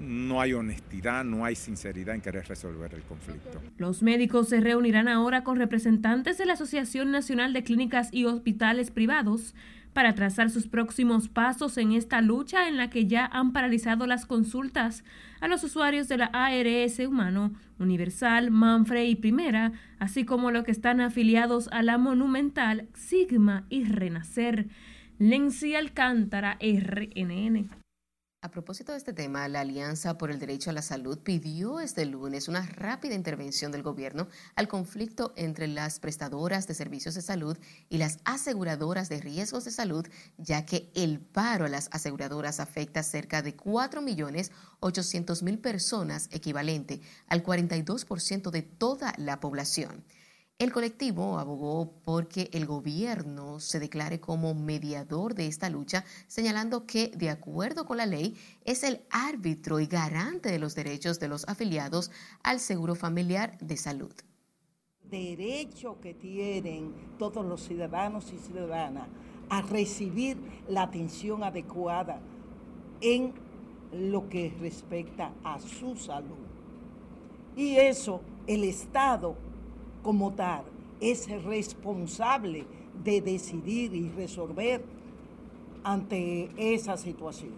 no 0.01 0.41
hay 0.41 0.53
honestidad, 0.53 1.23
no 1.23 1.45
hay 1.45 1.55
sinceridad 1.55 2.15
en 2.15 2.21
querer 2.21 2.47
resolver 2.47 2.93
el 2.93 3.03
conflicto. 3.03 3.61
Los 3.77 4.01
médicos 4.01 4.49
se 4.49 4.59
reunirán 4.59 5.07
ahora 5.07 5.43
con 5.43 5.57
representantes 5.57 6.37
de 6.37 6.45
la 6.45 6.53
Asociación 6.53 7.11
Nacional 7.11 7.53
de 7.53 7.63
Clínicas 7.63 8.09
y 8.11 8.25
Hospitales 8.25 8.91
Privados 8.91 9.53
para 9.93 10.15
trazar 10.15 10.49
sus 10.49 10.67
próximos 10.67 11.27
pasos 11.27 11.77
en 11.77 11.91
esta 11.91 12.21
lucha 12.21 12.67
en 12.67 12.77
la 12.77 12.89
que 12.89 13.07
ya 13.07 13.25
han 13.25 13.51
paralizado 13.51 14.07
las 14.07 14.25
consultas 14.25 15.03
a 15.41 15.47
los 15.47 15.63
usuarios 15.63 16.07
de 16.07 16.17
la 16.17 16.25
ARS 16.33 16.99
Humano, 16.99 17.53
Universal, 17.77 18.51
Manfre 18.51 19.05
y 19.05 19.15
Primera, 19.15 19.73
así 19.99 20.23
como 20.23 20.51
los 20.51 20.63
que 20.63 20.71
están 20.71 21.01
afiliados 21.01 21.67
a 21.71 21.83
la 21.83 21.97
Monumental, 21.97 22.87
Sigma 22.93 23.65
y 23.69 23.83
Renacer. 23.83 24.67
Lenzi 25.19 25.75
Alcántara, 25.75 26.57
RNN. 26.59 27.80
A 28.43 28.49
propósito 28.49 28.91
de 28.91 28.97
este 28.97 29.13
tema, 29.13 29.47
la 29.47 29.59
Alianza 29.59 30.17
por 30.17 30.31
el 30.31 30.39
Derecho 30.39 30.71
a 30.71 30.73
la 30.73 30.81
Salud 30.81 31.19
pidió 31.19 31.79
este 31.79 32.07
lunes 32.07 32.47
una 32.47 32.65
rápida 32.65 33.13
intervención 33.13 33.71
del 33.71 33.83
gobierno 33.83 34.27
al 34.55 34.67
conflicto 34.67 35.31
entre 35.35 35.67
las 35.67 35.99
prestadoras 35.99 36.65
de 36.65 36.73
servicios 36.73 37.13
de 37.13 37.21
salud 37.21 37.55
y 37.87 37.99
las 37.99 38.17
aseguradoras 38.25 39.09
de 39.09 39.21
riesgos 39.21 39.65
de 39.65 39.69
salud, 39.69 40.07
ya 40.39 40.65
que 40.65 40.89
el 40.95 41.19
paro 41.19 41.65
a 41.65 41.69
las 41.69 41.89
aseguradoras 41.91 42.59
afecta 42.59 43.01
a 43.01 43.03
cerca 43.03 43.43
de 43.43 43.55
4.800.000 43.55 45.61
personas, 45.61 46.27
equivalente 46.31 46.99
al 47.27 47.43
42% 47.43 48.49
de 48.49 48.63
toda 48.63 49.13
la 49.17 49.39
población. 49.39 50.03
El 50.61 50.71
colectivo 50.71 51.39
abogó 51.39 51.91
porque 52.05 52.51
el 52.53 52.67
gobierno 52.67 53.59
se 53.59 53.79
declare 53.79 54.19
como 54.19 54.53
mediador 54.53 55.33
de 55.33 55.47
esta 55.47 55.71
lucha, 55.71 56.05
señalando 56.27 56.85
que, 56.85 57.07
de 57.15 57.31
acuerdo 57.31 57.87
con 57.87 57.97
la 57.97 58.05
ley, 58.05 58.37
es 58.63 58.83
el 58.83 59.01
árbitro 59.09 59.79
y 59.79 59.87
garante 59.87 60.51
de 60.51 60.59
los 60.59 60.75
derechos 60.75 61.19
de 61.19 61.29
los 61.29 61.47
afiliados 61.47 62.11
al 62.43 62.59
Seguro 62.59 62.93
Familiar 62.93 63.57
de 63.57 63.75
Salud. 63.75 64.13
Derecho 65.09 65.99
que 65.99 66.13
tienen 66.13 66.93
todos 67.17 67.43
los 67.43 67.63
ciudadanos 67.63 68.31
y 68.31 68.37
ciudadanas 68.37 69.07
a 69.49 69.63
recibir 69.63 70.37
la 70.69 70.83
atención 70.83 71.43
adecuada 71.43 72.21
en 73.01 73.33
lo 73.91 74.29
que 74.29 74.53
respecta 74.59 75.33
a 75.43 75.59
su 75.59 75.97
salud. 75.97 76.45
Y 77.55 77.77
eso 77.77 78.21
el 78.45 78.63
Estado 78.63 79.49
como 80.03 80.33
tal 80.33 80.63
es 80.99 81.27
responsable 81.43 82.65
de 83.03 83.21
decidir 83.21 83.93
y 83.95 84.09
resolver 84.09 84.83
ante 85.83 86.49
esa 86.57 86.97
situación. 86.97 87.51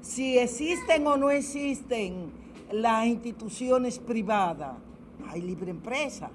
Si 0.00 0.38
existen 0.38 1.06
o 1.06 1.16
no 1.16 1.30
existen 1.30 2.32
las 2.70 3.06
instituciones 3.06 3.98
privadas, 3.98 4.76
hay 5.28 5.42
libre 5.42 5.70
empresa, 5.70 6.30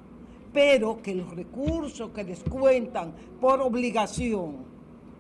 pero 0.54 1.02
que 1.02 1.16
los 1.16 1.34
recursos 1.34 2.12
que 2.12 2.24
descuentan 2.24 3.14
por 3.42 3.62
obligación 3.62 4.58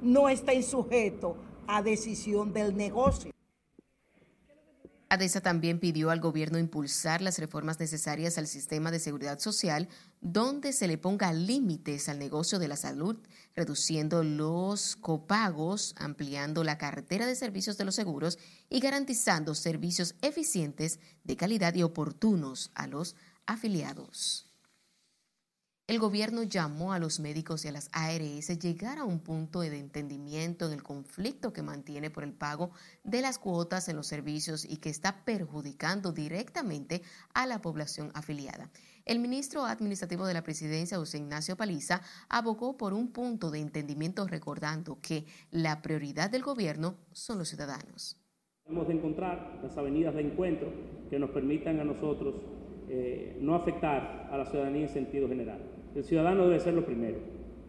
no 0.01 0.29
estén 0.29 0.61
sujetos 0.61 1.35
a 1.67 1.81
decisión 1.81 2.53
del 2.53 2.75
negocio. 2.75 3.34
ADESA 5.09 5.41
también 5.41 5.79
pidió 5.79 6.09
al 6.09 6.19
gobierno 6.19 6.57
impulsar 6.57 7.21
las 7.21 7.37
reformas 7.37 7.79
necesarias 7.79 8.37
al 8.37 8.47
sistema 8.47 8.89
de 8.89 8.99
seguridad 8.99 9.39
social, 9.39 9.87
donde 10.21 10.73
se 10.73 10.87
le 10.87 10.97
ponga 10.97 11.31
límites 11.31 12.09
al 12.09 12.17
negocio 12.17 12.57
de 12.57 12.67
la 12.67 12.75
salud, 12.75 13.17
reduciendo 13.55 14.23
los 14.23 14.95
copagos, 14.95 15.93
ampliando 15.97 16.63
la 16.63 16.77
cartera 16.77 17.27
de 17.27 17.35
servicios 17.35 17.77
de 17.77 17.85
los 17.85 17.95
seguros 17.95 18.39
y 18.69 18.79
garantizando 18.79 19.53
servicios 19.53 20.15
eficientes, 20.21 20.99
de 21.23 21.37
calidad 21.37 21.75
y 21.75 21.83
oportunos 21.83 22.71
a 22.73 22.87
los 22.87 23.15
afiliados. 23.45 24.54
El 25.87 25.99
gobierno 25.99 26.41
llamó 26.41 26.93
a 26.93 26.99
los 26.99 27.19
médicos 27.19 27.63
y 27.63 27.67
a 27.67 27.71
las 27.71 27.91
ARS 27.93 28.47
llegar 28.57 28.97
a 28.97 29.03
un 29.03 29.19
punto 29.19 29.59
de 29.59 29.77
entendimiento 29.77 30.65
en 30.65 30.73
el 30.73 30.81
conflicto 30.81 31.53
que 31.53 31.61
mantiene 31.61 32.09
por 32.09 32.23
el 32.23 32.33
pago 32.33 32.71
de 33.03 33.21
las 33.21 33.37
cuotas 33.37 33.87
en 33.87 33.95
los 33.95 34.07
servicios 34.07 34.65
y 34.65 34.77
que 34.77 34.89
está 34.89 35.23
perjudicando 35.23 36.11
directamente 36.11 37.03
a 37.35 37.45
la 37.45 37.61
población 37.61 38.09
afiliada. 38.15 38.71
El 39.05 39.19
ministro 39.19 39.63
administrativo 39.65 40.25
de 40.25 40.33
la 40.33 40.41
presidencia, 40.41 40.97
José 40.97 41.19
Ignacio 41.19 41.55
Paliza, 41.55 42.01
abogó 42.29 42.77
por 42.77 42.95
un 42.95 43.11
punto 43.11 43.51
de 43.51 43.59
entendimiento 43.59 44.27
recordando 44.27 44.97
que 45.03 45.27
la 45.51 45.83
prioridad 45.83 46.31
del 46.31 46.41
gobierno 46.41 46.95
son 47.11 47.37
los 47.37 47.49
ciudadanos. 47.49 48.17
Debemos 48.65 48.87
de 48.87 48.95
encontrar 48.95 49.59
las 49.61 49.77
avenidas 49.77 50.15
de 50.15 50.21
encuentro 50.21 50.67
que 51.11 51.19
nos 51.19 51.29
permitan 51.29 51.79
a 51.79 51.83
nosotros 51.83 52.33
eh, 52.89 53.37
no 53.39 53.53
afectar 53.53 54.29
a 54.31 54.37
la 54.37 54.47
ciudadanía 54.47 54.87
en 54.87 54.89
sentido 54.89 55.27
general. 55.27 55.74
El 55.95 56.03
ciudadano 56.03 56.47
debe 56.47 56.59
ser 56.59 56.73
lo 56.73 56.85
primero, 56.85 57.17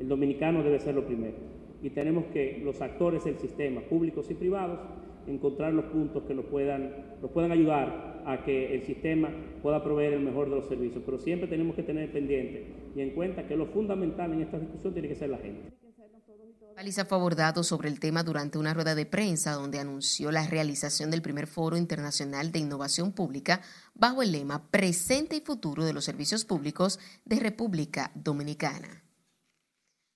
el 0.01 0.09
dominicano 0.09 0.65
debe 0.65 0.81
ser 0.81 0.97
lo 0.97 1.07
primero. 1.07 1.37
Y 1.81 1.91
tenemos 1.91 2.25
que 2.27 2.61
los 2.65 2.83
actores 2.83 3.25
del 3.25 3.39
sistema, 3.39 3.81
públicos 3.83 4.29
y 4.31 4.35
privados, 4.35 4.81
encontrar 5.29 5.73
los 5.73 5.85
puntos 5.87 6.25
que 6.25 6.35
nos 6.35 6.47
puedan, 6.47 6.91
nos 7.23 7.31
puedan 7.31 7.53
ayudar 7.53 8.23
a 8.27 8.43
que 8.45 8.75
el 8.75 8.83
sistema 8.83 9.31
pueda 9.63 9.85
proveer 9.85 10.15
el 10.15 10.21
mejor 10.21 10.51
de 10.51 10.57
los 10.57 10.67
servicios. 10.67 11.03
Pero 11.05 11.19
siempre 11.19 11.49
tenemos 11.49 11.77
que 11.77 11.85
tener 11.85 12.11
pendiente 12.11 12.67
y 12.97 13.01
en 13.01 13.11
cuenta 13.11 13.47
que 13.47 13.57
lo 13.57 13.67
fundamental 13.67 14.33
en 14.33 14.43
esta 14.43 14.59
discusión 14.59 14.93
tiene 14.93 15.09
que 15.09 15.15
ser 15.15 15.31
la 15.31 15.39
gente. 15.39 15.86
Paliza 16.77 17.07
fue 17.07 17.17
abordado 17.17 17.65
sobre 17.65 17.89
el 17.89 17.99
tema 17.99 18.23
durante 18.23 18.59
una 18.59 18.75
rueda 18.75 18.95
de 18.95 19.07
prensa 19.07 19.53
donde 19.53 19.79
anunció 19.79 20.31
la 20.31 20.47
realización 20.47 21.11
del 21.11 21.23
primer 21.23 21.47
Foro 21.47 21.79
Internacional 21.79 22.53
de 22.53 22.59
Innovación 22.59 23.13
Pública 23.13 23.63
bajo 23.95 24.23
el 24.23 24.33
lema 24.33 24.71
Presente 24.71 25.37
y 25.37 25.41
Futuro 25.41 25.87
de 25.87 25.95
los 25.95 26.05
Servicios 26.05 26.45
Públicos 26.45 26.99
de 27.25 27.41
República 27.41 28.11
Dominicana. 28.15 29.06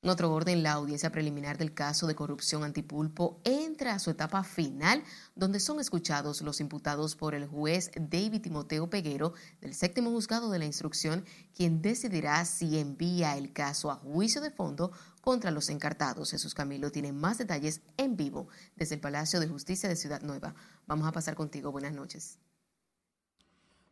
En 0.02 0.08
otro 0.08 0.32
orden, 0.32 0.62
la 0.62 0.72
audiencia 0.72 1.12
preliminar 1.12 1.58
del 1.58 1.74
caso 1.74 2.06
de 2.06 2.14
corrupción 2.14 2.64
antipulpo 2.64 3.38
entra 3.44 3.92
a 3.92 3.98
su 3.98 4.10
etapa 4.10 4.42
final, 4.44 5.04
donde 5.34 5.60
son 5.60 5.78
escuchados 5.78 6.40
los 6.40 6.60
imputados 6.60 7.16
por 7.16 7.34
el 7.34 7.46
juez 7.46 7.90
David 7.94 8.40
Timoteo 8.40 8.88
Peguero 8.88 9.34
del 9.60 9.74
séptimo 9.74 10.08
juzgado 10.10 10.50
de 10.50 10.58
la 10.58 10.64
instrucción, 10.64 11.26
quien 11.54 11.82
decidirá 11.82 12.42
si 12.46 12.78
envía 12.78 13.36
el 13.36 13.52
caso 13.52 13.90
a 13.90 13.96
juicio 13.96 14.40
de 14.40 14.50
fondo 14.50 14.90
contra 15.20 15.50
los 15.50 15.68
encartados. 15.68 16.30
Jesús 16.30 16.54
Camilo 16.54 16.90
tiene 16.90 17.12
más 17.12 17.36
detalles 17.36 17.82
en 17.98 18.16
vivo 18.16 18.48
desde 18.76 18.94
el 18.94 19.02
Palacio 19.02 19.38
de 19.38 19.48
Justicia 19.48 19.86
de 19.86 19.96
Ciudad 19.96 20.22
Nueva. 20.22 20.54
Vamos 20.86 21.06
a 21.06 21.12
pasar 21.12 21.34
contigo. 21.34 21.72
Buenas 21.72 21.92
noches. 21.92 22.38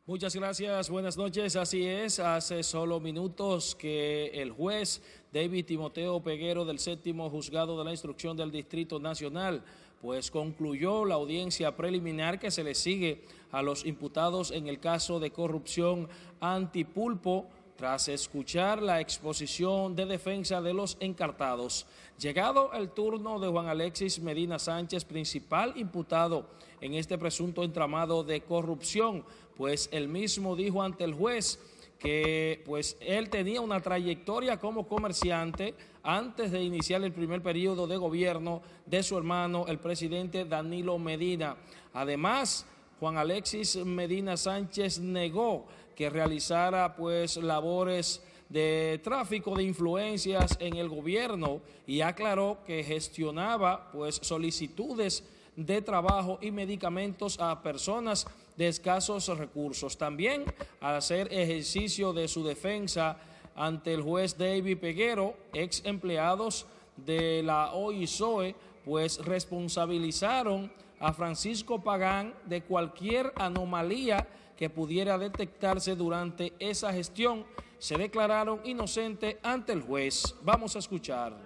Muchas 0.08 0.34
gracias, 0.34 0.88
buenas 0.88 1.18
noches. 1.18 1.54
Así 1.54 1.84
es, 1.84 2.18
hace 2.18 2.62
solo 2.62 2.98
minutos 2.98 3.74
que 3.74 4.28
el 4.28 4.50
juez 4.52 5.02
David 5.32 5.66
Timoteo 5.66 6.20
Peguero 6.20 6.64
del 6.64 6.78
séptimo 6.78 7.28
juzgado 7.28 7.78
de 7.78 7.84
la 7.84 7.90
instrucción 7.90 8.36
del 8.36 8.50
Distrito 8.50 8.98
Nacional 8.98 9.62
pues 10.00 10.30
concluyó 10.30 11.04
la 11.04 11.16
audiencia 11.16 11.76
preliminar 11.76 12.38
que 12.38 12.50
se 12.50 12.64
le 12.64 12.74
sigue 12.74 13.24
a 13.50 13.62
los 13.62 13.84
imputados 13.84 14.50
en 14.50 14.68
el 14.68 14.78
caso 14.78 15.18
de 15.18 15.30
corrupción 15.30 16.08
antipulpo 16.40 17.46
tras 17.76 18.08
escuchar 18.08 18.82
la 18.82 19.00
exposición 19.00 19.94
de 19.94 20.06
defensa 20.06 20.60
de 20.60 20.74
los 20.74 20.96
encartados. 20.98 21.86
Llegado 22.18 22.72
el 22.72 22.90
turno 22.90 23.38
de 23.38 23.48
Juan 23.48 23.68
Alexis 23.68 24.20
Medina 24.20 24.58
Sánchez, 24.58 25.04
principal 25.04 25.74
imputado 25.76 26.46
en 26.80 26.94
este 26.94 27.18
presunto 27.18 27.62
entramado 27.62 28.24
de 28.24 28.40
corrupción, 28.40 29.24
pues 29.56 29.88
él 29.92 30.08
mismo 30.08 30.56
dijo 30.56 30.82
ante 30.82 31.04
el 31.04 31.14
juez 31.14 31.60
que 31.98 32.62
pues 32.64 32.96
él 33.00 33.28
tenía 33.28 33.60
una 33.60 33.80
trayectoria 33.80 34.58
como 34.58 34.86
comerciante 34.86 35.74
antes 36.02 36.52
de 36.52 36.62
iniciar 36.62 37.02
el 37.02 37.12
primer 37.12 37.42
periodo 37.42 37.86
de 37.86 37.96
gobierno 37.96 38.62
de 38.86 39.02
su 39.02 39.18
hermano, 39.18 39.66
el 39.66 39.78
presidente 39.78 40.44
Danilo 40.44 40.98
Medina. 40.98 41.56
Además, 41.92 42.66
Juan 43.00 43.16
Alexis 43.16 43.76
Medina 43.84 44.36
Sánchez 44.36 45.00
negó 45.00 45.66
que 45.94 46.08
realizara 46.08 46.94
pues 46.94 47.36
labores 47.36 48.22
de 48.48 49.00
tráfico 49.02 49.54
de 49.54 49.64
influencias 49.64 50.56
en 50.60 50.76
el 50.76 50.88
gobierno 50.88 51.60
y 51.86 52.00
aclaró 52.00 52.58
que 52.64 52.82
gestionaba 52.82 53.90
pues 53.92 54.20
solicitudes 54.22 55.24
de 55.56 55.82
trabajo 55.82 56.38
y 56.40 56.50
medicamentos 56.50 57.38
a 57.40 57.62
personas 57.62 58.26
de 58.58 58.68
escasos 58.68 59.28
recursos. 59.38 59.96
También 59.96 60.44
al 60.80 60.96
hacer 60.96 61.32
ejercicio 61.32 62.12
de 62.12 62.26
su 62.26 62.44
defensa 62.44 63.16
ante 63.54 63.94
el 63.94 64.02
juez 64.02 64.36
David 64.36 64.78
Peguero, 64.78 65.34
ex 65.54 65.82
empleados 65.84 66.66
de 66.96 67.42
la 67.44 67.72
OISOE, 67.72 68.56
pues 68.84 69.24
responsabilizaron 69.24 70.72
a 70.98 71.12
Francisco 71.12 71.80
Pagán 71.80 72.34
de 72.46 72.62
cualquier 72.62 73.32
anomalía 73.36 74.26
que 74.56 74.68
pudiera 74.68 75.16
detectarse 75.16 75.94
durante 75.94 76.52
esa 76.58 76.92
gestión 76.92 77.44
se 77.78 77.96
declararon 77.96 78.58
inocentes 78.64 79.36
ante 79.44 79.72
el 79.72 79.82
juez. 79.82 80.34
Vamos 80.42 80.74
a 80.74 80.80
escuchar. 80.80 81.36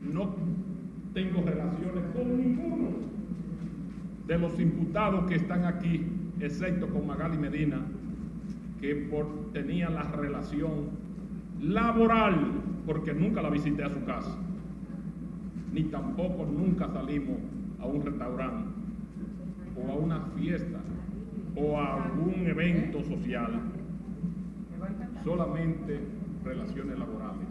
No 0.00 0.34
tengo 1.12 1.42
relaciones 1.42 2.14
con 2.14 2.36
ninguno 2.36 2.99
de 4.30 4.38
los 4.38 4.60
imputados 4.60 5.24
que 5.24 5.34
están 5.34 5.64
aquí, 5.64 6.06
excepto 6.38 6.88
con 6.88 7.04
Magali 7.04 7.36
Medina, 7.36 7.80
que 8.80 8.94
por, 8.94 9.26
tenía 9.52 9.90
la 9.90 10.04
relación 10.04 10.90
laboral, 11.60 12.52
porque 12.86 13.12
nunca 13.12 13.42
la 13.42 13.50
visité 13.50 13.82
a 13.82 13.90
su 13.90 14.04
casa, 14.04 14.38
ni 15.72 15.82
tampoco 15.82 16.46
nunca 16.46 16.88
salimos 16.92 17.38
a 17.80 17.86
un 17.86 18.04
restaurante 18.04 18.70
o 19.76 19.90
a 19.90 19.94
una 19.96 20.20
fiesta 20.38 20.78
o 21.56 21.76
a 21.76 22.04
algún 22.04 22.46
evento 22.46 23.02
social, 23.02 23.62
solamente 25.24 25.98
relaciones 26.44 26.96
laborales. 26.96 27.48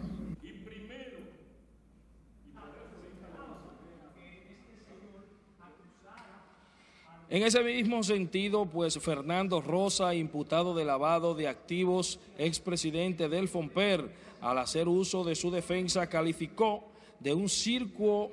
En 7.30 7.44
ese 7.44 7.62
mismo 7.62 8.02
sentido, 8.02 8.66
pues 8.66 8.98
Fernando 8.98 9.60
Rosa, 9.60 10.16
imputado 10.16 10.74
de 10.74 10.84
lavado 10.84 11.36
de 11.36 11.46
activos, 11.46 12.18
expresidente 12.36 13.28
del 13.28 13.46
FOMPER, 13.46 14.10
al 14.40 14.58
hacer 14.58 14.88
uso 14.88 15.22
de 15.22 15.36
su 15.36 15.52
defensa, 15.52 16.08
calificó 16.08 16.82
de 17.20 17.32
un 17.32 17.48
circo 17.48 18.32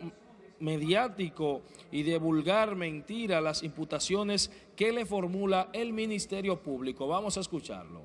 mediático 0.60 1.62
y 1.92 2.02
de 2.02 2.18
vulgar 2.18 2.76
mentira 2.76 3.40
las 3.40 3.62
imputaciones 3.62 4.50
que 4.76 4.92
le 4.92 5.06
formula 5.06 5.70
el 5.74 5.94
Ministerio 5.94 6.60
Público. 6.60 7.08
Vamos 7.08 7.38
a 7.38 7.42
escucharlo. 7.42 8.02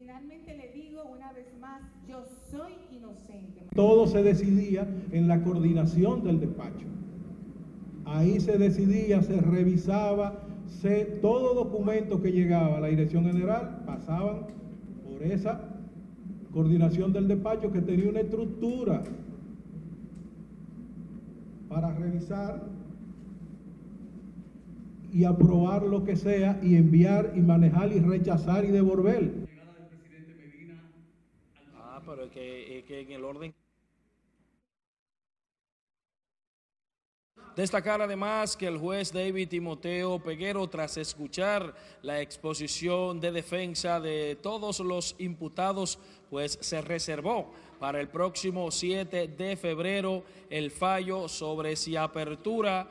Finalmente 0.00 0.56
le 0.56 0.72
digo 0.72 1.04
una 1.04 1.32
vez 1.32 1.56
más, 1.60 1.82
yo 2.08 2.24
soy 2.50 2.72
inocente. 2.90 3.62
Todo 3.76 4.08
se 4.08 4.24
decidía 4.24 4.88
en 5.12 5.28
la 5.28 5.40
coordinación 5.44 6.24
del 6.24 6.40
despacho. 6.40 6.95
Ahí 8.06 8.38
se 8.38 8.56
decidía, 8.56 9.20
se 9.20 9.40
revisaba, 9.40 10.40
se, 10.80 11.04
todo 11.20 11.54
documento 11.54 12.22
que 12.22 12.30
llegaba 12.30 12.76
a 12.76 12.80
la 12.80 12.86
Dirección 12.86 13.24
General 13.24 13.82
pasaban 13.84 14.46
por 15.04 15.22
esa 15.24 15.60
coordinación 16.52 17.12
del 17.12 17.26
despacho 17.26 17.72
que 17.72 17.82
tenía 17.82 18.08
una 18.08 18.20
estructura 18.20 19.02
para 21.68 21.92
revisar 21.94 22.64
y 25.12 25.24
aprobar 25.24 25.82
lo 25.82 26.04
que 26.04 26.14
sea 26.14 26.60
y 26.62 26.76
enviar 26.76 27.32
y 27.34 27.40
manejar 27.40 27.92
y 27.92 27.98
rechazar 27.98 28.64
y 28.64 28.68
devolver. 28.68 29.46
Ah, 31.74 32.00
pero 32.06 32.24
es 32.24 32.30
que, 32.30 32.78
es 32.78 32.84
que 32.84 33.00
en 33.00 33.12
el 33.12 33.24
orden... 33.24 33.52
Destacar 37.56 38.02
además 38.02 38.54
que 38.54 38.66
el 38.66 38.76
juez 38.76 39.10
David 39.10 39.48
Timoteo 39.48 40.18
Peguero, 40.18 40.68
tras 40.68 40.98
escuchar 40.98 41.74
la 42.02 42.20
exposición 42.20 43.18
de 43.18 43.32
defensa 43.32 43.98
de 43.98 44.36
todos 44.42 44.80
los 44.80 45.16
imputados, 45.20 45.98
pues 46.28 46.58
se 46.60 46.82
reservó 46.82 47.50
para 47.80 47.98
el 47.98 48.08
próximo 48.08 48.70
7 48.70 49.28
de 49.28 49.56
febrero 49.56 50.22
el 50.50 50.70
fallo 50.70 51.28
sobre 51.28 51.76
si 51.76 51.96
apertura 51.96 52.90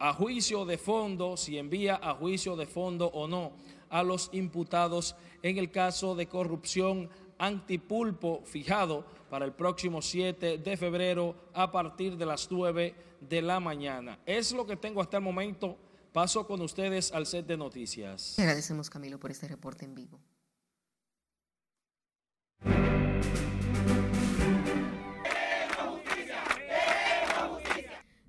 a 0.00 0.14
juicio 0.14 0.64
de 0.64 0.76
fondo, 0.76 1.36
si 1.36 1.56
envía 1.56 2.00
a 2.02 2.14
juicio 2.14 2.56
de 2.56 2.66
fondo 2.66 3.06
o 3.06 3.28
no 3.28 3.52
a 3.88 4.02
los 4.02 4.30
imputados 4.32 5.14
en 5.44 5.58
el 5.58 5.70
caso 5.70 6.16
de 6.16 6.26
corrupción 6.26 7.08
antipulpo 7.38 8.42
fijado 8.44 9.04
para 9.30 9.44
el 9.44 9.52
próximo 9.52 10.02
7 10.02 10.58
de 10.58 10.76
febrero 10.76 11.36
a 11.54 11.70
partir 11.70 12.16
de 12.16 12.26
las 12.26 12.50
9 12.50 13.09
de 13.20 13.42
la 13.42 13.60
mañana. 13.60 14.18
Es 14.26 14.52
lo 14.52 14.66
que 14.66 14.76
tengo 14.76 15.00
hasta 15.00 15.18
el 15.18 15.22
momento. 15.22 15.78
Paso 16.12 16.46
con 16.46 16.60
ustedes 16.60 17.12
al 17.12 17.26
set 17.26 17.46
de 17.46 17.56
noticias. 17.56 18.38
Agradecemos 18.38 18.90
Camilo 18.90 19.20
por 19.20 19.30
este 19.30 19.46
reporte 19.46 19.84
en 19.84 19.94
vivo. 19.94 20.20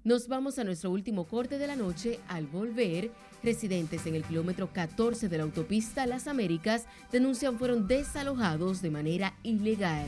Nos 0.03 0.27
vamos 0.27 0.57
a 0.57 0.63
nuestro 0.63 0.89
último 0.89 1.25
corte 1.25 1.59
de 1.59 1.67
la 1.67 1.75
noche. 1.75 2.19
Al 2.27 2.47
volver, 2.47 3.11
residentes 3.43 4.07
en 4.07 4.15
el 4.15 4.23
kilómetro 4.23 4.73
14 4.73 5.29
de 5.29 5.37
la 5.37 5.43
autopista 5.43 6.07
Las 6.07 6.27
Américas 6.27 6.85
denuncian 7.11 7.59
fueron 7.59 7.87
desalojados 7.87 8.81
de 8.81 8.89
manera 8.89 9.35
ilegal. 9.43 10.07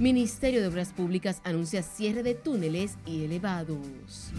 Ministerio 0.00 0.60
de 0.60 0.66
Obras 0.66 0.92
Públicas 0.92 1.40
anuncia 1.44 1.84
cierre 1.84 2.24
de 2.24 2.34
túneles 2.34 2.98
y 3.06 3.22
elevados. 3.24 4.32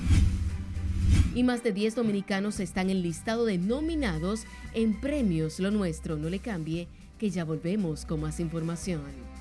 Y 1.34 1.44
más 1.44 1.64
de 1.64 1.72
10 1.72 1.96
dominicanos 1.96 2.60
están 2.60 2.90
en 2.90 3.02
listado 3.02 3.46
de 3.46 3.58
nominados 3.58 4.44
en 4.74 5.00
premios 5.00 5.60
Lo 5.60 5.72
Nuestro. 5.72 6.18
No 6.18 6.30
le 6.30 6.40
cambie, 6.40 6.90
que 7.18 7.30
ya 7.30 7.46
volvemos 7.46 8.06
con 8.06 8.20
más 8.20 8.42
información. 8.42 9.35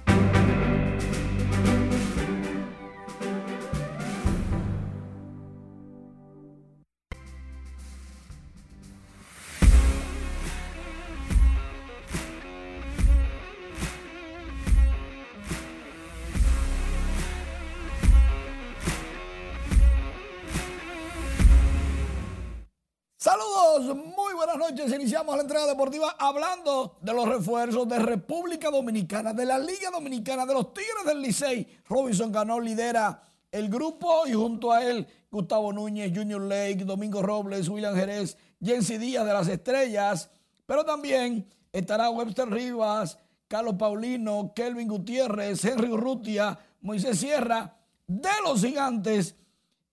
La 25.32 25.42
entrega 25.42 25.66
deportiva 25.66 26.14
hablando 26.18 26.96
de 27.00 27.14
los 27.14 27.26
refuerzos 27.26 27.88
de 27.88 27.98
República 27.98 28.70
Dominicana, 28.70 29.32
de 29.32 29.46
la 29.46 29.58
Liga 29.58 29.90
Dominicana, 29.90 30.44
de 30.44 30.54
los 30.54 30.74
Tigres 30.74 31.04
del 31.06 31.22
Licey. 31.22 31.66
Robinson 31.88 32.30
Cano 32.30 32.60
lidera 32.60 33.22
el 33.50 33.68
grupo 33.68 34.26
y 34.26 34.34
junto 34.34 34.72
a 34.72 34.84
él 34.84 35.06
Gustavo 35.30 35.72
Núñez, 35.72 36.12
Junior 36.14 36.42
Lake, 36.42 36.84
Domingo 36.84 37.22
Robles, 37.22 37.68
William 37.68 37.94
Jerez, 37.94 38.36
Jensi 38.62 38.98
Díaz 38.98 39.24
de 39.24 39.32
las 39.32 39.48
Estrellas, 39.48 40.30
pero 40.66 40.84
también 40.84 41.48
estará 41.72 42.10
Webster 42.10 42.48
Rivas, 42.48 43.18
Carlos 43.48 43.76
Paulino, 43.78 44.52
Kelvin 44.54 44.88
Gutiérrez, 44.88 45.64
Henry 45.64 45.90
Urrutia, 45.90 46.58
Moisés 46.82 47.18
Sierra 47.18 47.76
de 48.06 48.30
los 48.44 48.60
Gigantes 48.60 49.36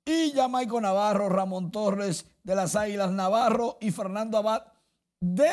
y 0.03 0.31
Jamaico 0.31 0.81
Navarro, 0.81 1.29
Ramón 1.29 1.71
Torres 1.71 2.25
de 2.43 2.55
las 2.55 2.75
Águilas 2.75 3.11
Navarro 3.11 3.77
y 3.79 3.91
Fernando 3.91 4.37
Abad 4.37 4.70
de 5.21 5.51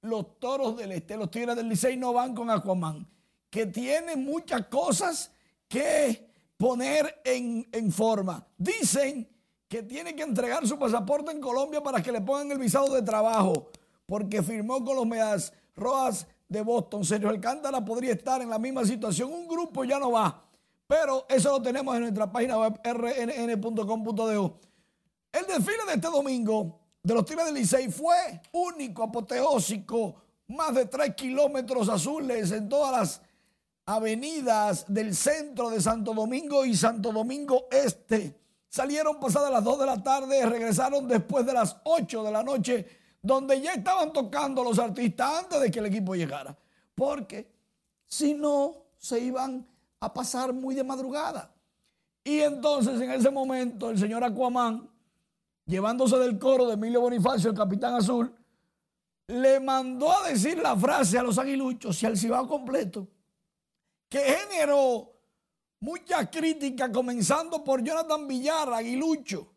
los 0.00 0.38
Toros 0.38 0.76
del 0.76 0.92
Este. 0.92 1.16
Los 1.18 1.30
Tigres 1.30 1.56
del 1.56 1.68
Licey 1.68 1.98
no 1.98 2.14
van 2.14 2.34
con 2.34 2.48
Aquaman, 2.48 3.06
que 3.50 3.66
tiene 3.66 4.16
muchas 4.16 4.66
cosas 4.68 5.30
que 5.68 6.30
poner 6.56 7.20
en, 7.24 7.68
en 7.70 7.92
forma. 7.92 8.46
Dicen 8.56 9.28
que 9.68 9.82
tiene 9.82 10.14
que 10.14 10.22
entregar 10.22 10.66
su 10.66 10.78
pasaporte 10.78 11.32
en 11.32 11.40
Colombia 11.40 11.82
para 11.82 12.02
que 12.02 12.12
le 12.12 12.20
pongan 12.20 12.52
el 12.52 12.58
visado 12.58 12.94
de 12.94 13.02
trabajo, 13.02 13.70
porque 14.06 14.42
firmó 14.42 14.84
con 14.84 14.96
los 14.96 15.06
Medias 15.06 15.52
Rojas 15.74 16.26
de 16.48 16.62
Boston. 16.62 17.04
Sergio 17.04 17.28
Alcántara 17.28 17.84
podría 17.84 18.12
estar 18.12 18.40
en 18.42 18.50
la 18.50 18.58
misma 18.58 18.84
situación. 18.84 19.32
Un 19.32 19.48
grupo 19.48 19.84
ya 19.84 19.98
no 19.98 20.12
va. 20.12 20.44
Pero 20.86 21.24
eso 21.28 21.50
lo 21.50 21.62
tenemos 21.62 21.94
en 21.96 22.02
nuestra 22.02 22.30
página 22.30 22.58
web 22.58 22.78
rnn.com.de. 22.84 24.52
El 25.32 25.46
desfile 25.46 25.86
de 25.86 25.94
este 25.94 26.08
domingo 26.08 26.81
de 27.02 27.14
los 27.14 27.24
Tigres 27.24 27.46
del 27.46 27.54
Licey 27.54 27.90
fue 27.90 28.40
único, 28.52 29.02
apoteósico, 29.02 30.14
más 30.48 30.74
de 30.74 30.86
tres 30.86 31.14
kilómetros 31.14 31.88
azules 31.88 32.52
en 32.52 32.68
todas 32.68 32.92
las 32.92 33.22
avenidas 33.86 34.84
del 34.86 35.14
centro 35.14 35.70
de 35.70 35.80
Santo 35.80 36.14
Domingo 36.14 36.64
y 36.64 36.76
Santo 36.76 37.12
Domingo 37.12 37.66
Este. 37.70 38.38
Salieron 38.68 39.18
pasadas 39.18 39.50
las 39.50 39.64
2 39.64 39.80
de 39.80 39.86
la 39.86 40.02
tarde, 40.02 40.46
regresaron 40.46 41.08
después 41.08 41.44
de 41.44 41.52
las 41.52 41.76
8 41.84 42.22
de 42.22 42.30
la 42.30 42.42
noche, 42.42 42.86
donde 43.20 43.60
ya 43.60 43.74
estaban 43.74 44.12
tocando 44.12 44.64
los 44.64 44.78
artistas 44.78 45.40
antes 45.42 45.60
de 45.60 45.70
que 45.70 45.80
el 45.80 45.86
equipo 45.86 46.14
llegara. 46.14 46.56
Porque 46.94 47.52
si 48.06 48.34
no, 48.34 48.76
se 48.96 49.18
iban 49.18 49.66
a 50.00 50.12
pasar 50.14 50.52
muy 50.52 50.74
de 50.74 50.84
madrugada. 50.84 51.52
Y 52.24 52.40
entonces 52.40 53.00
en 53.00 53.10
ese 53.10 53.30
momento 53.30 53.90
el 53.90 53.98
señor 53.98 54.22
Aquaman, 54.22 54.88
llevándose 55.66 56.16
del 56.18 56.38
coro 56.38 56.66
de 56.66 56.74
Emilio 56.74 57.00
Bonifacio, 57.00 57.50
el 57.50 57.56
capitán 57.56 57.94
azul, 57.94 58.34
le 59.28 59.60
mandó 59.60 60.12
a 60.12 60.28
decir 60.28 60.58
la 60.58 60.76
frase 60.76 61.18
a 61.18 61.22
los 61.22 61.38
aguiluchos 61.38 62.02
y 62.02 62.06
al 62.06 62.16
cibao 62.16 62.46
completo, 62.46 63.08
que 64.08 64.20
generó 64.20 65.12
mucha 65.80 66.30
crítica, 66.30 66.90
comenzando 66.90 67.62
por 67.64 67.82
Jonathan 67.82 68.26
Villar, 68.26 68.72
aguilucho, 68.72 69.48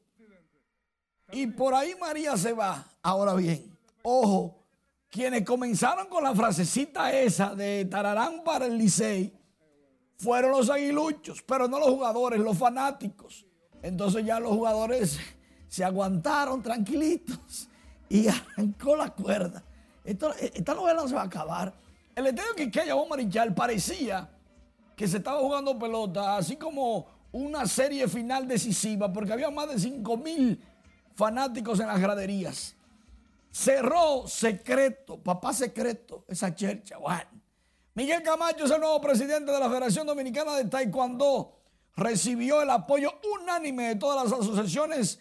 Y 1.32 1.48
por 1.48 1.74
ahí 1.74 1.96
María 2.00 2.38
se 2.38 2.54
va. 2.54 2.86
Ahora 3.02 3.34
bien, 3.34 3.76
ojo, 4.04 4.64
quienes 5.10 5.44
comenzaron 5.44 6.08
con 6.08 6.24
la 6.24 6.36
frasecita 6.36 7.12
esa 7.12 7.56
de 7.56 7.86
Tararán 7.86 8.44
para 8.44 8.68
el 8.68 8.78
Licey 8.78 9.34
fueron 10.18 10.52
los 10.52 10.70
aguiluchos, 10.70 11.42
pero 11.42 11.68
no 11.68 11.80
los 11.80 11.90
jugadores, 11.90 12.40
los 12.40 12.58
fanáticos. 12.58 13.46
Entonces 13.82 14.26
ya 14.26 14.40
los 14.40 14.52
jugadores 14.52 15.20
se 15.76 15.84
aguantaron 15.84 16.64
tranquilitos 16.64 17.68
y 18.08 18.28
arrancó 18.30 18.96
la 18.96 19.10
cuerda. 19.10 19.62
esta 20.06 20.74
novela 20.74 21.02
no 21.02 21.08
se 21.10 21.16
va 21.16 21.24
a 21.24 21.26
acabar. 21.26 21.74
El 22.16 22.28
estadio 22.28 22.56
que 22.56 22.86
llamó 22.86 23.06
Marichal 23.08 23.54
parecía 23.54 24.30
que 24.96 25.06
se 25.06 25.18
estaba 25.18 25.40
jugando 25.40 25.78
pelota, 25.78 26.38
así 26.38 26.56
como 26.56 27.06
una 27.34 27.68
serie 27.68 28.08
final 28.08 28.48
decisiva, 28.48 29.12
porque 29.12 29.34
había 29.34 29.50
más 29.50 29.68
de 29.68 29.78
5 29.78 30.16
mil 30.16 30.64
fanáticos 31.14 31.78
en 31.82 31.88
las 31.88 32.00
graderías. 32.00 32.74
Cerró 33.52 34.30
secreto, 34.30 35.22
papá 35.22 35.52
secreto, 35.52 36.24
esa 36.30 36.56
chercha. 36.56 37.00
Bueno. 37.00 37.32
Miguel 37.96 38.24
Camacho 38.24 38.64
es 38.64 38.72
el 38.72 38.80
nuevo 38.80 39.02
presidente 39.02 39.52
de 39.52 39.60
la 39.60 39.68
Federación 39.68 40.08
Dominicana 40.08 40.56
de 40.56 40.70
Taekwondo. 40.70 41.60
Recibió 41.98 42.62
el 42.62 42.70
apoyo 42.70 43.12
unánime 43.42 43.90
de 43.90 43.96
todas 43.98 44.24
las 44.24 44.40
asociaciones 44.40 45.20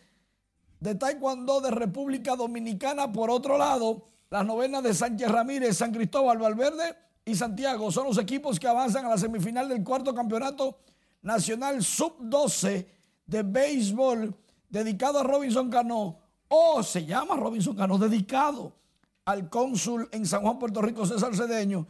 de 0.84 0.94
Taekwondo 0.94 1.62
de 1.62 1.70
República 1.70 2.36
Dominicana. 2.36 3.10
Por 3.10 3.30
otro 3.30 3.56
lado, 3.56 4.04
las 4.28 4.44
novenas 4.44 4.82
de 4.82 4.92
Sánchez 4.92 5.30
Ramírez, 5.30 5.78
San 5.78 5.90
Cristóbal, 5.90 6.36
Valverde 6.36 6.94
y 7.24 7.34
Santiago 7.34 7.90
son 7.90 8.08
los 8.08 8.18
equipos 8.18 8.60
que 8.60 8.68
avanzan 8.68 9.06
a 9.06 9.08
la 9.08 9.16
semifinal 9.16 9.66
del 9.66 9.82
cuarto 9.82 10.14
campeonato 10.14 10.80
nacional 11.22 11.82
sub-12 11.82 12.86
de 13.24 13.42
béisbol 13.42 14.36
dedicado 14.68 15.20
a 15.20 15.22
Robinson 15.22 15.70
Cano. 15.70 16.18
O 16.48 16.82
se 16.82 17.06
llama 17.06 17.34
Robinson 17.34 17.74
Cano, 17.74 17.96
dedicado 17.96 18.76
al 19.24 19.48
cónsul 19.48 20.06
en 20.12 20.26
San 20.26 20.42
Juan, 20.42 20.58
Puerto 20.58 20.82
Rico, 20.82 21.06
César 21.06 21.34
Cedeño. 21.34 21.86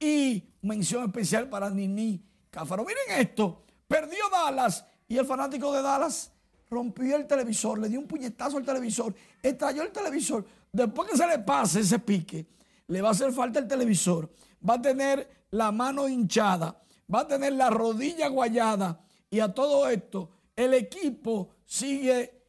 Y 0.00 0.42
mención 0.62 1.04
especial 1.04 1.50
para 1.50 1.68
Nini 1.68 2.24
Cáfaro. 2.48 2.86
Miren 2.86 3.20
esto, 3.20 3.64
perdió 3.86 4.24
Dallas 4.32 4.86
y 5.06 5.18
el 5.18 5.26
fanático 5.26 5.70
de 5.70 5.82
Dallas 5.82 6.32
rompió 6.70 7.16
el 7.16 7.26
televisor, 7.26 7.78
le 7.78 7.88
dio 7.88 8.00
un 8.00 8.06
puñetazo 8.06 8.58
al 8.58 8.64
televisor, 8.64 9.14
estalló 9.42 9.82
el 9.82 9.90
televisor. 9.90 10.44
Después 10.72 11.10
que 11.10 11.16
se 11.16 11.26
le 11.26 11.38
pase 11.40 11.80
ese 11.80 11.98
pique, 11.98 12.46
le 12.88 13.02
va 13.02 13.08
a 13.08 13.12
hacer 13.12 13.32
falta 13.32 13.58
el 13.58 13.68
televisor, 13.68 14.30
va 14.68 14.74
a 14.74 14.82
tener 14.82 15.46
la 15.50 15.72
mano 15.72 16.08
hinchada, 16.08 16.82
va 17.12 17.20
a 17.20 17.28
tener 17.28 17.54
la 17.54 17.70
rodilla 17.70 18.28
guayada 18.28 19.00
y 19.30 19.40
a 19.40 19.52
todo 19.52 19.88
esto 19.88 20.30
el 20.56 20.74
equipo 20.74 21.56
sigue 21.64 22.42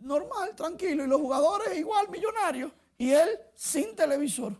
normal, 0.00 0.54
tranquilo 0.54 1.04
y 1.04 1.06
los 1.06 1.20
jugadores 1.20 1.76
igual 1.76 2.08
millonarios 2.10 2.72
y 2.96 3.10
él 3.10 3.28
sin 3.54 3.94
televisor. 3.94 4.54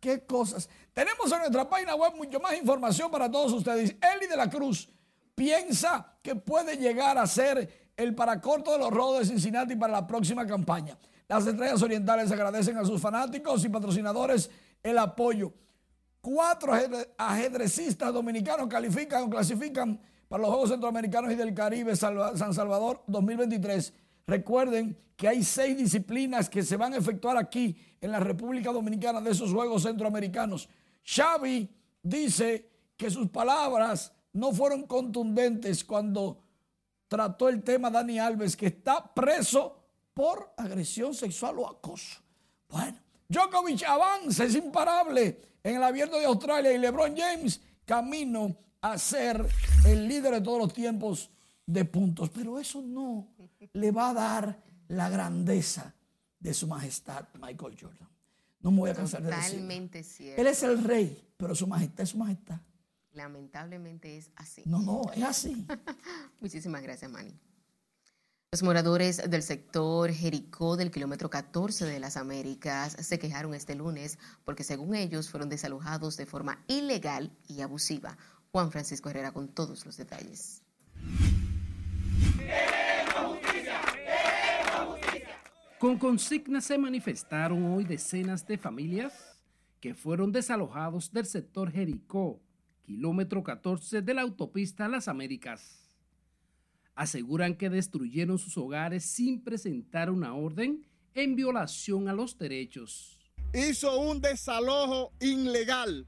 Qué 0.00 0.24
cosas. 0.26 0.68
Tenemos 0.92 1.30
en 1.30 1.38
nuestra 1.38 1.68
página 1.68 1.94
web 1.94 2.14
mucho 2.16 2.40
más 2.40 2.58
información 2.58 3.10
para 3.10 3.30
todos 3.30 3.52
ustedes. 3.52 3.94
Eli 4.00 4.26
de 4.26 4.36
la 4.36 4.50
Cruz 4.50 4.88
piensa 5.34 6.18
que 6.22 6.34
puede 6.36 6.76
llegar 6.76 7.18
a 7.18 7.26
ser 7.26 7.90
el 7.96 8.14
paracorto 8.14 8.72
de 8.72 8.78
los 8.78 8.90
Rojos 8.90 9.20
de 9.20 9.26
Cincinnati 9.26 9.76
para 9.76 9.92
la 9.92 10.06
próxima 10.06 10.46
campaña. 10.46 10.96
Las 11.28 11.46
Estrellas 11.46 11.82
Orientales 11.82 12.30
agradecen 12.30 12.76
a 12.76 12.84
sus 12.84 13.00
fanáticos 13.00 13.64
y 13.64 13.68
patrocinadores 13.68 14.50
el 14.82 14.98
apoyo. 14.98 15.52
Cuatro 16.20 16.72
ajedrecistas 17.18 18.12
dominicanos 18.12 18.68
califican 18.68 19.24
o 19.24 19.30
clasifican 19.30 20.00
para 20.28 20.42
los 20.42 20.50
Juegos 20.50 20.70
Centroamericanos 20.70 21.32
y 21.32 21.34
del 21.34 21.52
Caribe 21.54 21.96
San 21.96 22.54
Salvador 22.54 23.02
2023. 23.06 23.92
Recuerden 24.26 24.96
que 25.16 25.28
hay 25.28 25.42
seis 25.42 25.76
disciplinas 25.76 26.48
que 26.48 26.62
se 26.62 26.76
van 26.76 26.94
a 26.94 26.96
efectuar 26.96 27.36
aquí 27.36 27.76
en 28.00 28.12
la 28.12 28.20
República 28.20 28.72
Dominicana 28.72 29.20
de 29.20 29.30
esos 29.30 29.52
Juegos 29.52 29.82
Centroamericanos. 29.82 30.68
Xavi 31.04 31.68
dice 32.02 32.70
que 32.96 33.10
sus 33.10 33.28
palabras 33.28 34.12
no 34.32 34.52
fueron 34.52 34.86
contundentes 34.86 35.84
cuando 35.84 36.42
trató 37.08 37.48
el 37.48 37.62
tema 37.62 37.90
Dani 37.90 38.18
Alves, 38.18 38.56
que 38.56 38.66
está 38.66 39.12
preso 39.12 39.76
por 40.14 40.54
agresión 40.56 41.14
sexual 41.14 41.58
o 41.58 41.68
acoso. 41.68 42.20
Bueno, 42.68 42.98
Djokovic 43.28 43.82
avanza, 43.84 44.44
es 44.44 44.54
imparable 44.54 45.40
en 45.62 45.76
el 45.76 45.82
abierto 45.82 46.18
de 46.18 46.26
Australia 46.26 46.72
y 46.72 46.78
LeBron 46.78 47.14
James 47.16 47.60
camino 47.84 48.56
a 48.80 48.98
ser 48.98 49.46
el 49.86 50.08
líder 50.08 50.34
de 50.34 50.40
todos 50.40 50.58
los 50.58 50.72
tiempos 50.72 51.30
de 51.66 51.84
puntos. 51.84 52.30
Pero 52.30 52.58
eso 52.58 52.80
no 52.82 53.28
le 53.72 53.90
va 53.90 54.10
a 54.10 54.14
dar 54.14 54.62
la 54.88 55.08
grandeza 55.08 55.94
de 56.38 56.54
su 56.54 56.66
majestad 56.66 57.26
Michael 57.40 57.76
Jordan. 57.80 58.08
No 58.60 58.70
me 58.70 58.78
voy 58.78 58.90
a 58.90 58.94
cansar 58.94 59.22
de 59.22 59.28
decirlo. 59.28 59.50
Totalmente 59.50 60.02
cierto. 60.02 60.40
Él 60.40 60.46
es 60.46 60.62
el 60.62 60.82
rey, 60.82 61.22
pero 61.36 61.54
su 61.54 61.66
majestad 61.66 62.02
es 62.04 62.10
su 62.10 62.18
majestad. 62.18 62.60
Lamentablemente 63.12 64.16
es 64.16 64.30
así. 64.36 64.62
No, 64.64 64.80
no, 64.80 65.02
es 65.14 65.22
así. 65.22 65.66
Muchísimas 66.40 66.82
gracias, 66.82 67.10
Manny. 67.10 67.38
Los 68.52 68.62
moradores 68.62 69.30
del 69.30 69.42
sector 69.42 70.12
Jericó 70.12 70.76
del 70.76 70.90
kilómetro 70.90 71.30
14 71.30 71.86
de 71.86 71.98
las 71.98 72.18
Américas 72.18 72.94
se 73.00 73.18
quejaron 73.18 73.54
este 73.54 73.74
lunes 73.74 74.18
porque 74.44 74.62
según 74.62 74.94
ellos 74.94 75.30
fueron 75.30 75.48
desalojados 75.48 76.18
de 76.18 76.26
forma 76.26 76.62
ilegal 76.66 77.32
y 77.48 77.62
abusiva. 77.62 78.18
Juan 78.50 78.70
Francisco 78.70 79.08
Herrera 79.08 79.32
con 79.32 79.48
todos 79.48 79.86
los 79.86 79.96
detalles. 79.96 80.62
Con 85.78 85.98
consignas 85.98 86.64
se 86.66 86.76
manifestaron 86.78 87.64
hoy 87.72 87.84
decenas 87.84 88.46
de 88.46 88.58
familias 88.58 89.14
que 89.80 89.94
fueron 89.94 90.30
desalojados 90.30 91.10
del 91.10 91.26
sector 91.26 91.72
Jericó, 91.72 92.40
kilómetro 92.82 93.42
14 93.42 94.02
de 94.02 94.14
la 94.14 94.22
autopista 94.22 94.88
Las 94.88 95.08
Américas 95.08 95.82
aseguran 96.94 97.54
que 97.54 97.70
destruyeron 97.70 98.38
sus 98.38 98.56
hogares 98.56 99.04
sin 99.04 99.42
presentar 99.42 100.10
una 100.10 100.34
orden 100.34 100.86
en 101.14 101.36
violación 101.36 102.08
a 102.08 102.12
los 102.12 102.36
derechos. 102.36 103.18
Hizo 103.54 103.98
un 103.98 104.20
desalojo 104.20 105.12
ilegal 105.20 106.06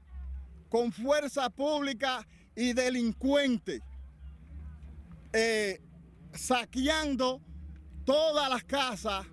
con 0.69 0.91
fuerza 0.91 1.49
pública 1.49 2.27
y 2.55 2.73
delincuente, 2.73 3.81
eh, 5.33 5.79
saqueando 6.33 7.41
todas 8.05 8.49
las 8.49 8.63
casas, 8.63 9.25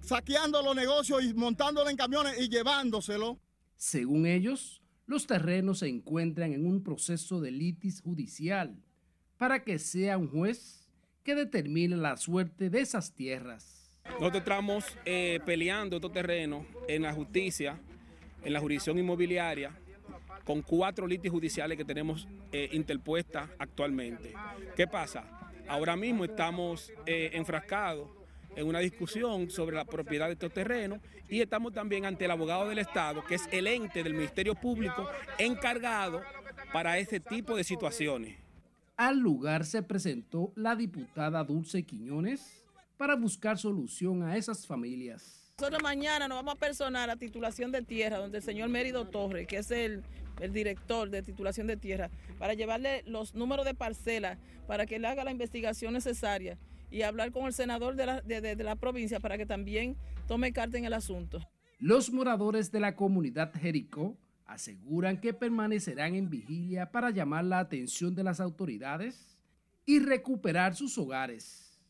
saqueando 0.00 0.62
los 0.62 0.74
negocios 0.74 1.22
y 1.22 1.34
montándolo 1.34 1.88
en 1.88 1.96
camiones 1.96 2.38
y 2.40 2.48
llevándoselo. 2.48 3.38
Según 3.76 4.26
ellos, 4.26 4.79
los 5.10 5.26
terrenos 5.26 5.80
se 5.80 5.88
encuentran 5.88 6.52
en 6.52 6.64
un 6.64 6.84
proceso 6.84 7.40
de 7.40 7.50
litis 7.50 8.00
judicial 8.00 8.76
para 9.38 9.64
que 9.64 9.80
sea 9.80 10.16
un 10.16 10.28
juez 10.28 10.88
que 11.24 11.34
determine 11.34 11.96
la 11.96 12.16
suerte 12.16 12.70
de 12.70 12.80
esas 12.80 13.12
tierras. 13.12 13.90
Nosotros 14.04 14.36
estamos 14.36 14.84
eh, 15.04 15.40
peleando 15.44 15.96
estos 15.96 16.12
terrenos 16.12 16.64
en 16.86 17.02
la 17.02 17.12
justicia, 17.12 17.80
en 18.44 18.52
la 18.52 18.60
jurisdicción 18.60 18.98
inmobiliaria, 18.98 19.76
con 20.44 20.62
cuatro 20.62 21.08
litis 21.08 21.32
judiciales 21.32 21.76
que 21.76 21.84
tenemos 21.84 22.28
eh, 22.52 22.68
interpuestas 22.70 23.50
actualmente. 23.58 24.32
¿Qué 24.76 24.86
pasa? 24.86 25.24
Ahora 25.66 25.96
mismo 25.96 26.24
estamos 26.24 26.92
eh, 27.04 27.30
enfrascados 27.32 28.08
en 28.60 28.68
una 28.68 28.78
discusión 28.78 29.50
sobre 29.50 29.76
la 29.76 29.84
propiedad 29.84 30.26
de 30.26 30.34
estos 30.34 30.52
terrenos 30.52 31.00
y 31.28 31.40
estamos 31.40 31.72
también 31.72 32.04
ante 32.04 32.26
el 32.26 32.30
abogado 32.30 32.68
del 32.68 32.78
Estado, 32.78 33.24
que 33.24 33.36
es 33.36 33.48
el 33.50 33.66
ente 33.66 34.02
del 34.02 34.14
Ministerio 34.14 34.54
Público 34.54 35.08
encargado 35.38 36.20
para 36.72 36.98
ese 36.98 37.20
tipo 37.20 37.56
de 37.56 37.64
situaciones. 37.64 38.38
Al 38.96 39.18
lugar 39.18 39.64
se 39.64 39.82
presentó 39.82 40.52
la 40.56 40.76
diputada 40.76 41.42
Dulce 41.42 41.84
Quiñones 41.84 42.64
para 42.98 43.16
buscar 43.16 43.58
solución 43.58 44.22
a 44.22 44.36
esas 44.36 44.66
familias. 44.66 45.54
Nosotros 45.58 45.82
mañana 45.82 46.28
nos 46.28 46.38
vamos 46.38 46.54
a 46.54 46.58
personar 46.58 47.08
a 47.10 47.16
titulación 47.16 47.72
de 47.72 47.82
tierra, 47.82 48.18
donde 48.18 48.38
el 48.38 48.44
señor 48.44 48.68
Mérido 48.68 49.06
Torres, 49.06 49.46
que 49.46 49.58
es 49.58 49.70
el, 49.70 50.02
director 50.52 51.10
de 51.10 51.22
titulación 51.22 51.66
de 51.66 51.76
tierra, 51.76 52.10
para 52.38 52.54
llevarle 52.54 53.02
los 53.06 53.34
números 53.34 53.66
de 53.66 53.74
parcelas, 53.74 54.38
para 54.66 54.86
que 54.86 54.98
le 54.98 55.06
haga 55.06 55.22
la 55.22 55.30
investigación 55.30 55.92
necesaria 55.92 56.56
y 56.90 57.02
hablar 57.02 57.32
con 57.32 57.46
el 57.46 57.52
senador 57.52 57.96
de 57.96 58.06
la, 58.06 58.20
de 58.20 58.64
la 58.64 58.76
provincia 58.76 59.20
para 59.20 59.38
que 59.38 59.46
también 59.46 59.96
tome 60.26 60.52
carta 60.52 60.78
en 60.78 60.84
el 60.84 60.92
asunto. 60.92 61.40
Los 61.78 62.12
moradores 62.12 62.70
de 62.70 62.80
la 62.80 62.94
comunidad 62.94 63.52
Jericó 63.54 64.18
aseguran 64.46 65.20
que 65.20 65.32
permanecerán 65.32 66.14
en 66.14 66.28
vigilia 66.28 66.90
para 66.90 67.10
llamar 67.10 67.44
la 67.44 67.60
atención 67.60 68.14
de 68.14 68.24
las 68.24 68.40
autoridades 68.40 69.38
y 69.86 70.00
recuperar 70.00 70.74
sus 70.74 70.98
hogares. 70.98 71.80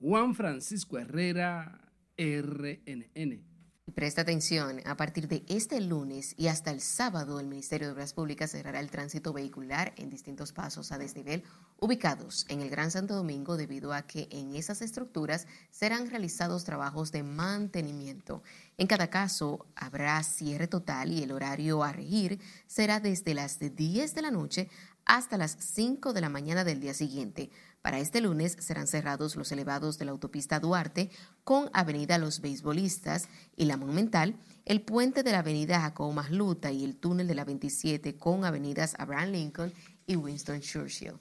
Juan 0.00 0.34
Francisco 0.34 0.98
Herrera, 0.98 1.92
RNN. 2.18 3.55
Presta 3.96 4.20
atención, 4.20 4.82
a 4.84 4.94
partir 4.98 5.26
de 5.26 5.42
este 5.48 5.80
lunes 5.80 6.34
y 6.36 6.48
hasta 6.48 6.70
el 6.70 6.82
sábado, 6.82 7.40
el 7.40 7.46
Ministerio 7.46 7.86
de 7.86 7.94
Obras 7.94 8.12
Públicas 8.12 8.50
cerrará 8.50 8.78
el 8.80 8.90
tránsito 8.90 9.32
vehicular 9.32 9.94
en 9.96 10.10
distintos 10.10 10.52
pasos 10.52 10.92
a 10.92 10.98
desnivel 10.98 11.44
ubicados 11.80 12.44
en 12.50 12.60
el 12.60 12.68
Gran 12.68 12.90
Santo 12.90 13.14
Domingo 13.14 13.56
debido 13.56 13.94
a 13.94 14.02
que 14.02 14.28
en 14.30 14.54
esas 14.54 14.82
estructuras 14.82 15.46
serán 15.70 16.10
realizados 16.10 16.64
trabajos 16.64 17.10
de 17.10 17.22
mantenimiento. 17.22 18.42
En 18.76 18.86
cada 18.86 19.08
caso, 19.08 19.64
habrá 19.74 20.22
cierre 20.24 20.66
total 20.66 21.10
y 21.10 21.22
el 21.22 21.32
horario 21.32 21.82
a 21.82 21.90
regir 21.90 22.38
será 22.66 23.00
desde 23.00 23.32
las 23.32 23.58
10 23.58 24.14
de 24.14 24.20
la 24.20 24.30
noche 24.30 24.68
hasta 25.06 25.38
las 25.38 25.56
5 25.58 26.12
de 26.12 26.20
la 26.20 26.28
mañana 26.28 26.64
del 26.64 26.80
día 26.80 26.92
siguiente. 26.92 27.48
Para 27.86 28.00
este 28.00 28.20
lunes 28.20 28.56
serán 28.58 28.88
cerrados 28.88 29.36
los 29.36 29.52
elevados 29.52 29.96
de 29.96 30.06
la 30.06 30.10
autopista 30.10 30.58
Duarte 30.58 31.08
con 31.44 31.70
Avenida 31.72 32.18
Los 32.18 32.40
Beisbolistas 32.40 33.28
y 33.54 33.66
la 33.66 33.76
Monumental, 33.76 34.34
el 34.64 34.80
puente 34.80 35.22
de 35.22 35.30
la 35.30 35.38
Avenida 35.38 35.80
Jacobo 35.80 36.12
Masluta 36.12 36.72
y 36.72 36.82
el 36.82 36.96
túnel 36.96 37.28
de 37.28 37.36
la 37.36 37.44
27 37.44 38.16
con 38.16 38.44
avenidas 38.44 38.96
Abraham 38.98 39.30
Lincoln 39.30 39.72
y 40.04 40.16
Winston 40.16 40.62
Churchill. 40.62 41.12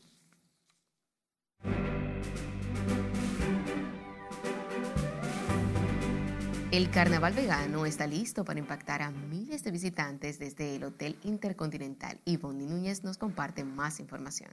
El 6.72 6.90
carnaval 6.90 7.34
vegano 7.34 7.86
está 7.86 8.08
listo 8.08 8.44
para 8.44 8.58
impactar 8.58 9.04
a 9.04 9.12
miles 9.12 9.64
de 9.64 9.70
visitantes 9.70 10.40
desde 10.40 10.78
el 10.78 10.86
Hotel 10.86 11.16
Intercontinental 11.26 12.20
y 12.26 12.38
Bondi 12.38 12.66
Núñez 12.66 13.04
nos 13.04 13.20
comparte 13.20 13.64
más 13.64 14.00
información. 14.00 14.50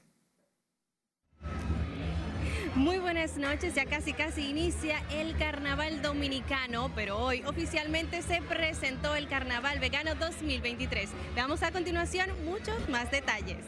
Muy 2.75 2.97
buenas 2.97 3.37
noches, 3.37 3.75
ya 3.75 3.85
casi 3.85 4.15
casi 4.15 4.49
inicia 4.49 4.97
el 5.11 5.37
carnaval 5.37 6.01
dominicano, 6.01 6.91
pero 6.95 7.19
hoy 7.19 7.43
oficialmente 7.47 8.23
se 8.23 8.41
presentó 8.41 9.15
el 9.15 9.29
carnaval 9.29 9.79
vegano 9.79 10.15
2023. 10.15 11.11
Veamos 11.35 11.63
a 11.63 11.71
continuación 11.71 12.31
muchos 12.47 12.89
más 12.89 13.11
detalles. 13.11 13.59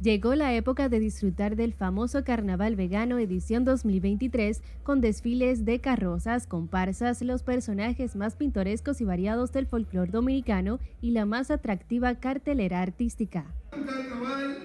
Llegó 0.00 0.36
la 0.36 0.54
época 0.54 0.88
de 0.88 1.00
disfrutar 1.00 1.56
del 1.56 1.72
famoso 1.72 2.22
Carnaval 2.22 2.76
Vegano 2.76 3.18
edición 3.18 3.64
2023 3.64 4.62
con 4.84 5.00
desfiles 5.00 5.64
de 5.64 5.80
carrozas, 5.80 6.46
comparsas, 6.46 7.20
los 7.20 7.42
personajes 7.42 8.14
más 8.14 8.36
pintorescos 8.36 9.00
y 9.00 9.04
variados 9.04 9.50
del 9.50 9.66
folclore 9.66 10.12
dominicano 10.12 10.78
y 11.00 11.10
la 11.10 11.24
más 11.24 11.50
atractiva 11.50 12.14
cartelera 12.14 12.80
artística. 12.80 13.46
Un 13.72 13.84
carnaval 13.84 14.58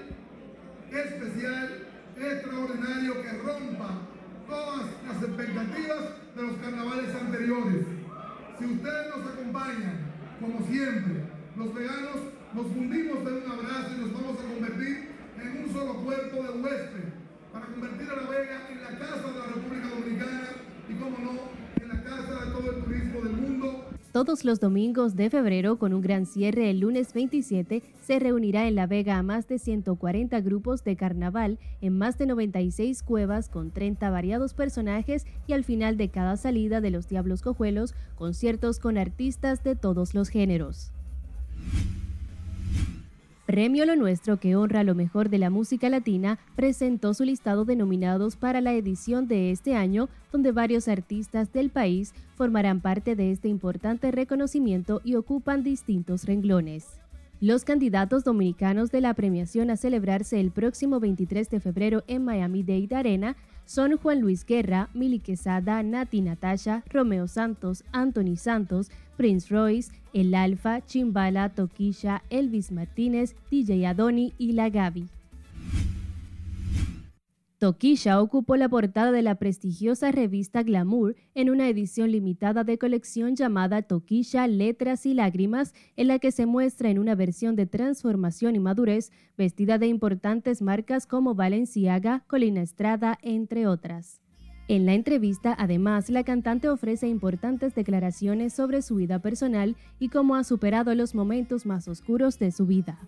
especial 0.91 1.78
extraordinario 2.21 3.21
que 3.21 3.31
rompa 3.39 3.89
todas 4.47 4.85
las 5.07 5.23
expectativas 5.23 5.99
de 6.35 6.41
los 6.41 6.55
carnavales 6.57 7.15
anteriores. 7.15 7.85
Si 8.57 8.65
ustedes 8.65 9.15
nos 9.15 9.33
acompañan, 9.33 9.99
como 10.39 10.65
siempre, 10.67 11.23
los 11.55 11.73
veganos 11.73 12.15
nos 12.53 12.67
fundimos 12.67 13.19
en 13.19 13.43
un 13.45 13.51
abrazo 13.51 13.91
y 13.95 14.01
nos 14.01 14.13
vamos 14.13 14.37
a 14.39 14.53
convertir 14.53 15.09
en 15.39 15.63
un 15.63 15.73
solo 15.73 15.93
cuerpo 16.03 16.43
de 16.43 16.49
huésped 16.61 17.09
para 17.53 17.65
convertir 17.67 18.09
a 18.09 18.15
La 18.15 18.29
Vega 18.29 18.67
en 18.69 18.83
la 18.83 18.99
casa 18.99 19.27
de 19.31 19.39
la 19.39 19.45
República 19.45 19.87
Dominicana 19.89 20.49
y, 20.89 20.93
como 20.95 21.17
no, 21.19 21.39
en 21.81 21.87
la 21.87 22.03
casa 22.03 22.45
de 22.45 22.51
todo 22.51 22.71
el 22.71 22.83
turismo 22.83 23.21
del 23.21 23.33
mundo 23.33 23.88
todos 24.11 24.43
los 24.43 24.59
domingos 24.59 25.15
de 25.15 25.29
febrero, 25.29 25.77
con 25.77 25.93
un 25.93 26.01
gran 26.01 26.25
cierre 26.25 26.69
el 26.69 26.79
lunes 26.79 27.13
27, 27.13 27.83
se 28.01 28.19
reunirá 28.19 28.67
en 28.67 28.75
La 28.75 28.87
Vega 28.87 29.17
a 29.17 29.23
más 29.23 29.47
de 29.47 29.59
140 29.59 30.41
grupos 30.41 30.83
de 30.83 30.95
carnaval 30.95 31.59
en 31.81 31.97
más 31.97 32.17
de 32.17 32.25
96 32.25 33.03
cuevas 33.03 33.49
con 33.49 33.69
30 33.71 34.09
variados 34.09 34.53
personajes 34.53 35.27
y 35.45 35.53
al 35.53 35.63
final 35.63 35.95
de 35.97 36.09
cada 36.09 36.37
salida 36.37 36.81
de 36.81 36.89
los 36.89 37.07
Diablos 37.07 37.43
Cojuelos, 37.43 37.93
conciertos 38.15 38.79
con 38.79 38.97
artistas 38.97 39.63
de 39.63 39.75
todos 39.75 40.15
los 40.15 40.29
géneros. 40.29 40.91
Premio 43.49 43.83
Lo 43.87 43.95
Nuestro, 43.95 44.39
que 44.39 44.55
honra 44.55 44.83
lo 44.83 44.93
mejor 44.93 45.29
de 45.29 45.39
la 45.39 45.49
música 45.49 45.89
latina, 45.89 46.37
presentó 46.55 47.15
su 47.15 47.23
listado 47.23 47.65
de 47.65 47.75
nominados 47.75 48.35
para 48.35 48.61
la 48.61 48.73
edición 48.73 49.27
de 49.27 49.49
este 49.49 49.73
año, 49.73 50.07
donde 50.31 50.51
varios 50.51 50.87
artistas 50.87 51.51
del 51.51 51.71
país 51.71 52.13
formarán 52.35 52.79
parte 52.79 53.15
de 53.15 53.31
este 53.31 53.47
importante 53.47 54.11
reconocimiento 54.11 55.01
y 55.03 55.15
ocupan 55.15 55.63
distintos 55.63 56.25
renglones. 56.25 56.99
Los 57.41 57.63
candidatos 57.63 58.23
dominicanos 58.23 58.91
de 58.91 59.01
la 59.01 59.15
premiación 59.15 59.71
a 59.71 59.77
celebrarse 59.77 60.39
el 60.39 60.51
próximo 60.51 60.99
23 60.99 61.49
de 61.49 61.59
febrero 61.59 62.03
en 62.05 62.23
Miami 62.23 62.61
Dade 62.61 62.95
Arena 62.95 63.35
son 63.69 63.97
Juan 63.97 64.19
Luis 64.19 64.47
Guerra, 64.47 64.89
Mili 64.95 65.19
Quesada, 65.19 65.83
Nati 65.83 66.21
Natasha, 66.21 66.83
Romeo 66.89 67.27
Santos, 67.27 67.83
Anthony 67.91 68.35
Santos, 68.35 68.89
Prince 69.15 69.53
Royce, 69.53 69.91
El 70.11 70.33
Alfa, 70.33 70.81
Chimbala, 70.81 71.49
Toquisha, 71.49 72.23
Elvis 72.31 72.71
Martínez, 72.71 73.35
DJ 73.51 73.85
Adoni 73.85 74.33
y 74.39 74.53
La 74.53 74.69
Gaby. 74.69 75.18
Toquisha 77.59 78.21
ocupó 78.21 78.55
la 78.55 78.69
portada 78.69 79.11
de 79.11 79.21
la 79.21 79.35
prestigiosa 79.35 80.13
revista 80.13 80.63
Glamour 80.63 81.17
en 81.35 81.49
una 81.49 81.67
edición 81.67 82.09
limitada 82.09 82.63
de 82.63 82.77
colección 82.77 83.35
llamada 83.35 83.81
Toquisha 83.81 84.47
Letras 84.47 85.05
y 85.05 85.13
Lágrimas, 85.13 85.73
en 85.97 86.07
la 86.07 86.19
que 86.19 86.31
se 86.31 86.45
muestra 86.45 86.89
en 86.89 86.99
una 86.99 87.15
versión 87.15 87.57
de 87.57 87.65
transformación 87.65 88.55
y 88.55 88.59
madurez 88.59 89.11
vestida 89.37 89.77
de 89.77 89.87
importantes 89.87 90.61
marcas 90.61 91.05
como 91.05 91.35
Balenciaga, 91.35 92.23
Colina 92.27 92.61
Estrada, 92.61 93.19
entre 93.21 93.67
otras. 93.67 94.21
En 94.69 94.85
la 94.85 94.93
entrevista, 94.93 95.53
además, 95.59 96.09
la 96.09 96.23
cantante 96.23 96.69
ofrece 96.69 97.09
importantes 97.09 97.75
declaraciones 97.75 98.53
sobre 98.53 98.81
su 98.81 98.95
vida 98.95 99.19
personal 99.19 99.75
y 99.99 100.07
cómo 100.07 100.37
ha 100.37 100.45
superado 100.45 100.95
los 100.95 101.13
momentos 101.13 101.65
más 101.65 101.89
oscuros 101.89 102.39
de 102.39 102.51
su 102.53 102.65
vida. 102.67 102.99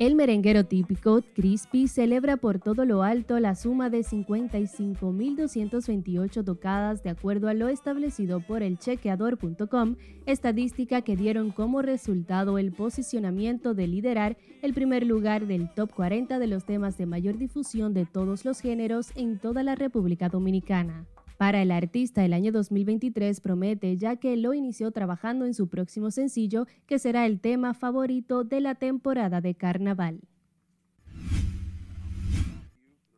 El 0.00 0.16
merenguero 0.16 0.64
típico 0.64 1.22
Crispy 1.36 1.86
celebra 1.86 2.36
por 2.36 2.58
todo 2.58 2.84
lo 2.84 3.04
alto 3.04 3.38
la 3.38 3.54
suma 3.54 3.90
de 3.90 4.00
55.228 4.00 6.44
tocadas 6.44 7.04
de 7.04 7.10
acuerdo 7.10 7.46
a 7.46 7.54
lo 7.54 7.68
establecido 7.68 8.40
por 8.40 8.64
el 8.64 8.76
chequeador.com, 8.76 9.94
estadística 10.26 11.02
que 11.02 11.14
dieron 11.14 11.52
como 11.52 11.80
resultado 11.80 12.58
el 12.58 12.72
posicionamiento 12.72 13.74
de 13.74 13.86
liderar 13.86 14.36
el 14.62 14.74
primer 14.74 15.06
lugar 15.06 15.46
del 15.46 15.72
top 15.72 15.94
40 15.94 16.40
de 16.40 16.46
los 16.48 16.64
temas 16.64 16.98
de 16.98 17.06
mayor 17.06 17.38
difusión 17.38 17.94
de 17.94 18.04
todos 18.04 18.44
los 18.44 18.58
géneros 18.58 19.12
en 19.14 19.38
toda 19.38 19.62
la 19.62 19.76
República 19.76 20.28
Dominicana. 20.28 21.06
Para 21.36 21.62
el 21.62 21.72
artista, 21.72 22.24
el 22.24 22.32
año 22.32 22.52
2023 22.52 23.40
promete 23.40 23.96
ya 23.96 24.16
que 24.16 24.36
lo 24.36 24.54
inició 24.54 24.92
trabajando 24.92 25.46
en 25.46 25.54
su 25.54 25.68
próximo 25.68 26.10
sencillo, 26.10 26.66
que 26.86 26.98
será 26.98 27.26
el 27.26 27.40
tema 27.40 27.74
favorito 27.74 28.44
de 28.44 28.60
la 28.60 28.76
temporada 28.76 29.40
de 29.40 29.54
carnaval. 29.54 30.20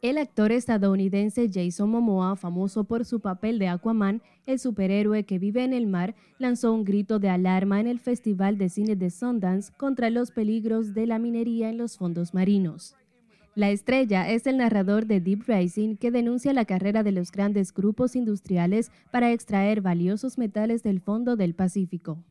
El 0.02 0.18
actor 0.18 0.52
estadounidense 0.52 1.50
Jason 1.52 1.90
Momoa, 1.90 2.36
famoso 2.36 2.84
por 2.84 3.04
su 3.04 3.20
papel 3.20 3.58
de 3.58 3.68
Aquaman, 3.68 4.22
el 4.46 4.58
superhéroe 4.58 5.24
que 5.24 5.38
vive 5.38 5.64
en 5.64 5.72
el 5.72 5.86
mar, 5.86 6.14
lanzó 6.38 6.72
un 6.72 6.84
grito 6.84 7.18
de 7.18 7.28
alarma 7.28 7.80
en 7.80 7.86
el 7.86 7.98
Festival 7.98 8.56
de 8.56 8.68
Cine 8.68 8.94
de 8.94 9.10
Sundance 9.10 9.72
contra 9.76 10.10
los 10.10 10.30
peligros 10.30 10.94
de 10.94 11.06
la 11.06 11.18
minería 11.18 11.70
en 11.70 11.78
los 11.78 11.96
fondos 11.96 12.34
marinos. 12.34 12.94
La 13.57 13.70
estrella 13.70 14.28
es 14.28 14.46
el 14.46 14.59
narrador 14.59 15.07
de 15.07 15.18
Deep 15.18 15.44
Rising 15.46 15.96
que 15.96 16.11
denuncia 16.11 16.52
la 16.52 16.66
carrera 16.66 17.02
de 17.02 17.11
los 17.11 17.32
grandes 17.32 17.72
grupos 17.72 18.14
industriales 18.14 18.90
para 19.11 19.32
extraer 19.32 19.80
valiosos 19.80 20.36
metales 20.36 20.82
del 20.82 21.00
fondo 21.00 21.36
del 21.36 21.54
Pacífico. 21.54 22.22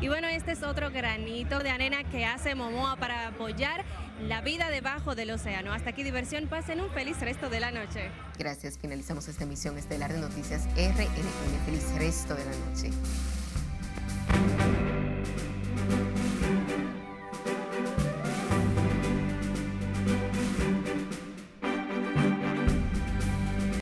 Y 0.00 0.06
bueno, 0.06 0.28
este 0.28 0.52
es 0.52 0.62
otro 0.62 0.92
granito 0.92 1.58
de 1.58 1.70
arena 1.70 2.04
que 2.04 2.24
hace 2.24 2.54
Momoa 2.54 2.94
para 2.94 3.26
apoyar 3.26 3.84
la 4.22 4.40
vida 4.40 4.70
debajo 4.70 5.16
del 5.16 5.32
océano. 5.32 5.72
Hasta 5.72 5.90
aquí 5.90 6.04
diversión, 6.04 6.46
pasen 6.46 6.80
un 6.80 6.90
feliz 6.90 7.20
resto 7.20 7.50
de 7.50 7.58
la 7.58 7.72
noche. 7.72 8.12
Gracias, 8.38 8.78
finalizamos 8.78 9.26
esta 9.26 9.42
emisión 9.42 9.78
estelar 9.78 10.12
de 10.12 10.20
Noticias 10.20 10.68
RNN. 10.76 11.64
Feliz 11.66 11.92
resto 11.98 12.36
de 12.36 12.44
la 12.44 12.52
noche. 12.70 12.90